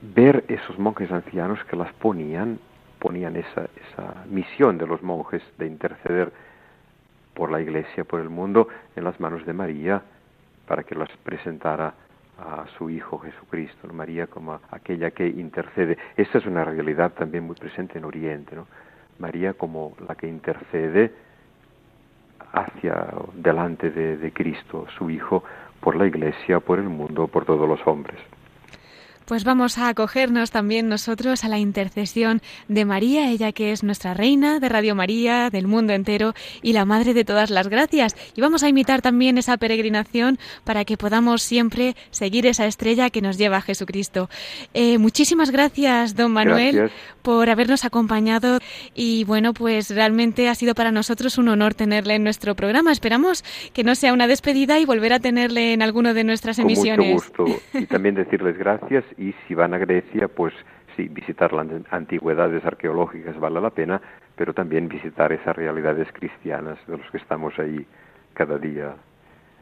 ver 0.01 0.43
esos 0.47 0.77
monjes 0.77 1.11
ancianos 1.11 1.63
que 1.65 1.75
las 1.75 1.91
ponían, 1.93 2.59
ponían 2.99 3.35
esa, 3.35 3.65
esa 3.91 4.25
misión 4.29 4.77
de 4.77 4.87
los 4.87 5.01
monjes 5.01 5.41
de 5.57 5.67
interceder 5.67 6.31
por 7.33 7.51
la 7.51 7.61
Iglesia, 7.61 8.03
por 8.03 8.19
el 8.19 8.29
mundo, 8.29 8.67
en 8.95 9.03
las 9.03 9.19
manos 9.19 9.45
de 9.45 9.53
María, 9.53 10.01
para 10.67 10.83
que 10.83 10.95
las 10.95 11.09
presentara 11.23 11.93
a 12.39 12.65
su 12.77 12.89
Hijo 12.89 13.19
Jesucristo, 13.19 13.87
María 13.93 14.27
como 14.27 14.59
aquella 14.71 15.11
que 15.11 15.27
intercede. 15.27 15.97
Esta 16.17 16.39
es 16.39 16.45
una 16.45 16.63
realidad 16.63 17.11
también 17.13 17.43
muy 17.45 17.55
presente 17.55 17.97
en 17.97 18.05
Oriente, 18.05 18.55
¿no? 18.55 18.67
María 19.19 19.53
como 19.53 19.93
la 20.07 20.15
que 20.15 20.27
intercede 20.27 21.13
hacia 22.51 23.07
delante 23.35 23.91
de, 23.91 24.17
de 24.17 24.33
Cristo, 24.33 24.87
su 24.97 25.09
Hijo, 25.09 25.43
por 25.79 25.95
la 25.95 26.07
Iglesia, 26.07 26.59
por 26.59 26.79
el 26.79 26.89
mundo, 26.89 27.27
por 27.27 27.45
todos 27.45 27.67
los 27.67 27.85
hombres. 27.85 28.19
Pues 29.25 29.43
vamos 29.43 29.77
a 29.77 29.89
acogernos 29.89 30.51
también 30.51 30.89
nosotros 30.89 31.43
a 31.43 31.49
la 31.49 31.59
intercesión 31.59 32.41
de 32.67 32.85
María, 32.85 33.29
ella 33.29 33.51
que 33.51 33.71
es 33.71 33.83
nuestra 33.83 34.13
reina 34.13 34.59
de 34.59 34.69
Radio 34.69 34.95
María, 34.95 35.49
del 35.49 35.67
mundo 35.67 35.93
entero 35.93 36.33
y 36.61 36.73
la 36.73 36.85
madre 36.85 37.13
de 37.13 37.23
todas 37.23 37.49
las 37.49 37.67
gracias. 37.67 38.15
Y 38.35 38.41
vamos 38.41 38.63
a 38.63 38.69
imitar 38.69 39.01
también 39.01 39.37
esa 39.37 39.57
peregrinación 39.57 40.39
para 40.63 40.85
que 40.85 40.97
podamos 40.97 41.41
siempre 41.41 41.95
seguir 42.11 42.45
esa 42.45 42.65
estrella 42.65 43.09
que 43.09 43.21
nos 43.21 43.37
lleva 43.37 43.57
a 43.57 43.61
Jesucristo. 43.61 44.29
Eh, 44.73 44.97
muchísimas 44.97 45.51
gracias, 45.51 46.15
don 46.15 46.31
Manuel, 46.31 46.91
por 47.21 47.49
habernos 47.49 47.85
acompañado 47.85 48.59
y 48.93 49.23
bueno, 49.23 49.53
pues 49.53 49.89
realmente 49.89 50.49
ha 50.49 50.55
sido 50.55 50.75
para 50.75 50.91
nosotros 50.91 51.37
un 51.37 51.47
honor 51.49 51.73
tenerle 51.73 52.15
en 52.15 52.23
nuestro 52.23 52.55
programa. 52.55 52.91
Esperamos 52.91 53.43
que 53.73 53.83
no 53.83 53.95
sea 53.95 54.13
una 54.13 54.27
despedida 54.27 54.79
y 54.79 54.85
volver 54.85 55.13
a 55.13 55.19
tenerle 55.19 55.73
en 55.73 55.81
alguno 55.81 56.13
de 56.13 56.23
nuestras 56.23 56.59
emisiones. 56.59 57.23
Con 57.31 57.45
mucho 57.45 57.55
gusto 57.55 57.77
y 57.77 57.85
también 57.85 58.15
decirles 58.15 58.57
gracias 58.57 59.03
y 59.17 59.33
si 59.47 59.55
van 59.55 59.73
a 59.73 59.77
Grecia, 59.77 60.27
pues 60.27 60.53
sí, 60.95 61.07
visitar 61.07 61.53
las 61.53 61.67
antigüedades 61.91 62.63
arqueológicas 62.65 63.39
vale 63.39 63.61
la 63.61 63.69
pena, 63.69 64.01
pero 64.35 64.53
también 64.53 64.87
visitar 64.87 65.31
esas 65.31 65.55
realidades 65.55 66.07
cristianas 66.13 66.77
de 66.87 66.97
los 66.97 67.09
que 67.11 67.17
estamos 67.17 67.57
ahí 67.59 67.85
cada 68.33 68.57
día 68.57 68.95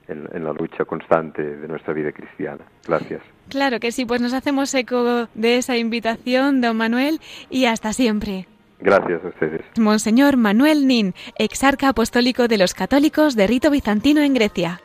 en, 0.07 0.27
en, 0.33 0.43
la 0.43 0.53
lucha 0.53 0.85
constante 0.85 1.43
de 1.43 1.67
nuestra 1.67 1.93
vida 1.93 2.11
cristiana. 2.11 2.63
Gracias. 2.87 3.21
Claro 3.49 3.79
que 3.79 3.91
sí, 3.91 4.05
pues 4.05 4.21
nos 4.21 4.33
hacemos 4.33 4.73
eco 4.73 5.27
de 5.33 5.57
esa 5.57 5.77
invitación, 5.77 6.61
don 6.61 6.77
Manuel, 6.77 7.19
y 7.49 7.65
hasta 7.65 7.93
siempre. 7.93 8.47
Gracias 8.81 9.23
a 9.23 9.27
ustedes. 9.27 9.61
Monseñor 9.77 10.37
Manuel 10.37 10.87
Nin, 10.87 11.13
exarca 11.37 11.89
apostólico 11.89 12.47
de 12.47 12.57
los 12.57 12.73
católicos 12.73 13.35
de 13.35 13.47
rito 13.47 13.69
bizantino 13.69 14.21
en 14.21 14.33
Grecia. 14.33 14.81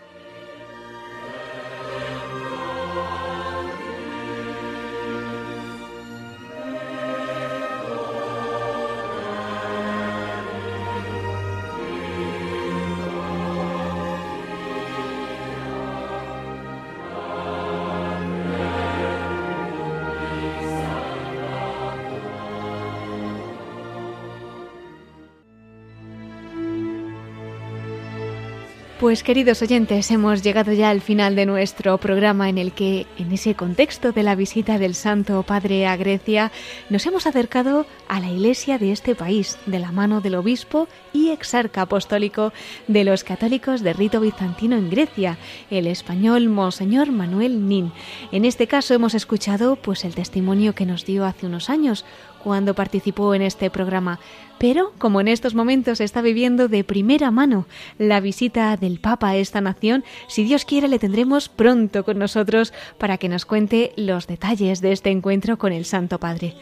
Pues 29.06 29.22
queridos 29.22 29.62
oyentes, 29.62 30.10
hemos 30.10 30.42
llegado 30.42 30.72
ya 30.72 30.90
al 30.90 31.00
final 31.00 31.36
de 31.36 31.46
nuestro 31.46 31.96
programa 31.98 32.48
en 32.48 32.58
el 32.58 32.72
que, 32.72 33.06
en 33.18 33.30
ese 33.30 33.54
contexto 33.54 34.10
de 34.10 34.24
la 34.24 34.34
visita 34.34 34.80
del 34.80 34.96
Santo 34.96 35.44
Padre 35.44 35.86
a 35.86 35.96
Grecia, 35.96 36.50
nos 36.90 37.06
hemos 37.06 37.24
acercado 37.28 37.86
a 38.08 38.18
la 38.18 38.28
iglesia 38.28 38.78
de 38.78 38.90
este 38.90 39.14
país, 39.14 39.58
de 39.66 39.78
la 39.78 39.92
mano 39.92 40.20
del 40.20 40.34
obispo 40.34 40.88
y 41.12 41.30
exarca 41.30 41.82
apostólico 41.82 42.52
de 42.88 43.04
los 43.04 43.22
católicos 43.22 43.82
de 43.82 43.92
rito 43.92 44.18
bizantino 44.18 44.74
en 44.74 44.90
Grecia, 44.90 45.38
el 45.70 45.86
español 45.86 46.48
Monseñor 46.48 47.12
Manuel 47.12 47.68
Nin. 47.68 47.92
En 48.32 48.44
este 48.44 48.66
caso 48.66 48.92
hemos 48.92 49.14
escuchado 49.14 49.76
pues 49.76 50.04
el 50.04 50.16
testimonio 50.16 50.74
que 50.74 50.84
nos 50.84 51.06
dio 51.06 51.24
hace 51.26 51.46
unos 51.46 51.70
años 51.70 52.04
cuando 52.46 52.74
participó 52.74 53.34
en 53.34 53.42
este 53.42 53.70
programa. 53.70 54.20
Pero, 54.58 54.92
como 54.98 55.20
en 55.20 55.26
estos 55.26 55.56
momentos 55.56 56.00
está 56.00 56.22
viviendo 56.22 56.68
de 56.68 56.84
primera 56.84 57.32
mano 57.32 57.66
la 57.98 58.20
visita 58.20 58.76
del 58.76 59.00
Papa 59.00 59.30
a 59.30 59.36
esta 59.36 59.60
nación, 59.60 60.04
si 60.28 60.44
Dios 60.44 60.64
quiere 60.64 60.86
le 60.86 61.00
tendremos 61.00 61.48
pronto 61.48 62.04
con 62.04 62.20
nosotros 62.20 62.72
para 62.98 63.18
que 63.18 63.28
nos 63.28 63.46
cuente 63.46 63.92
los 63.96 64.28
detalles 64.28 64.80
de 64.80 64.92
este 64.92 65.10
encuentro 65.10 65.58
con 65.58 65.72
el 65.72 65.84
Santo 65.84 66.20
Padre. 66.20 66.54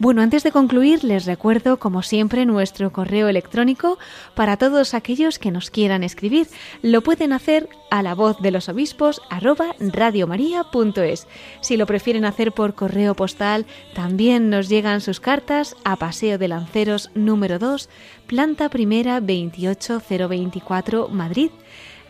Bueno, 0.00 0.22
antes 0.22 0.42
de 0.42 0.52
concluir, 0.52 1.02
les 1.02 1.24
recuerdo, 1.24 1.78
como 1.78 2.02
siempre, 2.02 2.46
nuestro 2.46 2.92
correo 2.92 3.28
electrónico 3.28 3.98
para 4.34 4.56
todos 4.56 4.94
aquellos 4.94 5.38
que 5.38 5.50
nos 5.50 5.70
quieran 5.70 6.04
escribir. 6.04 6.48
Lo 6.82 7.02
pueden 7.02 7.32
hacer 7.32 7.68
a 7.90 8.02
la 8.02 8.14
voz 8.14 8.40
de 8.40 8.50
los 8.50 8.68
obispos 8.68 9.22
arroba 9.30 9.74
radiomaria.es. 9.80 11.26
Si 11.60 11.76
lo 11.76 11.86
prefieren 11.86 12.24
hacer 12.24 12.52
por 12.52 12.74
correo 12.74 13.14
postal, 13.14 13.66
también 13.94 14.50
nos 14.50 14.68
llegan 14.68 15.00
sus 15.00 15.18
cartas 15.28 15.76
a 15.84 15.96
Paseo 15.96 16.38
de 16.38 16.48
Lanceros 16.48 17.10
número 17.14 17.58
2, 17.58 17.90
planta 18.26 18.70
primera 18.70 19.20
28024, 19.20 21.08
Madrid 21.08 21.50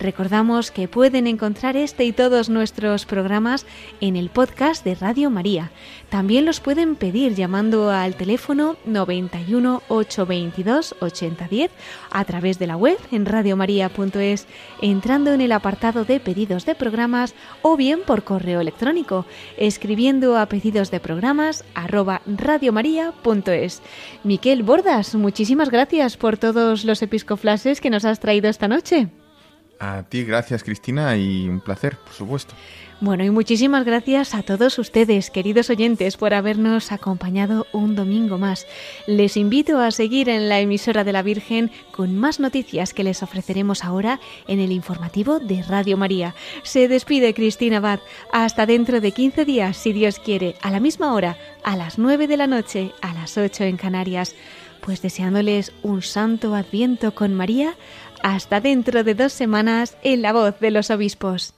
Recordamos 0.01 0.70
que 0.70 0.86
pueden 0.86 1.26
encontrar 1.26 1.76
este 1.76 2.05
y 2.05 2.12
todos 2.12 2.49
nuestros 2.49 3.05
programas 3.05 3.66
en 4.01 4.14
el 4.14 4.30
podcast 4.30 4.84
de 4.84 4.94
Radio 4.94 5.28
María. 5.28 5.72
También 6.09 6.44
los 6.44 6.61
pueden 6.61 6.94
pedir 6.94 7.34
llamando 7.34 7.90
al 7.90 8.14
teléfono 8.14 8.76
91 8.84 9.82
822 9.88 10.94
8010 11.01 11.70
a 12.11 12.24
través 12.24 12.59
de 12.59 12.68
la 12.68 12.76
web 12.76 12.96
en 13.11 13.26
radiomaria.es, 13.26 14.46
entrando 14.80 15.32
en 15.32 15.40
el 15.40 15.53
apartado 15.53 16.05
de 16.05 16.20
pedidos 16.20 16.64
de 16.64 16.76
programas 16.76 17.34
o 17.62 17.76
bien 17.76 18.01
por 18.07 18.22
correo 18.22 18.61
electrónico, 18.61 19.26
escribiendo 19.57 20.38
a 20.38 20.46
pedidos 20.46 20.92
de 20.92 21.01
programas 21.01 21.64
arroba 21.74 22.22
radiomaria.es. 22.24 23.82
Miquel 24.22 24.62
Bordas, 24.62 25.14
muchísimas 25.16 25.70
gracias 25.70 26.16
por 26.16 26.36
todos 26.36 26.84
los 26.84 27.03
episcoflases 27.03 27.80
que 27.80 27.90
nos 27.90 28.05
has 28.05 28.20
traído 28.20 28.49
esta 28.49 28.68
noche. 28.68 29.09
A 29.81 30.03
ti, 30.03 30.24
gracias 30.24 30.64
Cristina, 30.64 31.16
y 31.16 31.49
un 31.49 31.61
placer, 31.61 31.97
por 31.97 32.12
supuesto. 32.12 32.55
Bueno, 33.01 33.22
y 33.22 33.31
muchísimas 33.31 33.85
gracias 33.85 34.35
a 34.35 34.43
todos 34.43 34.76
ustedes, 34.81 35.31
queridos 35.31 35.70
oyentes, 35.70 36.16
por 36.16 36.35
habernos 36.35 36.91
acompañado 36.91 37.68
un 37.72 37.95
domingo 37.95 38.39
más. 38.39 38.66
Les 39.07 39.37
invito 39.37 39.79
a 39.79 39.93
seguir 39.93 40.29
en 40.29 40.49
la 40.49 40.59
emisora 40.59 41.05
de 41.05 41.12
la 41.12 41.22
Virgen 41.22 41.70
con 41.93 42.18
más 42.18 42.41
noticias 42.41 42.93
que 42.93 43.05
les 43.05 43.22
ofreceremos 43.22 43.85
ahora 43.85 44.18
en 44.49 44.59
el 44.59 44.72
informativo 44.72 45.39
de 45.39 45.62
Radio 45.62 45.97
María. 45.97 46.35
Se 46.64 46.89
despide 46.89 47.35
Cristina 47.35 47.76
Abad. 47.76 48.01
Hasta 48.33 48.66
dentro 48.66 49.01
de 49.01 49.12
15 49.12 49.45
días, 49.45 49.76
si 49.76 49.93
Dios 49.93 50.18
quiere, 50.18 50.57
a 50.61 50.72
la 50.72 50.81
misma 50.81 51.14
hora, 51.14 51.37
a 51.62 51.76
las 51.76 51.99
9 51.99 52.26
de 52.26 52.37
la 52.37 52.49
noche, 52.49 52.91
a 53.01 53.14
las 53.14 53.39
8 53.39 53.62
en 53.62 53.76
Canarias. 53.76 54.35
Pues 54.81 55.03
deseándoles 55.03 55.72
un 55.83 56.03
santo 56.03 56.55
adviento 56.55 57.14
con 57.14 57.35
María, 57.35 57.74
hasta 58.23 58.61
dentro 58.61 59.05
de 59.05 59.14
dos 59.14 59.33
semanas 59.33 59.97
en 60.03 60.23
la 60.23 60.33
voz 60.33 60.59
de 60.61 60.71
los 60.71 60.91
obispos. 60.91 61.57